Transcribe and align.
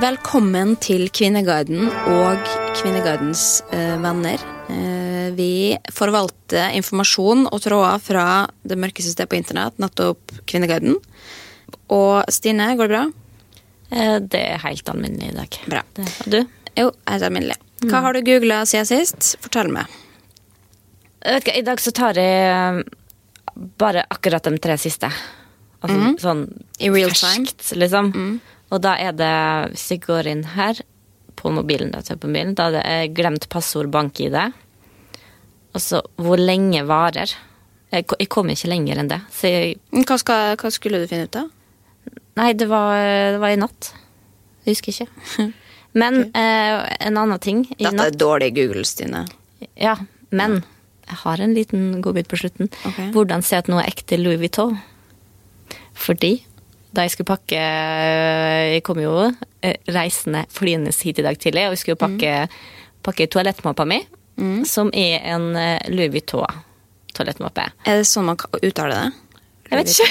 Velkommen 0.00 0.76
til 0.80 1.08
Kvinneguiden 1.12 1.88
og 2.08 2.46
Kvinneguidens 2.78 3.60
eh, 3.74 3.96
venner. 4.00 4.40
Eh, 4.72 5.28
vi 5.36 5.48
forvalter 5.92 6.72
informasjon 6.78 7.44
og 7.50 7.58
tråder 7.64 8.00
fra 8.00 8.24
det 8.64 8.78
mørkeste 8.80 9.12
stedet 9.12 9.28
på 9.32 9.36
internett, 9.36 9.76
nettopp 9.82 10.32
Kvinneguiden. 10.48 10.96
Og 11.92 12.30
Stine, 12.32 12.70
går 12.78 12.88
det 12.88 12.94
bra? 12.94 13.02
Eh, 13.90 14.16
Det 14.24 14.40
er 14.54 14.62
helt 14.64 14.88
alminnelig 14.88 15.32
i 15.34 15.36
dag. 15.36 15.58
Bra. 15.74 15.82
Det, 15.98 16.06
og 16.24 16.30
du? 16.32 16.38
Jo, 16.80 16.86
helt 17.10 17.26
alminnelig. 17.28 17.58
Hva 17.90 18.00
har 18.06 18.16
du 18.16 18.22
googla 18.24 18.62
siden 18.68 18.88
sist? 18.88 19.34
Fortell 19.44 19.68
meg. 19.74 19.90
Jeg 21.20 21.36
vet 21.36 21.44
ikke, 21.44 21.58
I 21.60 21.66
dag 21.68 21.82
så 21.84 21.92
tar 21.92 22.16
jeg 22.16 22.54
eh, 22.54 22.80
bare 23.80 24.06
akkurat 24.08 24.48
de 24.48 24.56
tre 24.64 24.78
siste. 24.80 25.12
Altså 25.80 26.14
sånn 26.20 26.46
I 26.80 26.88
real 26.92 27.12
time? 27.16 27.44
liksom. 27.48 27.78
liksom. 27.80 28.40
Og 28.70 28.82
da 28.84 28.94
er 29.02 29.14
det, 29.18 29.34
hvis 29.74 29.86
jeg 29.94 30.02
går 30.06 30.30
inn 30.30 30.44
her 30.54 30.80
på 31.40 31.52
mobilen, 31.54 31.92
da, 31.94 32.02
på 32.02 32.28
mobilen, 32.28 32.54
da 32.58 32.68
er 32.68 32.76
det 32.76 32.82
eh, 32.86 33.06
glemt 33.16 33.48
passord 33.52 33.90
bank-ID. 33.94 34.36
Og 35.74 35.82
så 35.82 36.02
hvor 36.20 36.40
lenge 36.40 36.82
varer. 36.86 37.32
Jeg, 37.90 38.06
jeg 38.06 38.28
kom 38.30 38.50
ikke 38.52 38.70
lenger 38.70 39.00
enn 39.02 39.10
det. 39.10 39.18
Så 39.34 39.50
jeg, 39.50 39.80
Hva, 40.06 40.18
skal, 40.20 40.54
hva 40.60 40.70
skulle 40.74 41.02
du 41.02 41.08
finne 41.10 41.26
ut 41.26 41.40
av? 41.40 41.50
nei, 42.38 42.52
det 42.56 42.70
var, 42.70 42.94
det 43.34 43.40
var 43.42 43.52
i 43.52 43.58
natt. 43.60 43.90
Jeg 44.64 44.76
husker 44.76 44.94
ikke. 44.94 45.48
Men 46.00 46.20
eh, 46.38 46.76
en 47.02 47.18
annen 47.18 47.40
ting 47.42 47.64
i 47.74 47.82
Dette 47.82 47.96
natt 47.96 48.12
er 48.14 48.20
dårlig 48.20 48.52
Google, 48.54 48.84
Stine. 48.86 49.24
Ja, 49.74 49.96
men 50.30 50.60
jeg 51.08 51.16
har 51.24 51.40
en 51.42 51.54
liten 51.56 51.88
godbit 52.04 52.28
på 52.30 52.38
slutten. 52.38 52.70
Okay. 52.86 53.08
Hvordan 53.10 53.42
se 53.42 53.58
at 53.58 53.66
noe 53.68 53.82
er 53.82 53.90
ekte 53.90 54.16
Louis 54.20 54.38
Vuitton. 54.38 54.76
Fordi 55.98 56.36
da 56.92 57.04
jeg 57.06 57.12
skulle 57.14 57.28
pakke 57.30 57.60
Jeg 58.74 58.82
kom 58.86 58.98
jo 59.02 59.12
eh, 59.62 59.76
reisende 59.94 60.44
flyende 60.50 60.92
hit 60.94 61.20
i 61.20 61.24
dag 61.26 61.38
tidlig, 61.38 61.66
og 61.68 61.76
jeg 61.76 61.82
skulle 61.84 62.00
pakke, 62.00 62.32
pakke 63.06 63.28
toalettmappa 63.30 63.86
mi, 63.88 64.00
som 64.66 64.90
er 64.96 65.20
en 65.34 65.50
eh, 65.56 65.78
Louis 65.92 66.10
Vuitton-toalettmappe. 66.14 67.66
Er 67.86 68.00
det 68.00 68.08
sånn 68.08 68.26
man 68.30 68.38
kan 68.40 68.50
uttale 68.64 68.96
det? 68.96 69.10
Jeg 69.70 69.78
vet 69.80 69.94
ikke. 69.94 70.10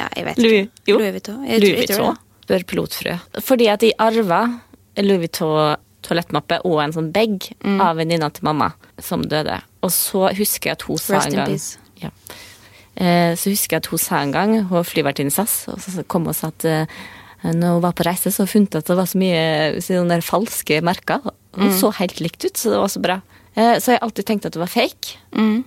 Ja, 0.00 0.06
jeg 0.16 0.24
vet 0.30 0.38
Louis, 0.40 0.60
ikke. 0.64 0.88
jo. 0.88 0.98
Louis 1.00 1.12
Vuitton. 1.18 1.40
Jeg, 1.44 1.60
Louis 1.60 1.78
Vuitton. 1.82 2.20
Bør 2.48 2.62
pilotfrø. 2.70 3.16
Fordi 3.44 3.66
at 3.68 3.82
jeg 3.84 3.96
arva 4.00 4.38
Louis 5.02 5.20
Vuitton 5.26 5.76
toalettmappe 6.06 6.62
og 6.64 6.78
en 6.80 6.94
sånn 6.96 7.10
bag 7.12 7.50
av 7.84 7.98
venninna 8.00 8.30
til 8.32 8.46
mamma 8.48 8.70
som 9.04 9.20
døde. 9.28 9.58
Og 9.84 9.92
så 9.92 10.30
husker 10.38 10.70
jeg 10.70 10.78
at 10.78 10.86
hun 10.88 11.00
sa 11.00 11.18
Rest 11.18 11.34
in 11.34 11.42
peace. 11.44 11.76
ja. 12.00 12.08
Eh, 13.00 13.32
Så 13.38 13.50
husker 13.54 13.78
jeg 13.78 13.84
at 13.86 13.90
hun 13.92 13.98
sa 14.02 14.20
en 14.20 14.32
gang, 14.34 14.52
hun 14.68 14.84
flyvertinne 14.84 15.32
SAS, 15.32 15.64
og 15.72 15.80
så 15.80 16.04
kom 16.06 16.26
hun 16.28 16.34
og 16.34 16.36
sa 16.36 16.50
at 16.52 16.64
eh, 16.68 16.86
når 17.42 17.78
hun 17.78 17.82
var 17.86 17.94
på 17.96 18.04
reise, 18.04 18.28
så 18.34 18.44
funnet 18.48 18.76
at 18.76 18.84
det 18.90 18.96
var 18.98 19.08
så 19.08 19.16
mye 19.20 19.80
sånne 19.80 20.12
der 20.18 20.24
falske 20.26 20.82
merker. 20.84 21.22
Hun 21.56 21.70
Hun 21.70 21.72
så 21.78 21.88
helt 21.96 22.20
likt 22.20 22.44
ut, 22.44 22.56
så 22.60 22.74
det 22.74 22.80
var 22.82 22.92
så 22.92 23.00
bra. 23.00 23.20
Så 23.56 23.80
Så 23.80 23.90
har 23.90 23.96
jeg 23.96 24.02
alltid 24.04 24.26
tenkt 24.28 24.46
at 24.46 24.52
det 24.52 24.60
var 24.60 24.68
fake. 24.70 25.16
Mm. 25.32 25.64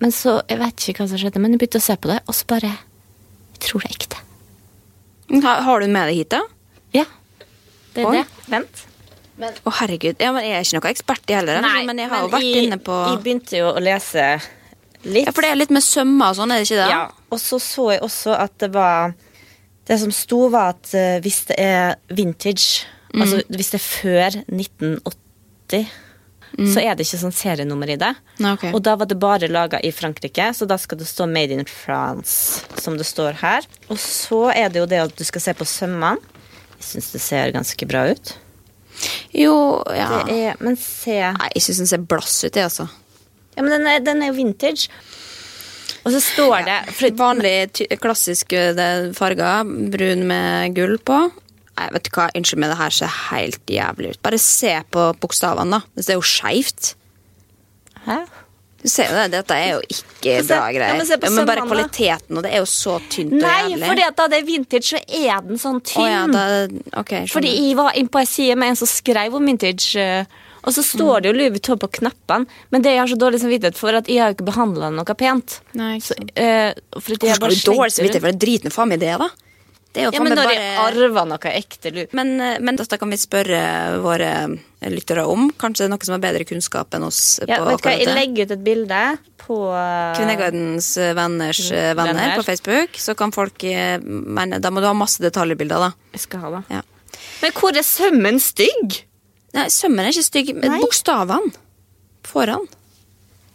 Men 0.00 0.10
så, 0.14 0.40
jeg 0.48 0.58
vet 0.58 0.88
ikke 0.88 1.02
hva 1.04 1.08
som 1.10 1.18
skjedde, 1.20 1.40
men 1.42 1.52
jeg 1.52 1.60
begynte 1.60 1.78
å 1.82 1.84
se 1.84 1.96
på 1.96 2.08
det, 2.08 2.20
og 2.26 2.34
så 2.34 2.46
bare 2.48 2.72
Jeg 2.72 3.60
tror 3.68 3.80
det 3.82 3.90
er 3.90 3.94
ekte. 3.98 4.18
Har, 5.44 5.60
har 5.66 5.80
du 5.80 5.86
med 5.92 6.08
deg 6.08 6.16
hit, 6.16 6.30
da? 6.30 6.40
Ja. 6.94 7.04
Det 7.94 8.02
er 8.04 8.06
Oi. 8.08 8.16
det. 8.22 8.26
Vent. 8.48 8.84
Å, 9.38 9.70
herregud. 9.82 10.16
Ja, 10.18 10.32
men 10.32 10.42
jeg 10.46 10.54
er 10.56 10.64
ikke 10.64 10.78
noe 10.80 10.90
ekspert 10.90 11.30
i 11.30 11.34
heller, 11.36 11.60
Nei, 11.62 11.84
men 11.86 11.98
jeg 12.00 12.08
har 12.10 12.24
jo 12.24 12.30
vært 12.32 12.46
i, 12.48 12.64
inne 12.64 12.78
på 12.82 12.94
Jeg 13.12 13.20
begynte 13.22 13.58
jo 13.60 13.68
å 13.70 13.82
lese 13.82 14.24
litt. 15.04 15.26
Ja, 15.26 15.32
for 15.32 15.44
det 15.44 15.52
er 15.52 15.60
litt 15.60 15.72
med 15.74 15.84
sømmer 15.84 16.32
og 16.32 16.38
sånn, 16.40 16.52
er 16.52 16.62
det 16.62 16.68
ikke 16.68 16.80
det? 16.82 16.90
Ja, 16.90 17.04
og 17.30 17.40
så 17.42 17.60
så 17.62 17.90
jeg 17.94 18.02
også 18.06 18.34
at 18.38 18.54
det 18.62 18.72
var 18.74 19.14
Det 19.88 19.96
som 19.96 20.10
sto, 20.12 20.50
var 20.52 20.74
at 20.74 20.90
eh, 20.92 21.16
hvis 21.24 21.46
det 21.48 21.54
er 21.64 21.94
vintage, 22.12 22.84
altså 23.16 23.38
hvis 23.48 23.70
det 23.72 23.78
er 23.78 23.84
før 23.86 24.34
1980, 24.44 25.86
så 26.58 26.82
er 26.82 26.92
det 26.96 27.06
ikke 27.06 27.20
sånn 27.22 27.32
serienummer 27.32 27.94
i 27.94 27.96
det. 28.00 28.10
Nei, 28.42 28.52
ok. 28.56 28.66
Og 28.76 28.82
da 28.84 28.98
var 29.00 29.08
det 29.08 29.16
bare 29.20 29.48
laga 29.48 29.80
i 29.80 29.88
Frankrike, 29.92 30.50
så 30.52 30.68
da 30.68 30.76
skal 30.76 30.98
det 31.00 31.08
stå 31.08 31.24
'Made 31.24 31.56
in 31.56 31.64
France', 31.64 32.64
som 32.80 32.98
det 32.98 33.06
står 33.06 33.40
her. 33.40 33.64
Og 33.88 33.96
så 33.96 34.50
er 34.52 34.68
det 34.68 34.80
jo 34.80 34.86
det 34.86 35.00
at 35.06 35.16
du 35.16 35.24
skal 35.24 35.40
se 35.40 35.54
på 35.54 35.64
sømmene. 35.64 36.20
Jeg 36.78 36.84
syns 36.92 37.10
det 37.12 37.20
ser 37.20 37.52
ganske 37.52 37.88
bra 37.88 38.10
ut. 38.12 38.36
Jo, 39.32 39.82
ja. 39.94 40.22
Det 40.26 40.36
er, 40.36 40.56
men 40.60 40.76
se 40.76 41.16
Nei, 41.32 41.50
jeg 41.54 41.62
syns 41.62 41.78
den 41.84 41.90
ser 41.90 42.04
blass 42.10 42.44
ut, 42.44 42.54
jeg, 42.54 42.64
altså. 42.64 42.88
Ja, 43.58 43.64
men 43.66 43.74
den 43.74 43.88
er, 43.90 43.98
den 44.06 44.22
er 44.22 44.30
jo 44.30 44.38
vintage. 44.38 44.86
Og 46.06 46.12
så 46.14 46.20
står 46.22 46.62
det 46.64 46.76
ja, 46.78 47.10
Vanlig, 47.18 47.54
klassisk 48.00 48.54
farger, 49.18 49.66
brun 49.92 50.22
med 50.30 50.76
gull 50.78 50.94
på. 51.02 51.18
Nei, 51.78 51.88
vet 51.94 52.06
du 52.08 52.12
hva, 52.14 52.28
Unnskyld 52.38 52.62
meg, 52.62 52.70
det 52.72 52.78
her 52.80 52.94
ser 52.94 53.12
helt 53.28 53.70
jævlig 53.70 54.14
ut. 54.14 54.20
Bare 54.24 54.38
se 54.42 54.72
på 54.94 55.08
bokstavene, 55.20 55.78
da. 55.78 55.98
Det 55.98 56.14
er 56.14 56.20
jo 56.20 56.24
skeivt. 56.26 56.94
Du 58.78 58.86
ser 58.88 59.08
jo 59.10 59.16
det, 59.18 59.24
Dette 59.34 59.56
er 59.58 59.72
jo 59.74 59.80
ikke 59.90 60.34
Men 60.38 60.44
se- 60.46 60.54
bra 60.54 60.70
ja, 60.70 60.94
men 60.94 61.06
se 61.08 61.16
på 61.18 61.26
Ja, 61.26 61.30
men 61.34 61.46
bare 61.50 61.64
kvaliteten, 61.66 62.36
og 62.38 62.44
det 62.46 62.52
er 62.54 62.60
jo 62.62 62.68
så 62.70 62.94
tynt 63.10 63.32
og 63.34 63.40
Nei, 63.42 63.72
jævlig. 63.72 63.88
fordi 63.90 64.04
at 64.06 64.16
da 64.20 64.26
det 64.30 64.38
er 64.38 64.46
vintage, 64.46 64.86
så 64.92 65.00
er 65.02 65.40
den 65.48 65.58
sånn 65.58 65.80
Å 65.82 65.98
Oh, 65.98 66.06
ja, 66.06 66.20
da, 66.30 66.44
okay. 67.00 67.26
Fordi 67.26 67.50
jeg 67.56 67.74
var 67.76 67.98
inne 67.98 68.08
på 68.14 68.20
ei 68.22 68.28
side 68.30 68.54
med 68.56 68.70
en 68.72 68.78
som 68.78 68.86
skrev 68.90 69.34
om 69.34 69.44
vintage, 69.50 69.96
eh, 69.98 70.24
og 70.68 70.76
så 70.76 70.84
står 70.84 71.24
det 71.24 71.32
jo 71.32 71.36
Louis 71.38 71.52
Vuitton 71.56 71.80
på 71.80 71.88
knappene, 71.98 72.44
men 72.74 72.84
det 72.84 72.92
jeg 72.92 73.00
har 73.02 73.10
så 73.14 73.18
dårlig 73.24 73.40
samvittighet 73.40 73.80
for, 73.80 73.96
at 73.96 74.08
jeg 74.12 74.20
har 74.20 74.32
jo 74.32 74.38
ikke 74.38 74.48
behandla 74.52 74.92
noe 74.92 75.18
pent. 75.18 75.58
Nei, 75.80 75.94
ikke 75.96 76.10
Så, 76.10 76.16
sant. 76.20 76.32
eh, 76.36 76.72
for 77.00 77.16
at 77.16 77.16
jeg 77.16 77.18
Hvorfor 77.18 77.28
har 77.32 77.36
skal 77.38 77.44
bare 77.46 77.56
du 77.56 77.60
slengt 77.62 77.70
dårlig 77.72 77.94
samvittighet 77.96 78.26
for 78.26 78.34
det 78.36 78.42
driter 78.44 78.68
nå 78.68 78.74
faen 78.76 78.92
meg 78.92 79.00
i 79.00 79.06
det, 79.06 79.14
da? 79.24 79.30
Det 79.88 80.02
er 80.02 80.04
jo 80.04 80.10
Ja, 80.12 80.20
men 80.20 80.34
når 80.36 80.44
bare 80.44 80.56
jeg 80.60 80.74
arver 80.84 81.28
noe 81.30 81.50
ekte 81.56 81.90
Louis 81.94 82.12
men, 82.12 82.34
eh, 82.44 82.58
men 82.60 82.76
dette 82.76 82.98
kan 83.00 83.08
vi 83.08 83.16
spørre 83.16 83.62
våre 84.04 84.28
lyttere 84.92 85.24
om. 85.26 85.48
Kanskje 85.56 85.86
det 85.86 85.88
er 85.88 85.92
noe 85.94 86.04
som 86.06 86.14
har 86.18 86.22
bedre 86.26 86.44
kunnskap 86.46 86.92
enn 86.94 87.06
oss 87.08 87.22
ja, 87.48 87.62
vet 87.64 87.82
hva, 87.82 87.94
Jeg 87.96 88.12
legger 88.12 88.44
ut 88.50 88.54
et 88.58 88.66
bilde 88.68 89.00
på 89.48 89.56
Kvinnegardens 90.18 90.90
eh, 91.00 91.14
venners 91.16 91.62
eh, 91.72 91.94
venner 91.96 92.12
Venner. 92.12 92.36
på 92.36 92.44
Facebook. 92.46 93.00
Så 93.00 93.16
kan 93.18 93.32
folk 93.32 93.64
eh, 93.64 93.96
mene 94.04 94.60
Da 94.60 94.70
må 94.70 94.84
du 94.84 94.86
ha 94.90 94.94
masse 94.94 95.24
detaljbilder, 95.24 95.88
da. 95.88 95.90
Jeg 96.12 96.26
skal 96.26 96.44
ha 96.44 96.52
det. 96.58 96.62
Ja. 96.78 96.84
Men 97.42 97.54
hvor 97.56 97.76
er 97.76 97.86
sømmen 97.86 98.38
stygg? 98.42 99.00
Nei, 99.58 99.68
sømmen 99.74 100.06
er 100.06 100.12
ikke 100.14 100.26
stygg. 100.28 100.52
men 100.56 100.70
Nei. 100.72 100.80
Bokstavene 100.84 101.52
foran. 102.28 102.66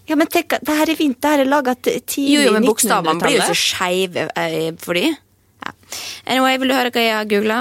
Ja, 0.10 0.18
men 0.20 0.28
tenk, 0.28 0.52
at 0.58 0.66
det 0.68 0.74
her 0.76 0.90
er 0.92 1.00
vinter, 1.00 1.22
det 1.24 1.30
her 1.32 1.42
er 1.46 1.48
laga 1.48 1.74
tidlig 1.80 2.34
Jo, 2.34 2.42
jo, 2.50 2.52
men 2.58 2.66
bokstavene 2.68 3.16
blir 3.22 3.38
jo 3.38 3.44
1900-tallet. 3.46 3.62
skeive 3.62 4.26
eh, 4.36 4.74
for 4.84 5.00
de. 5.00 5.06
Ja. 5.64 5.72
Anyway, 6.28 6.58
vil 6.60 6.74
du 6.74 6.76
høre 6.76 6.92
hva 6.92 7.04
jeg 7.06 7.16
har 7.16 7.30
googla? 7.32 7.60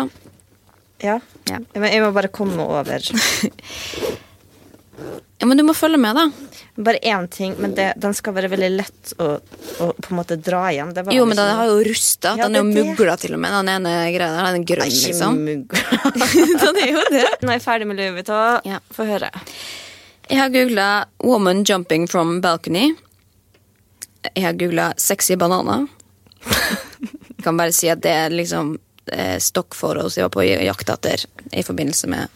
Ja. 1.02 1.16
Ja. 1.50 1.58
Men 1.74 1.88
jeg 1.90 2.02
må 2.02 2.10
bare 2.14 2.30
komme 2.34 2.62
over 2.66 2.98
Ja, 5.42 5.46
men 5.50 5.58
du 5.58 5.64
må 5.66 5.74
følge 5.74 5.98
med, 5.98 6.14
da. 6.14 6.28
Bare 6.86 7.00
én 7.02 7.24
ting, 7.26 7.56
men 7.58 7.72
det, 7.74 7.88
den 7.98 8.12
skal 8.14 8.36
være 8.36 8.46
veldig 8.52 8.68
lett 8.76 9.12
å, 9.18 9.24
å 9.82 9.86
på 9.96 10.12
en 10.12 10.18
måte 10.20 10.36
dra 10.38 10.60
igjen. 10.70 10.92
Det 10.94 11.02
var 11.02 11.16
Jo, 11.16 11.24
men 11.26 11.34
den 11.40 11.48
har 11.58 11.66
jo 11.66 11.80
rusta. 11.88 12.36
Ja, 12.38 12.46
Den 12.46 12.60
er 12.60 12.62
jo 12.62 12.84
mugla 12.92 13.16
til 13.18 13.34
og 13.34 13.40
med. 13.42 13.50
Den 13.56 13.70
ene 13.72 13.94
greia 14.14 14.36
der. 14.36 14.52
Den 14.54 14.60
er 14.60 14.68
grønn, 14.70 14.92
liksom. 14.94 15.40
Den 16.62 16.78
er 16.78 16.92
jo 16.92 17.02
det. 17.10 17.24
Nå 17.42 17.50
er 17.50 17.58
jeg 17.58 17.64
ferdig 17.64 17.88
med 17.90 17.98
Louis 17.98 18.14
Vuitton. 18.20 18.70
Ja. 18.70 18.78
Få 18.94 19.08
høre. 19.08 19.32
Jeg 20.30 20.38
har 20.38 20.54
googla 20.54 20.86
'woman 21.18 21.64
jumping 21.66 22.06
from 22.06 22.38
balcony'. 22.44 22.94
Jeg 24.30 24.44
har 24.46 24.54
googla 24.62 24.92
'sexy 24.94 25.34
bananer'. 25.34 25.88
Kan 27.42 27.58
bare 27.58 27.74
si 27.74 27.90
at 27.90 28.06
det 28.06 28.14
er 28.14 28.30
liksom 28.30 28.76
stokk 29.42 29.74
for 29.74 29.98
oss 29.98 30.14
jeg 30.14 30.28
var 30.28 30.36
på 30.38 30.46
jakt 30.46 30.94
etter 30.94 31.26
i 31.50 31.66
forbindelse 31.66 32.06
med 32.06 32.30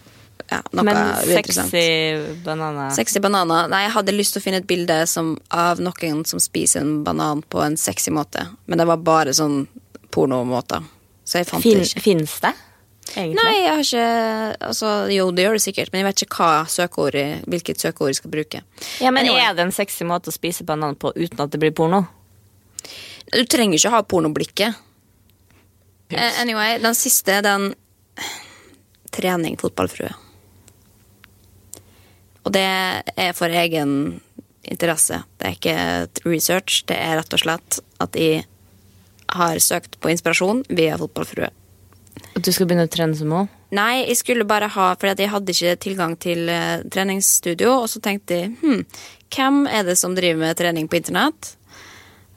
ja, 0.51 0.61
noe 0.71 0.84
Men 0.87 0.99
sexy 1.27 1.87
bananer. 2.45 2.91
Sexy 2.95 3.23
bananer. 3.23 3.67
Nei, 3.73 3.83
jeg 3.87 3.95
hadde 3.97 4.15
lyst 4.15 4.37
til 4.37 4.43
å 4.43 4.45
finne 4.45 4.61
et 4.62 4.69
bilde 4.69 5.01
som, 5.11 5.34
av 5.51 5.83
noen 5.83 6.23
som 6.29 6.43
spiser 6.43 6.84
en 6.84 7.01
banan 7.07 7.43
på 7.43 7.62
en 7.65 7.79
sexy 7.81 8.15
måte. 8.15 8.45
Men 8.71 8.79
det 8.79 8.87
var 8.87 9.03
bare 9.03 9.34
sånn 9.34 9.65
pornomåter. 10.15 10.87
Så 11.27 11.43
jeg 11.43 11.48
fant 11.48 11.65
Fin, 11.65 11.83
det 11.83 11.91
ikke. 11.91 12.04
Fins 12.04 12.39
det? 12.45 12.53
Egentlig? 13.15 13.39
Nei, 13.39 13.54
jeg 13.60 13.71
har 13.71 13.84
ikke 13.84 14.66
altså, 14.66 14.93
Jo, 15.15 15.28
det 15.34 15.45
gjør 15.45 15.57
det 15.57 15.63
sikkert, 15.63 15.93
men 15.93 16.03
jeg 16.03 16.09
vet 16.09 16.22
ikke 16.27 16.51
søkeord, 16.71 17.19
hvilket 17.47 17.83
søkeord 17.83 18.10
jeg 18.10 18.21
skal 18.21 18.33
bruke. 18.34 18.63
Ja, 19.03 19.10
men 19.10 19.27
Anyway. 19.27 19.43
Er 19.43 19.57
det 19.59 19.66
en 19.66 19.75
sexy 19.75 20.07
måte 20.07 20.31
å 20.31 20.34
spise 20.34 20.66
banan 20.66 20.98
på 20.98 21.13
uten 21.16 21.43
at 21.43 21.54
det 21.54 21.63
blir 21.63 21.75
porno? 21.75 22.04
Du 23.33 23.43
trenger 23.51 23.78
ikke 23.78 23.95
ha 23.95 24.03
pornoblikket. 24.07 24.83
Eh, 26.15 26.41
anyway, 26.41 26.78
den 26.78 26.95
siste, 26.95 27.41
den 27.43 27.72
Trening 29.16 29.57
fotballfrue. 29.57 30.13
Og 32.47 32.54
det 32.54 32.63
er 32.63 33.34
for 33.34 33.51
egen 33.51 34.21
interesse. 34.66 35.21
Det 35.39 35.48
er 35.48 35.57
ikke 35.57 36.27
research. 36.27 36.84
Det 36.87 36.97
er 36.98 37.19
rett 37.19 37.34
og 37.34 37.43
slett 37.43 37.81
at 38.03 38.19
jeg 38.19 38.45
har 39.34 39.59
søkt 39.63 39.98
på 40.01 40.10
inspirasjon 40.13 40.63
via 40.71 40.98
fotballfrue. 41.01 41.51
At 42.37 42.45
du 42.45 42.53
skal 42.53 42.69
begynne 42.69 42.87
å 42.87 42.93
trene 42.93 43.19
som 43.19 43.31
mål? 43.33 43.48
Nei, 43.75 44.07
jeg 44.07 44.21
skulle 44.21 44.47
bare 44.47 44.69
ha 44.71 44.93
For 44.95 45.10
jeg 45.10 45.28
hadde 45.33 45.53
ikke 45.53 45.72
tilgang 45.83 46.15
til 46.22 46.47
eh, 46.53 46.84
treningsstudio, 46.93 47.72
og 47.83 47.89
så 47.91 48.01
tenkte 48.04 48.39
jeg 48.39 48.53
hm, 48.60 48.84
hvem 49.34 49.65
er 49.66 49.83
det 49.89 49.97
som 49.98 50.15
driver 50.15 50.45
med 50.45 50.59
trening 50.59 50.87
på 50.89 51.01
internett? 51.01 51.57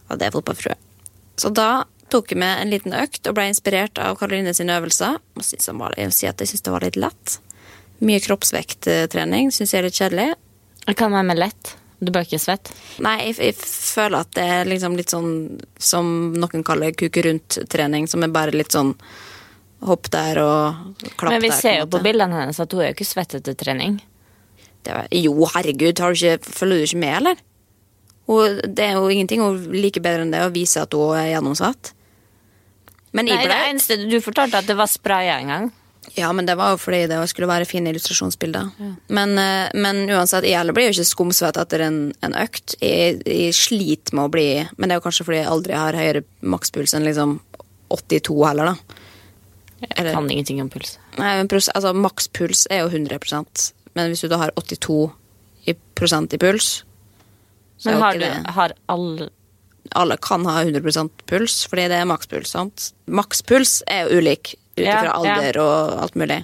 Og 0.10 0.18
det 0.18 0.28
er 0.28 0.34
fotballfrue. 0.34 0.76
Så 1.40 1.52
da 1.54 1.86
tok 2.10 2.34
jeg 2.34 2.42
med 2.42 2.64
en 2.64 2.74
liten 2.74 2.96
økt 2.98 3.30
og 3.30 3.38
ble 3.38 3.46
inspirert 3.52 4.02
av 4.02 4.18
Karoline 4.20 4.56
sine 4.58 4.80
øvelser. 4.80 5.20
Jeg 5.20 5.38
må 5.38 5.46
si, 5.46 5.60
jeg 5.62 5.78
må 5.78 6.18
si 6.18 6.28
at 6.28 6.42
jeg 6.42 6.52
syns 6.52 6.66
det 6.66 6.74
var 6.74 6.88
litt 6.88 6.98
lett. 7.00 7.38
Mye 8.06 8.22
kroppsvekttrening 8.24 9.52
syns 9.52 9.74
jeg 9.74 9.82
er 9.82 9.88
litt 9.90 10.00
kjedelig. 10.00 10.30
Det 10.86 10.96
kan 10.98 11.14
være 11.14 11.28
med 11.28 11.40
lett. 11.42 11.76
Du 12.00 12.14
bør 12.16 12.24
ikke 12.24 12.40
svett. 12.40 12.72
Nei, 13.04 13.18
jeg, 13.28 13.36
jeg 13.50 13.56
føler 13.60 14.24
at 14.24 14.32
det 14.38 14.46
er 14.48 14.70
liksom 14.70 14.96
litt 14.96 15.12
sånn 15.12 15.34
som 15.76 16.32
noen 16.32 16.64
kaller 16.68 16.96
kuke 16.96 17.26
rundt-trening, 17.26 18.08
som 18.08 18.24
er 18.24 18.32
bare 18.32 18.56
litt 18.56 18.72
sånn 18.76 18.94
hopp 19.84 20.08
der 20.12 20.40
og 20.44 20.96
klapp 21.20 21.28
der. 21.28 21.36
Men 21.36 21.44
vi 21.44 21.52
der, 21.52 21.60
ser 21.60 21.78
jo 21.82 21.90
på 21.92 22.02
bildene 22.04 22.40
hennes 22.40 22.60
at 22.64 22.72
hun 22.72 22.84
er 22.84 22.92
jo 22.92 22.98
ikke 22.98 23.10
svett 23.10 23.36
etter 23.40 23.58
trening. 23.60 24.00
Det 24.88 24.96
var, 24.96 25.12
jo, 25.12 25.36
herregud, 25.54 26.00
har 26.00 26.16
du 26.16 26.24
ikke, 26.24 26.56
følger 26.56 26.80
du 26.80 26.88
ikke 26.88 27.04
med, 27.04 27.16
eller? 27.20 27.44
Og 28.30 28.62
det 28.64 28.86
er 28.86 28.96
jo 28.96 29.10
ingenting 29.12 29.44
hun 29.44 29.60
liker 29.74 30.04
bedre 30.06 30.24
enn 30.24 30.32
det 30.32 30.46
å 30.46 30.54
vise 30.54 30.84
at 30.86 30.96
hun 30.96 31.18
er 31.18 31.34
gjennomsvett. 31.34 31.92
Men 33.18 33.26
Nei, 33.26 33.40
det 33.42 33.56
eneste 33.72 33.96
Du 34.06 34.20
fortalte 34.22 34.60
at 34.62 34.68
det 34.70 34.76
var 34.78 34.88
spraya 34.88 35.40
en 35.42 35.50
gang. 35.50 35.70
Ja, 36.18 36.32
men 36.34 36.48
det 36.48 36.56
var 36.60 36.74
jo 36.74 36.80
fordi 36.82 37.04
det 37.12 37.20
skulle 37.32 37.50
være 37.50 37.68
fine 37.70 37.92
illustrasjonsbilder. 37.94 38.72
Men, 39.14 39.36
eh, 39.38 39.70
men 39.78 40.04
uansett, 40.10 40.48
jeg 40.50 40.76
blir 40.76 40.90
jo 40.90 40.96
ikke 40.96 41.10
skumsvett 41.12 41.60
etter 41.62 41.86
en, 41.86 42.00
en 42.26 42.38
økt. 42.40 42.78
Jeg, 42.82 43.22
jeg 43.26 43.58
sliter 43.58 44.18
med 44.18 44.30
å 44.30 44.34
bli 44.34 44.48
Men 44.78 44.90
det 44.90 44.96
er 44.96 45.02
jo 45.02 45.06
kanskje 45.06 45.28
fordi 45.28 45.42
jeg 45.42 45.52
aldri 45.52 45.78
har 45.78 45.98
høyere 45.98 46.24
makspuls 46.42 46.96
enn 46.98 47.08
liksom 47.08 47.40
82 47.94 48.40
heller, 48.46 48.74
da. 48.74 48.96
Jeg 49.80 50.12
kan 50.12 50.28
ingenting 50.28 50.60
om 50.62 50.70
puls. 50.70 50.98
Nei, 51.16 51.38
men 51.40 51.48
altså, 51.48 51.94
makspuls 51.96 52.66
er 52.70 52.84
jo 52.84 52.90
100% 52.92 53.70
men 54.00 54.12
hvis 54.12 54.24
du 54.24 54.30
da 54.32 54.40
har 54.44 54.54
82 54.60 55.10
i 55.70 55.76
prosent 55.98 56.34
i 56.34 56.40
puls 56.42 56.84
så 57.80 57.92
Men 57.94 58.02
har, 58.04 58.18
du, 58.20 58.52
har 58.52 58.74
alle 58.92 59.30
Alle 59.96 60.18
kan 60.20 60.44
ha 60.46 60.58
100% 60.64 61.24
puls, 61.26 61.62
fordi 61.72 61.88
det 61.90 62.02
er 62.02 62.08
makspuls. 62.10 62.52
sant? 62.52 62.90
Makspuls 63.08 63.80
er 63.88 64.06
jo 64.06 64.20
ulik 64.20 64.52
ut 64.80 64.88
ifra 64.88 65.08
ja. 65.10 65.16
alder 65.16 65.60
og 65.64 66.04
alt 66.04 66.20
mulig. 66.20 66.44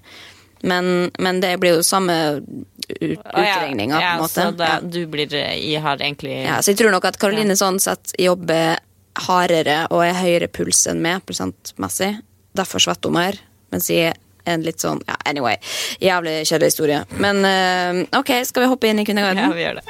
Men, 0.65 1.11
men 1.21 1.39
det 1.43 1.57
blir 1.61 1.77
jo 1.77 1.83
samme 1.85 2.15
ut, 2.41 3.19
utregninga, 3.21 3.95
på 3.95 4.01
ja, 4.01 4.13
en 4.15 4.23
måte. 4.23 4.41
Så 4.41 4.51
da, 4.57 4.65
Ja. 4.65 4.79
du 4.81 5.05
blir 5.07 5.29
Jeg 5.33 5.81
har 5.81 5.97
egentlig 5.97 6.45
Ja, 6.45 6.61
så 6.61 6.71
jeg 6.71 6.77
tror 6.77 6.91
nok 6.91 7.05
at 7.05 7.19
Karoline 7.21 7.55
sånn 7.55 7.79
sett 7.79 8.15
jobber 8.17 8.79
hardere 9.27 9.85
og 9.91 10.03
er 10.05 10.17
høyere 10.17 10.47
puls 10.47 10.85
enn 10.87 11.01
meg 11.01 11.23
prosentmessig. 11.27 12.15
Derfor 12.55 12.79
svetter 12.79 13.11
hun 13.11 13.19
mer. 13.19 13.39
Mens 13.71 13.89
jeg 13.89 14.13
er 14.13 14.17
en 14.45 14.65
litt 14.65 14.81
sånn 14.81 15.01
Ja, 15.07 15.15
anyway. 15.25 15.57
Jævlig 16.01 16.41
kjedelig 16.47 16.73
historie. 16.73 17.03
Men 17.19 17.45
uh, 17.45 18.19
ok, 18.19 18.41
skal 18.45 18.65
vi 18.65 18.71
hoppe 18.73 18.89
inn 18.89 18.99
i 18.99 19.05
Ja, 19.05 19.51
vi 19.53 19.65
gjør 19.65 19.81
det. 19.81 19.85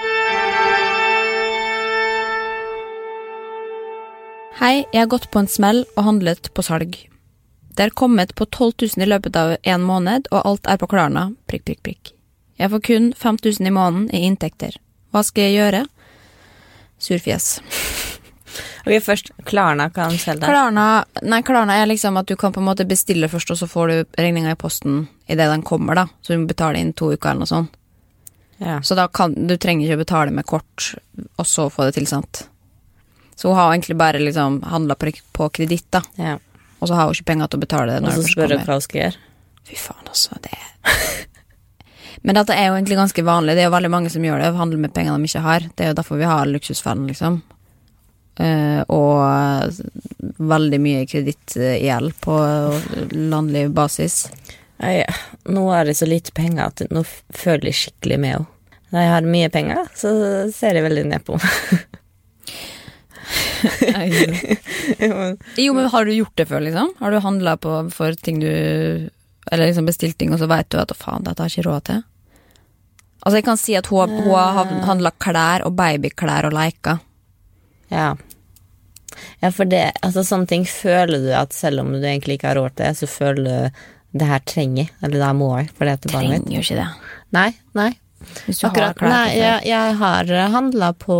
Hei, 4.55 4.85
jeg 4.93 5.01
har 5.01 5.11
gått 5.11 5.31
på 5.31 5.41
en 5.43 5.51
smell 5.51 5.83
og 5.97 6.05
handlet 6.07 6.53
på 6.55 6.63
salg. 6.63 6.95
Det 7.75 7.83
er 7.83 7.95
kommet 7.95 8.35
på 8.35 8.45
12 8.45 8.73
000 8.95 9.03
i 9.03 9.09
løpet 9.09 9.35
av 9.35 9.57
en 9.61 9.83
måned, 9.83 10.29
og 10.31 10.45
alt 10.47 10.67
er 10.71 10.79
på 10.79 10.87
Klarna. 10.87 11.27
Prikk, 11.49 11.65
prikk, 11.67 11.81
prikk. 11.83 12.11
Jeg 12.55 12.71
får 12.71 12.83
kun 12.87 13.09
5000 13.19 13.67
i 13.67 13.73
måneden 13.75 14.07
i 14.15 14.23
inntekter. 14.29 14.77
Hva 15.11 15.23
skal 15.27 15.49
jeg 15.49 15.57
gjøre? 15.59 15.85
Surfjes. 17.03 17.55
Ok, 18.85 18.99
først 19.01 19.31
Klarna 19.49 19.87
kan 19.89 20.13
selge 20.13 20.43
det. 20.43 20.47
Klarna, 20.51 20.83
nei, 21.25 21.39
Klarna 21.43 21.79
er 21.81 21.87
liksom 21.89 22.19
at 22.21 22.29
du 22.29 22.35
kan 22.37 22.53
på 22.53 22.61
en 22.61 22.67
måte 22.67 22.85
bestille 22.85 23.27
først, 23.27 23.49
og 23.51 23.57
så 23.57 23.67
får 23.67 23.89
du 23.89 24.19
regninga 24.21 24.53
i 24.53 24.59
posten 24.61 25.07
idet 25.25 25.47
den 25.49 25.63
kommer, 25.65 25.97
da. 25.97 26.03
Så 26.21 26.35
du 26.35 26.43
må 26.43 26.51
betale 26.51 26.77
inn 26.79 26.93
to 26.93 27.09
uker 27.09 27.31
eller 27.31 27.41
noe 27.41 27.49
sånt. 27.49 27.73
Ja. 28.61 28.77
Så 28.85 28.95
da 28.95 29.07
kan 29.09 29.33
du 29.49 29.57
trenger 29.57 29.89
ikke 29.89 29.97
å 29.97 30.03
betale 30.03 30.35
med 30.37 30.45
kort, 30.47 30.91
og 31.35 31.49
så 31.49 31.65
få 31.73 31.89
det 31.89 31.97
tilsendt. 31.97 32.45
Så 33.35 33.49
hun 33.49 33.57
har 33.57 33.73
egentlig 33.73 33.97
bare 33.99 34.21
liksom 34.21 34.61
handla 34.69 34.95
på, 34.95 35.11
på 35.33 35.49
kreditt, 35.57 35.89
da. 35.91 36.05
ja. 36.21 36.37
Og 36.79 36.89
så 36.89 36.97
har 36.97 37.07
hun 37.07 37.15
ikke 37.15 37.31
penger 37.31 37.51
til 37.51 37.59
å 37.59 37.65
betale 37.65 37.95
det. 37.95 38.03
Og 38.03 38.17
så 38.17 38.27
spør 38.33 38.55
hun 38.55 38.65
hva 38.67 38.77
hun 38.77 38.85
skal 38.85 39.01
gjøre. 39.01 39.23
Fy 39.65 39.79
faen, 39.81 40.05
altså. 40.11 40.37
Det 40.43 40.53
Men 42.25 42.39
dette 42.39 42.55
er 42.57 42.69
jo 42.69 42.77
egentlig 42.77 42.97
ganske 42.97 43.25
vanlig. 43.25 43.55
Det 43.55 43.63
er 43.63 43.69
jo 43.69 43.75
veldig 43.75 43.91
mange 43.93 44.11
som 44.13 44.23
gjør 44.25 44.41
det, 44.41 44.53
handler 44.57 44.81
med 44.81 44.93
penger 44.95 45.17
de 45.17 45.29
ikke 45.29 45.43
har. 45.45 45.67
Det 45.75 45.85
er 45.85 45.91
jo 45.91 45.99
derfor 45.99 46.21
vi 46.21 46.29
har 46.29 46.49
luksusfellen, 46.49 47.05
liksom. 47.11 47.41
Uh, 48.35 48.81
og 48.91 49.77
veldig 50.43 50.79
mye 50.83 51.05
kredittgjeld 51.07 52.17
på 52.25 52.39
landlig 53.13 53.69
basis. 53.77 54.25
Nei, 54.81 54.97
nå 55.47 55.69
har 55.69 55.87
jeg 55.87 56.01
så 56.01 56.09
lite 56.09 56.33
penger 56.35 56.65
at 56.67 56.83
nå 56.91 57.05
føler 57.05 57.69
jeg 57.69 57.79
skikkelig 57.83 58.19
med 58.19 58.35
henne. 58.35 58.51
Når 58.93 59.01
jeg 59.01 59.11
har 59.11 59.25
mye 59.27 59.51
penger, 59.51 59.87
så 59.97 60.09
ser 60.55 60.77
jeg 60.77 60.85
veldig 60.85 61.05
ned 61.09 61.23
på 61.25 61.39
henne. 61.39 61.79
jo, 65.57 65.73
men 65.73 65.87
har 65.89 66.05
du 66.05 66.13
gjort 66.13 66.35
det 66.37 66.45
før, 66.49 66.61
liksom? 66.65 66.91
Har 66.99 67.11
du 67.11 67.19
handla 67.23 67.57
for 67.61 68.13
ting 68.21 68.39
du 68.39 68.49
Eller 69.51 69.67
liksom 69.67 69.85
bestilt 69.85 70.17
ting, 70.17 70.33
og 70.33 70.39
så 70.41 70.49
veit 70.49 70.69
du 70.73 70.79
at 70.81 70.91
å 70.93 70.97
faen, 70.97 71.25
dette 71.25 71.41
har 71.41 71.49
jeg 71.49 71.59
ikke 71.59 71.69
råd 71.69 71.83
til? 71.89 72.03
Altså, 73.25 73.35
jeg 73.39 73.45
kan 73.45 73.59
si 73.61 73.75
at 73.77 73.89
hun, 73.89 74.15
hun 74.25 74.33
har 74.37 74.71
handla 74.85 75.11
klær 75.21 75.65
og 75.65 75.75
babyklær 75.77 76.47
og 76.49 76.53
leker. 76.53 76.97
Ja. 77.93 78.15
ja, 79.41 79.49
for 79.53 79.69
det 79.69 79.91
Altså, 80.01 80.23
sånne 80.25 80.49
ting 80.49 80.65
føler 80.69 81.21
du 81.21 81.29
at 81.37 81.53
selv 81.53 81.83
om 81.83 81.93
du 81.93 82.01
egentlig 82.01 82.39
ikke 82.39 82.51
har 82.53 82.59
råd 82.61 82.73
til 82.75 82.85
det, 82.87 82.95
så 83.01 83.09
føler 83.09 83.45
du 83.45 83.83
det 84.15 84.29
her 84.29 84.41
trenger 84.47 84.89
eller 85.03 85.17
det 85.17 85.25
her 85.27 85.37
må 85.37 85.51
jeg, 85.59 85.69
for 85.75 85.85
det 85.85 85.97
heter. 85.97 86.13
Trenger 86.15 86.53
jo 86.55 86.61
ikke 86.63 86.79
det. 86.79 86.89
Nei, 87.35 87.49
nei. 87.77 87.91
Akkurat, 88.25 88.87
har 88.87 88.97
klær 88.97 89.11
nei, 89.11 89.33
jeg, 89.37 89.57
jeg 89.69 89.97
har 89.99 90.31
handla 90.53 90.93
på 90.97 91.17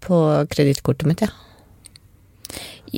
på 0.00 0.46
kredittkortet 0.52 1.06
mitt, 1.10 1.20
ja. 1.20 1.28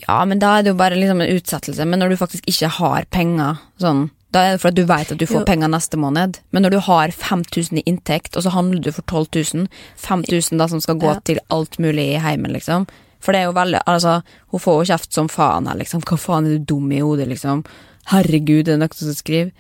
Ja, 0.07 0.21
men 0.25 0.39
da 0.39 0.53
er 0.59 0.63
det 0.63 0.71
jo 0.71 0.79
bare 0.79 0.95
liksom 0.99 1.21
en 1.25 1.33
utsettelse. 1.35 1.85
Men 1.89 1.99
når 1.99 2.13
du 2.13 2.17
faktisk 2.21 2.47
ikke 2.51 2.69
har 2.77 3.07
penger, 3.11 3.59
sånn, 3.83 4.05
da 4.31 4.45
er 4.47 4.53
det 4.55 4.61
for 4.63 4.71
at 4.71 4.77
du 4.79 4.85
vet 4.87 5.11
at 5.11 5.19
du 5.19 5.27
får 5.27 5.41
Jo. 5.41 5.47
penger 5.49 5.69
neste 5.73 5.99
måned. 5.99 6.39
Men 6.53 6.63
når 6.63 6.71
du 6.71 6.79
har 6.87 7.09
5000 7.11 7.79
i 7.79 7.83
inntekt, 7.91 8.37
og 8.37 8.45
så 8.45 8.53
handler 8.55 8.79
du 8.81 8.93
for 8.93 9.03
12 9.03 9.27
000, 9.55 9.67
5000 9.99 10.59
da 10.59 10.69
som 10.69 10.81
skal 10.81 10.95
gå 11.03 11.11
Ja. 11.15 11.19
til 11.25 11.41
alt 11.51 11.79
mulig 11.83 12.15
i 12.15 12.21
heimen, 12.23 12.53
liksom. 12.53 12.87
For 13.21 13.33
det 13.33 13.41
er 13.41 13.45
jo 13.51 13.53
veldig 13.59 13.83
Altså, 13.87 14.23
hun 14.53 14.61
får 14.61 14.79
jo 14.87 14.93
kjeft 14.95 15.13
som 15.13 15.29
faen 15.29 15.67
her, 15.67 15.75
liksom. 15.77 16.01
Hva 16.03 16.17
faen 16.17 16.47
er 16.47 16.59
du 16.59 16.65
dum 16.65 16.93
i 16.93 17.01
hodet, 17.01 17.27
liksom? 17.29 17.65
Herregud, 18.07 18.65
det 18.67 18.75
er 18.75 18.79
noe 18.79 18.95
som 18.95 19.13
skriver. 19.13 19.51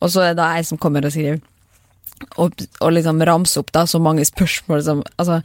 Og 0.00 0.08
så 0.10 0.30
er 0.30 0.34
det 0.34 0.44
ei 0.44 0.62
som 0.62 0.78
kommer 0.78 1.04
og 1.04 1.10
skriver. 1.12 1.40
Og, 2.40 2.56
liksom 2.94 3.22
ramse 3.26 3.60
opp 3.60 3.72
da 3.74 3.84
så 3.88 4.00
mange 4.02 4.24
spørsmål 4.28 4.84
som 4.86 5.02
Altså, 5.20 5.40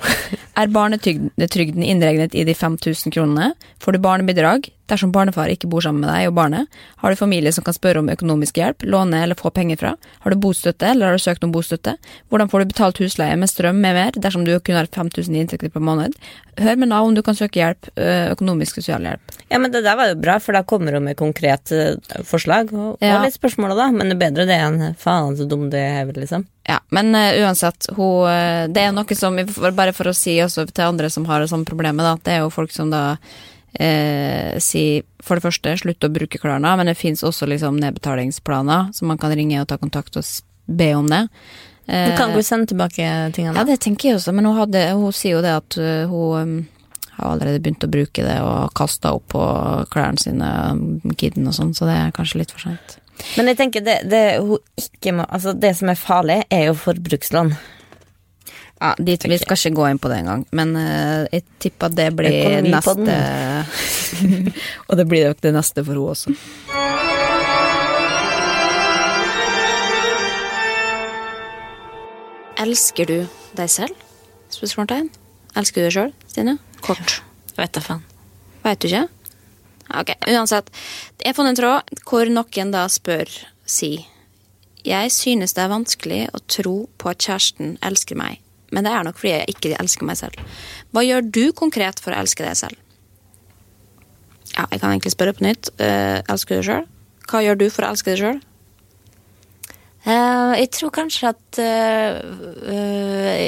er 0.58 0.74
barnetrygden 0.74 1.84
innregnet 1.84 2.36
i 2.38 2.46
de 2.48 2.56
5000 2.56 3.14
kronene? 3.14 3.54
Får 3.84 3.96
du 3.96 4.04
barnebidrag 4.04 4.70
dersom 4.89 5.12
barnefar 5.16 5.51
ikke 5.51 5.69
bor 5.72 5.84
sammen 5.84 6.04
med 6.06 6.10
deg 6.12 6.30
og 6.30 6.35
barnet? 6.38 6.68
Har 7.04 7.12
du 7.14 7.19
familie 7.19 7.52
som 7.56 7.66
kan 7.68 7.76
spørre 7.76 8.00
om 8.04 8.09
økonomisk 8.14 8.57
hjelp, 8.59 8.85
låne 8.88 9.23
eller 9.23 9.38
få 9.40 9.52
penger 9.56 9.80
fra? 9.81 9.94
Har 10.23 10.33
du 10.33 10.40
bostøtte, 10.42 10.90
eller 10.94 11.12
har 11.12 11.18
du 11.19 11.23
søkt 11.23 11.44
om 11.44 11.52
bostøtte? 11.56 11.97
Hvordan 12.31 12.52
får 12.52 12.64
du 12.64 12.71
betalt 12.73 13.02
husleie 13.04 13.38
med 13.40 13.52
strøm 13.52 13.81
med 13.83 13.97
mer 13.97 14.18
dersom 14.18 14.45
du 14.47 14.54
kun 14.59 14.80
har 14.80 14.88
5000 14.88 15.35
i 15.35 15.44
inntekter 15.44 15.73
per 15.73 15.83
måned? 15.83 16.16
Hør 16.57 16.80
med 16.81 16.90
Nav 16.90 17.06
om 17.06 17.14
du 17.14 17.21
kan 17.21 17.35
søke 17.38 17.59
hjelp, 17.59 17.90
ø, 17.95 18.07
økonomisk 18.33 18.80
sosialhjelp. 18.80 19.35
Ja, 19.52 19.59
men 19.62 19.71
det 19.71 19.83
der 19.85 19.95
var 20.00 20.09
jo 20.09 20.16
bra, 20.18 20.40
for 20.42 20.57
da 20.57 20.64
kommer 20.66 20.95
hun 20.97 21.06
med 21.06 21.18
konkret 21.19 21.71
eh, 21.71 22.00
forslag, 22.26 22.71
og, 22.73 22.97
Ja. 23.04 23.19
og 23.19 23.28
litt 23.28 23.38
spørsmål 23.38 23.76
da, 23.78 23.92
men 23.94 24.09
det 24.09 24.16
er 24.18 24.23
bedre 24.23 24.47
det 24.50 24.57
enn 24.57 24.95
faen 24.97 25.38
så 25.38 25.45
dum 25.47 25.68
det 25.69 25.83
er, 25.83 26.09
liksom. 26.18 26.47
Ja, 26.68 26.80
men 26.92 27.14
uh, 27.16 27.30
uansett, 27.45 27.88
hun, 27.95 28.26
det 28.73 28.81
er 28.81 28.92
noe 28.92 29.16
som, 29.16 29.38
bare 29.78 29.94
for 29.95 30.09
å 30.09 30.16
si 30.18 30.33
også 30.44 30.66
til 30.71 30.83
andre 30.83 31.09
som 31.14 31.23
har 31.30 31.40
det 31.45 31.52
samme 31.54 31.64
problemet, 31.69 32.04
da, 32.04 32.18
det 32.26 32.33
er 32.33 32.42
jo 32.44 32.50
folk 32.52 32.73
som 32.76 32.90
da 32.92 33.19
eh, 33.80 34.57
si 34.64 35.02
for 35.24 35.38
det 35.38 35.46
første 35.46 35.74
slutt 35.81 36.06
å 36.06 36.12
bruke 36.14 36.40
Klarna, 36.42 36.76
men 36.80 36.90
det 36.90 36.98
fins 36.98 37.24
også 37.26 37.48
liksom 37.50 37.80
nedbetalingsplaner, 37.81 38.92
så 38.94 39.07
man 39.10 39.19
kan 39.22 39.34
ringe 39.36 39.62
og 39.62 39.68
ta 39.69 39.78
kontakt 39.81 40.18
og 40.18 40.26
be 40.66 40.92
om 40.96 41.07
det. 41.12 41.28
Eh, 41.88 42.12
Du 42.12 42.18
kan 42.18 42.34
ikke 42.34 42.44
sende 42.44 42.72
tilbake 42.74 43.31
tingene. 43.36 43.56
ja, 43.56 43.64
det 43.68 43.80
tenker 43.84 44.10
jeg 44.10 44.19
også, 44.19 44.34
men 44.34 44.46
hun, 44.46 44.57
hadde, 44.57 44.84
hun 44.98 45.14
sier 45.16 45.38
jo 45.38 45.44
det 45.46 45.54
at 45.56 45.78
uh, 45.80 46.07
hun 46.12 46.42
um, 46.42 46.68
har 47.18 47.34
allerede 47.34 47.62
begynt 47.64 47.86
å 47.86 47.92
bruke 47.92 48.24
det 48.26 48.38
og 48.46 48.74
kasta 48.78 49.14
opp 49.18 49.30
på 49.34 49.44
klærne 49.94 50.22
sine, 50.22 50.52
um, 50.72 51.16
kiden 51.18 51.48
og 51.48 51.56
sånn, 51.57 51.74
så 51.78 51.88
det 51.90 51.96
er 51.98 52.16
kanskje 52.16 52.44
litt 52.44 52.54
for 52.54 52.68
seint. 52.68 52.98
Men 53.38 53.50
jeg 53.50 53.57
tenker 53.57 53.81
det, 53.81 53.96
det, 54.12 54.26
må, 55.16 55.26
altså 55.26 55.56
det 55.57 55.72
som 55.80 55.90
er 55.90 55.98
farlig, 55.98 56.44
er 56.54 56.68
jo 56.68 56.76
forbrukslån. 56.78 57.56
Ja, 58.78 58.94
dit, 59.02 59.24
vi 59.26 59.38
skal 59.42 59.57
ikke 59.57 59.78
gå 59.80 59.88
inn 59.90 60.00
på 60.02 60.10
det 60.12 60.19
engang, 60.22 60.44
men 60.54 60.76
uh, 60.78 61.26
jeg 61.34 61.44
tipper 61.64 61.90
at 61.90 61.98
det 61.98 62.12
blir 62.14 62.62
neste 62.62 63.16
Og 64.90 65.00
det 65.00 65.07
blir 65.10 65.31
nok 65.31 65.42
det 65.42 65.54
neste 65.56 65.81
for 65.81 65.98
henne 65.98 66.12
også. 66.14 66.36
Elsker 72.57 73.06
du 73.06 73.18
deg 73.57 73.69
selv? 73.69 73.94
Spørsmålstegn. 74.54 75.12
Elsker 75.57 75.81
du 75.81 75.88
deg 75.88 75.94
sjøl, 75.94 76.14
Stine? 76.30 76.57
Kort. 76.86 77.19
Vet 77.57 77.74
da 77.74 77.81
faen. 77.81 78.02
Veit 78.66 78.81
du 78.81 78.90
ikke? 78.90 79.06
Ok, 79.96 80.12
uansett. 80.28 80.72
Jeg 81.22 81.31
har 81.31 81.38
funnet 81.38 81.56
en 81.56 81.60
tråd 81.62 82.02
hvor 82.10 82.30
noen 82.34 82.74
da 82.74 82.88
spør, 82.92 83.30
si 83.68 83.92
Jeg 84.88 85.12
synes 85.12 85.54
det 85.56 85.64
er 85.64 85.72
vanskelig 85.72 86.19
å 86.36 86.42
tro 86.48 86.76
på 86.98 87.12
at 87.12 87.24
kjæresten 87.24 87.78
elsker 87.84 88.19
meg, 88.19 88.42
men 88.71 88.83
det 88.83 88.92
er 88.92 89.06
nok 89.07 89.19
fordi 89.19 89.33
jeg 89.33 89.56
ikke 89.56 89.78
elsker 89.80 90.07
meg 90.07 90.19
selv. 90.19 90.42
Hva 90.92 91.04
gjør 91.06 91.30
du 91.30 91.44
konkret 91.56 92.02
for 92.04 92.14
å 92.14 92.19
elske 92.24 92.45
deg 92.45 92.57
selv? 92.59 92.83
Ja, 94.57 94.66
jeg 94.71 94.81
kan 94.81 94.92
egentlig 94.92 95.14
spørre 95.14 95.36
på 95.38 95.45
nytt. 95.45 95.71
Uh, 95.80 96.19
elsker 96.28 96.57
du 96.57 96.62
deg 96.62 96.69
sjøl? 96.69 96.86
Hva 97.28 97.44
gjør 97.45 97.59
du 97.59 97.68
for 97.74 97.86
å 97.86 97.92
elske 97.94 98.14
deg 98.14 98.24
sjøl? 98.24 98.40
Uh, 100.07 100.56
jeg 100.56 100.71
tror 100.78 100.94
kanskje 100.95 101.31
at 101.33 101.59
uh, 101.59 102.19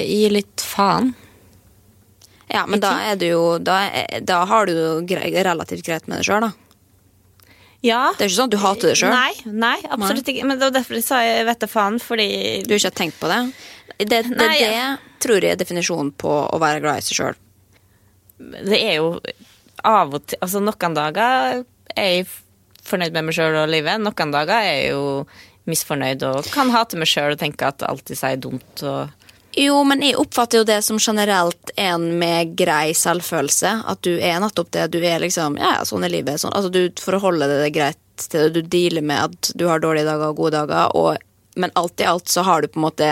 Gi 0.04 0.26
litt 0.34 0.64
faen. 0.66 1.14
Ja, 2.50 2.66
men 2.68 2.82
da 2.82 2.96
er 3.06 3.20
du 3.22 3.28
jo 3.28 3.44
Da, 3.62 3.78
da 4.26 4.40
har 4.50 4.66
du 4.66 4.74
jo 4.74 4.90
relativt 5.06 5.86
greit 5.86 6.10
med 6.10 6.20
deg 6.20 6.28
sjøl, 6.28 6.50
da. 6.50 6.69
Ja. 7.86 8.10
Det 8.18 8.26
er 8.26 8.30
ikke 8.32 8.36
sånn 8.42 8.50
at 8.50 8.56
du 8.56 8.60
hater 8.60 8.92
deg 8.92 8.98
sjøl. 9.00 9.14
Nei, 9.14 9.54
nei, 9.64 9.76
absolutt 9.88 10.28
ikke. 10.28 10.48
Men 10.48 10.60
det 10.60 10.68
var 10.68 10.74
derfor 10.80 10.98
jeg 11.00 11.06
sa 11.06 11.22
jeg 11.24 11.46
vet 11.48 11.62
da 11.64 11.70
faen, 11.72 12.00
fordi 12.04 12.28
Du 12.68 12.74
ikke 12.76 12.90
har 12.90 12.98
tenkt 12.98 13.20
på 13.22 13.30
det. 13.32 13.40
Det, 14.00 14.08
det, 14.10 14.24
Nei, 14.36 14.58
det 14.60 14.74
ja. 14.74 14.90
tror 15.24 15.44
jeg 15.44 15.56
er 15.56 15.60
definisjonen 15.60 16.12
på 16.20 16.32
å 16.48 16.60
være 16.62 16.82
glad 16.84 17.00
i 17.02 17.08
seg 17.08 17.20
sjøl. 17.22 17.40
det 18.40 18.78
er 18.80 19.00
jo 19.00 19.08
av 19.84 20.14
og 20.16 20.26
til 20.28 20.38
Altså, 20.44 20.60
noen 20.64 20.96
dager 20.96 21.64
er 21.96 22.10
jeg 22.14 22.28
fornøyd 22.90 23.16
med 23.16 23.28
meg 23.30 23.36
sjøl 23.36 23.58
og 23.64 23.72
livet. 23.72 24.00
Noen 24.04 24.32
dager 24.36 24.60
er 24.60 24.70
jeg 24.70 24.92
jo 24.94 25.04
misfornøyd 25.70 26.24
og 26.26 26.48
kan 26.54 26.72
hate 26.74 26.98
meg 27.00 27.10
sjøl 27.12 27.36
og 27.36 27.40
tenke 27.42 27.68
at 27.68 27.84
alt 27.88 28.12
i 28.12 28.18
seg 28.18 28.38
er 28.38 28.44
dumt. 28.48 28.84
og 28.84 29.19
Jo, 29.60 29.82
men 29.84 30.04
jeg 30.06 30.16
oppfatter 30.16 30.62
jo 30.62 30.68
det 30.68 30.78
som 30.88 31.00
generelt 31.04 31.72
en 31.76 32.06
med 32.22 32.54
grei 32.60 32.94
selvfølelse. 32.96 33.74
At 33.92 34.00
du 34.08 34.14
er 34.16 34.38
nettopp 34.40 34.72
det. 34.72 34.86
Du 34.94 35.02
er 35.04 35.20
liksom 35.20 35.58
Ja, 35.60 35.82
sånn 35.88 36.06
er 36.08 36.14
livet. 36.14 36.40
Sånn. 36.40 36.54
Altså, 36.56 36.72
du 36.72 37.02
forholder 37.04 37.52
deg 37.66 37.76
greit 37.76 38.00
til 38.24 38.46
det. 38.48 38.54
Du 38.56 38.72
dealer 38.78 39.04
med 39.04 39.20
at 39.26 39.52
du 39.60 39.66
har 39.68 39.84
dårlige 39.84 40.08
dager 40.08 40.32
og 40.32 40.40
gode 40.40 40.62
dager, 40.62 40.96
og, 40.96 41.20
men 41.60 41.76
alt 41.80 42.00
i 42.00 42.08
alt 42.08 42.32
så 42.32 42.46
har 42.48 42.64
du 42.64 42.72
på 42.72 42.80
en 42.80 42.88
måte 42.88 43.12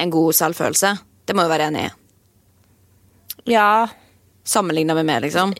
en 0.00 0.10
god 0.10 0.34
selvfølelse. 0.34 0.96
Det 1.28 1.36
må 1.36 1.46
du 1.46 1.52
være 1.52 1.70
enig 1.70 1.86
i. 1.86 1.94
Ja, 3.54 3.88
Sammenligna 4.50 4.96
med 4.98 5.06
meg, 5.06 5.22
liksom. 5.22 5.52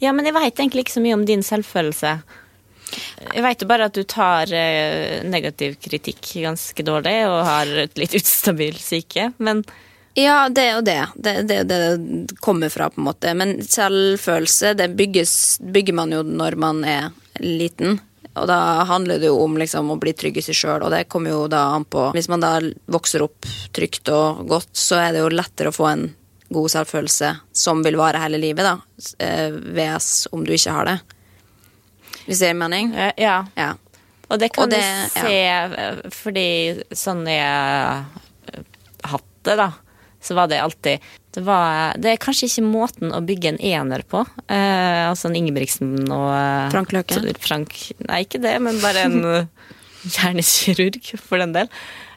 ja 0.00 0.12
men 0.16 0.24
jeg 0.24 0.36
veit 0.36 0.54
egentlig 0.54 0.86
ikke 0.86 0.96
så 0.96 1.02
mye 1.04 1.16
om 1.18 1.26
din 1.28 1.42
selvfølelse. 1.44 2.14
Jeg 3.34 3.44
veit 3.44 3.62
jo 3.62 3.68
bare 3.70 3.88
at 3.88 3.96
du 3.96 4.04
tar 4.08 4.50
eh, 4.54 5.20
negativ 5.26 5.76
kritikk 5.82 6.32
ganske 6.44 6.84
dårlig 6.86 7.16
og 7.28 7.44
har 7.46 7.70
et 7.84 8.00
litt 8.00 8.16
ustabil 8.18 8.76
syke, 8.80 9.32
men 9.38 9.64
Ja, 10.18 10.48
det 10.50 10.64
er 10.64 10.72
jo 10.74 10.82
det. 10.82 11.00
Det 11.14 11.32
er 11.34 11.46
det 11.46 11.58
det 11.70 12.38
kommer 12.42 12.72
fra, 12.74 12.88
på 12.90 12.98
en 12.98 13.06
måte. 13.06 13.34
Men 13.38 13.58
selvfølelse, 13.62 14.72
det 14.74 14.88
bygges, 14.98 15.32
bygger 15.62 15.94
man 15.94 16.14
jo 16.14 16.24
når 16.26 16.56
man 16.58 16.80
er 16.82 17.12
liten. 17.38 18.00
Og 18.38 18.46
da 18.50 18.84
handler 18.88 19.20
det 19.20 19.30
jo 19.30 19.38
om 19.44 19.56
liksom, 19.58 19.90
å 19.90 19.98
bli 20.00 20.14
trygg 20.18 20.40
i 20.40 20.44
seg 20.44 20.58
sjøl, 20.58 20.84
og 20.86 20.92
det 20.94 21.06
kommer 21.10 21.34
jo 21.34 21.44
da 21.50 21.68
an 21.74 21.86
på 21.88 22.08
Hvis 22.16 22.30
man 22.30 22.42
da 22.42 22.56
vokser 22.90 23.24
opp 23.26 23.46
trygt 23.74 24.10
og 24.14 24.44
godt, 24.50 24.72
så 24.78 25.00
er 25.02 25.14
det 25.14 25.22
jo 25.22 25.30
lettere 25.34 25.72
å 25.72 25.76
få 25.76 25.88
en 25.90 26.08
god 26.54 26.72
selvfølelse 26.72 27.32
som 27.52 27.82
vil 27.84 27.98
vare 28.00 28.22
hele 28.22 28.40
livet, 28.40 28.64
da. 28.64 28.76
eh, 29.24 29.52
VS 29.52 30.28
om 30.32 30.46
du 30.46 30.54
ikke 30.54 30.74
har 30.74 30.88
det. 30.88 30.98
Hvis 32.28 32.42
det 32.44 32.50
gir 32.52 32.58
mening? 32.60 32.92
eh, 32.94 33.12
ja. 33.24 33.38
Ja. 33.56 33.72
Og 34.28 34.38
det 34.38 34.52
kan 34.52 34.64
Og 34.66 34.70
det- 34.70 34.82
du 35.14 35.20
se 35.20 35.32
ja. 35.32 35.94
fordi 36.12 36.84
sånn 36.92 37.24
jeg 37.24 38.04
hatt 39.08 39.24
det, 39.48 39.56
da, 39.56 39.70
så 40.20 40.34
var 40.36 40.48
det 40.50 40.58
alltid 40.60 41.00
det, 41.32 41.42
var, 41.46 41.94
det 41.96 42.10
er 42.12 42.20
kanskje 42.20 42.48
ikke 42.48 42.64
måten 42.66 43.12
å 43.14 43.20
bygge 43.24 43.52
en 43.52 43.58
ener 43.62 44.02
på. 44.10 44.24
Eh, 44.50 45.04
altså 45.08 45.28
en 45.28 45.36
Ingebrigtsen 45.38 46.08
og 46.10 46.32
eh, 46.34 46.70
Frank 46.72 46.92
Løke? 46.96 47.20
Frank, 47.38 47.74
nei, 48.08 48.24
ikke 48.24 48.40
det, 48.42 48.56
men 48.64 48.80
bare 48.82 49.04
en 49.06 49.18
eh, 49.36 49.46
hjernekirurg, 50.08 51.12
for 51.20 51.38
den 51.42 51.52
del. 51.54 51.68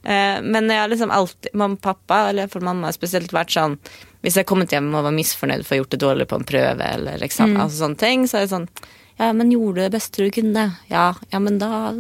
Eh, 0.04 0.40
men 0.42 0.70
jeg 0.72 0.80
har 0.82 0.90
liksom 0.90 1.12
alltid 1.14 1.54
Mamma 1.54 1.78
og 1.78 1.82
pappa, 1.86 2.24
eller 2.32 2.50
for 2.50 2.64
mamma 2.66 2.90
har 2.90 2.96
spesielt 2.98 3.30
vært 3.36 3.54
sånn 3.54 3.76
Hvis 4.24 4.34
jeg 4.34 4.42
har 4.44 4.50
kommet 4.50 4.72
hjem 4.74 4.88
og 4.98 5.04
var 5.06 5.14
misfornøyd 5.14 5.62
for 5.66 5.76
å 5.76 5.78
ha 5.78 5.82
gjort 5.84 5.94
det 5.94 6.02
dårlig 6.02 6.28
på 6.32 6.40
en 6.40 6.48
prøve, 6.48 6.88
eller 6.98 7.22
eksamen, 7.26 7.56
Mm. 7.58 7.62
altså 7.68 7.84
sånne 7.86 7.98
ting, 8.02 8.26
så 8.30 8.38
er 8.40 8.48
det 8.48 8.52
sånn 8.56 8.68
Ja, 9.18 9.32
men 9.34 9.52
gjorde 9.52 9.76
du 9.76 9.82
det 9.86 9.92
beste 9.98 10.24
du 10.24 10.32
kunne? 10.34 10.70
Ja, 10.92 11.12
ja 11.30 11.40
men 11.40 11.60
da 11.62 11.94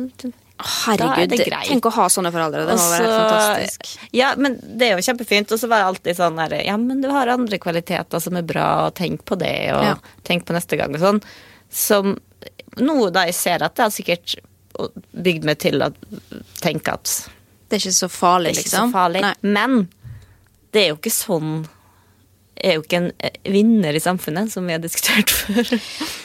Herregud, 0.62 1.34
tenk 1.66 1.88
å 1.90 1.92
ha 1.96 2.06
sånne 2.12 2.30
foreldre. 2.34 2.66
Det 2.70 2.76
må 2.78 2.90
være 2.92 3.08
fantastisk. 3.10 3.88
Ja, 4.14 4.34
men 4.38 4.60
det 4.62 4.90
er 4.90 5.00
jo 5.00 5.06
kjempefint. 5.08 5.54
Og 5.54 5.62
så 5.62 5.70
var 5.70 5.82
det 5.82 5.88
alltid 5.92 6.20
sånn 6.20 6.38
der 6.38 6.58
Ja, 6.68 6.76
men 6.78 7.02
du 7.02 7.10
har 7.10 7.32
andre 7.34 7.58
kvaliteter 7.62 8.22
som 8.22 8.38
er 8.38 8.46
bra, 8.46 8.68
og 8.88 8.96
tenk 9.00 9.26
på 9.26 9.38
det, 9.42 9.56
og 9.74 9.84
Ja. 9.84 9.96
tenk 10.28 10.46
på 10.46 10.54
neste 10.54 10.78
gang 10.78 10.94
og 10.94 11.02
sånn. 11.02 11.24
Som 11.70 12.20
noe 12.78 13.10
da 13.12 13.26
jeg 13.26 13.36
ser 13.36 13.64
at 13.64 13.76
det 13.76 13.84
har 13.84 13.90
sikkert 13.92 14.36
bygd 15.14 15.44
meg 15.44 15.60
til 15.60 15.82
å 15.82 15.92
tenke 16.62 16.94
at 16.94 17.30
Det 17.70 17.78
er 17.80 17.90
ikke 17.90 17.98
så 18.06 18.10
farlig, 18.12 18.52
det 18.54 18.58
er 18.58 18.62
ikke 18.62 18.70
liksom. 18.70 18.92
så 18.92 18.94
farlig. 18.94 19.22
Nei. 19.22 19.36
Men 19.42 19.90
det 20.72 20.82
er 20.84 20.90
jo 20.90 20.98
ikke 20.98 21.12
sånn 21.16 21.68
er 22.64 22.78
jo 22.78 22.86
ikke 22.86 23.02
en 23.02 23.12
eh, 23.20 23.38
vinner 23.52 23.98
i 23.98 24.04
samfunnet, 24.04 24.52
som 24.54 24.68
vi 24.68 24.76
har 24.76 24.84
diskutert 24.84 25.34
før. 25.40 25.74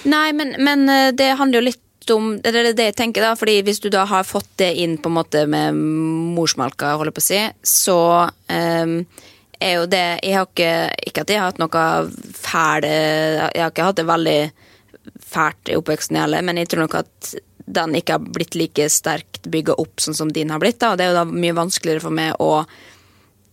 Nei, 0.09 0.31
men, 0.37 0.55
men 0.63 0.89
eh, 0.93 1.11
det 1.17 1.35
handler 1.41 1.61
jo 1.61 1.69
litt 1.71 1.83
om 2.15 2.37
det 2.39 2.53
er 2.55 2.69
det 2.77 2.91
jeg 2.93 2.99
tenker, 3.01 3.25
da. 3.25 3.35
Fordi 3.39 3.61
hvis 3.67 3.81
du 3.83 3.89
da 3.91 4.05
har 4.07 4.27
fått 4.27 4.53
det 4.63 4.73
inn 4.79 4.95
på 5.03 5.11
en 5.11 5.17
måte 5.17 5.47
med 5.51 5.79
morsmalka, 6.37 6.95
holder 7.01 7.17
på 7.17 7.25
å 7.25 7.27
si, 7.27 7.41
så 7.67 7.99
um, 8.29 9.01
er 9.59 9.73
jo 9.81 9.89
det 9.91 10.05
Jeg 10.21 10.37
har 10.37 10.47
ikke 10.47 10.71
Ikke 11.09 11.25
at 11.25 11.31
jeg 11.33 11.41
har 11.41 11.49
hatt 11.49 11.61
noe 11.63 11.85
fæl 12.37 12.85
Jeg 12.85 13.57
har 13.57 13.71
ikke 13.73 13.87
hatt 13.89 13.97
det 13.97 14.05
veldig 14.05 14.41
fælt 15.27 15.71
i 15.73 15.77
oppveksten 15.79 16.19
heller, 16.21 16.45
men 16.45 16.59
jeg 16.61 16.69
tror 16.71 16.85
nok 16.85 16.97
at 17.01 17.31
den 17.67 17.95
ikke 17.99 18.17
har 18.17 18.27
blitt 18.37 18.55
like 18.59 18.87
sterkt 18.93 19.49
bygga 19.51 19.75
opp 19.81 20.03
sånn 20.03 20.15
som 20.19 20.31
din 20.33 20.53
har 20.55 20.61
blitt. 20.63 20.79
da, 20.83 20.93
og 20.93 20.99
Det 20.99 21.07
er 21.07 21.13
jo 21.13 21.19
da 21.19 21.25
mye 21.27 21.57
vanskeligere 21.57 22.05
for 22.05 22.15
meg 22.15 22.37
å 22.43 22.67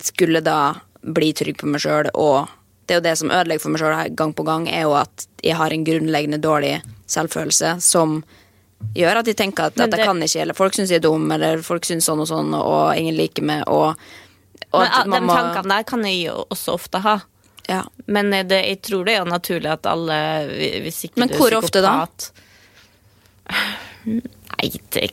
skulle 0.03 0.43
da 0.45 0.75
bli 1.01 1.31
trygg 1.33 1.57
på 1.59 1.69
meg 1.69 1.81
sjøl, 1.83 2.09
og 2.13 2.51
det 2.87 2.93
er 2.95 2.99
jo 2.99 3.03
det 3.05 3.13
som 3.19 3.31
ødelegger 3.31 3.61
for 3.63 3.73
meg 3.73 3.81
sjøl 3.83 4.15
gang 4.19 4.33
på 4.35 4.43
gang, 4.47 4.67
er 4.67 4.81
jo 4.87 4.93
at 4.99 5.27
jeg 5.43 5.55
har 5.59 5.71
en 5.75 5.85
grunnleggende 5.87 6.39
dårlig 6.43 6.73
selvfølelse 7.07 7.77
som 7.83 8.17
gjør 8.97 9.21
at 9.21 9.27
jeg 9.31 9.37
tenker 9.39 9.69
at 9.69 9.75
det, 9.77 9.85
at 9.87 9.97
jeg 9.97 10.07
kan 10.09 10.19
ikke, 10.25 10.41
eller 10.43 10.57
folk 10.57 10.75
syns 10.75 10.91
jeg 10.91 10.99
er 10.99 11.05
dum, 11.05 11.29
eller 11.31 11.61
folk 11.63 11.85
syns 11.87 12.03
sånn 12.09 12.19
og 12.19 12.27
sånn, 12.27 12.51
og 12.57 12.97
ingen 12.99 13.15
liker 13.15 13.45
meg, 13.47 13.63
og, 13.71 13.95
og 14.75 14.87
Men 15.07 15.21
de 15.21 15.27
må- 15.29 15.37
tankene 15.37 15.77
der 15.77 15.83
kan 15.87 16.03
jeg 16.03 16.25
jo 16.25 16.41
også 16.51 16.73
ofte 16.75 16.99
ha. 17.05 17.15
ja. 17.69 17.83
Men 18.07 18.31
det, 18.31 18.59
jeg 18.67 18.81
tror 18.83 19.05
det 19.07 19.15
er 19.15 19.25
naturlig 19.29 19.71
at 19.71 19.85
alle 19.87 20.17
Hvis 20.83 21.05
ikke 21.07 21.21
Men 21.23 21.29
du 21.31 21.35
er 21.35 21.39
hvor 21.39 21.55
ofte 21.61 21.79
da? 21.85 21.93
Nei, 24.05 24.69
det 24.91 25.11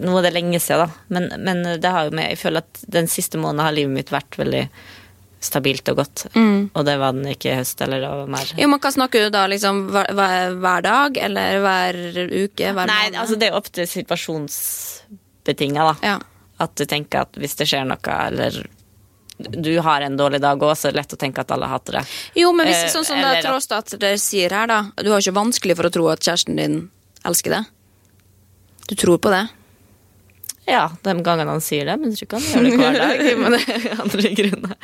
Nå 0.00 0.14
er 0.18 0.24
det 0.24 0.32
lenge 0.32 0.58
siden, 0.62 0.88
da. 0.88 1.02
Men, 1.12 1.28
men 1.44 1.62
det 1.82 1.90
har 1.92 2.08
jo 2.08 2.14
med 2.16 2.30
Jeg 2.32 2.40
føler 2.40 2.64
at 2.64 2.80
den 2.94 3.08
siste 3.12 3.38
måneden 3.38 3.66
har 3.66 3.74
livet 3.76 3.92
mitt 3.94 4.12
vært 4.14 4.38
veldig 4.40 4.64
stabilt 5.42 5.88
og 5.90 5.96
godt. 5.98 6.26
Og 6.38 6.84
det 6.86 6.94
var 7.00 7.12
den 7.16 7.26
ikke 7.32 7.50
i 7.52 7.56
høst, 7.58 7.80
eller 7.82 8.04
over 8.08 8.28
mer 8.30 8.46
Jo, 8.58 8.68
men 8.70 8.78
hva 8.82 8.92
snakker 8.94 9.26
du 9.26 9.32
da, 9.34 9.46
liksom 9.50 9.88
hver, 9.92 10.12
hver, 10.14 10.84
dag, 10.86 11.18
eller 11.28 11.58
hver 11.64 11.98
uke, 12.30 12.72
hver 12.72 12.86
Nei, 12.90 13.00
måned? 13.08 13.18
altså 13.24 13.38
det 13.40 13.48
er 13.48 13.52
jo 13.54 13.58
ofte 13.62 13.86
situasjonsbetinga, 13.90 15.88
da. 15.90 15.96
Ja. 16.06 16.18
At 16.62 16.76
du 16.78 16.84
tenker 16.86 17.24
at 17.26 17.36
hvis 17.40 17.56
det 17.58 17.66
skjer 17.70 17.84
noe, 17.88 18.18
eller 18.28 18.62
du 19.42 19.72
har 19.82 20.00
en 20.06 20.16
dårlig 20.16 20.38
dag 20.44 20.60
òg, 20.62 20.76
så 20.78 20.88
er 20.88 20.94
det 20.94 21.00
lett 21.00 21.14
å 21.16 21.18
tenke 21.18 21.42
at 21.42 21.50
alle 21.54 21.66
hater 21.66 21.98
det. 21.98 22.04
Jo, 22.38 22.52
men 22.54 22.68
hvis, 22.68 22.84
Eh, 22.84 22.92
sånn 22.92 23.04
som 23.08 23.18
det 23.18 23.42
tross 23.42 23.66
at 23.74 23.94
dere 23.98 24.18
sier 24.20 24.50
her, 24.54 24.66
da. 24.70 24.92
Du 25.02 25.10
har 25.10 25.18
ikke 25.18 25.34
vanskelig 25.34 25.76
for 25.76 25.88
å 25.88 25.92
tro 25.92 26.06
at 26.12 26.22
kjæresten 26.22 26.56
din 26.60 26.90
elsker 27.26 27.50
det. 27.56 27.64
Du 28.88 28.94
tror 28.94 29.18
på 29.18 29.32
det. 29.32 29.48
Ja, 30.68 30.84
de 31.02 31.14
gangene 31.26 31.50
han 31.56 31.62
sier 31.64 31.88
det, 31.88 31.96
men 31.98 32.12
jeg 32.14 32.22
tror 32.22 32.28
ikke 32.28 32.38
han 32.38 32.50
gjør 32.52 32.66
det 32.68 32.76
hver 32.78 32.98
dag. 33.00 33.22
Men 33.42 33.56
det 33.56 33.62
er 33.66 33.86
andre 34.04 34.30
grunner. 34.38 34.76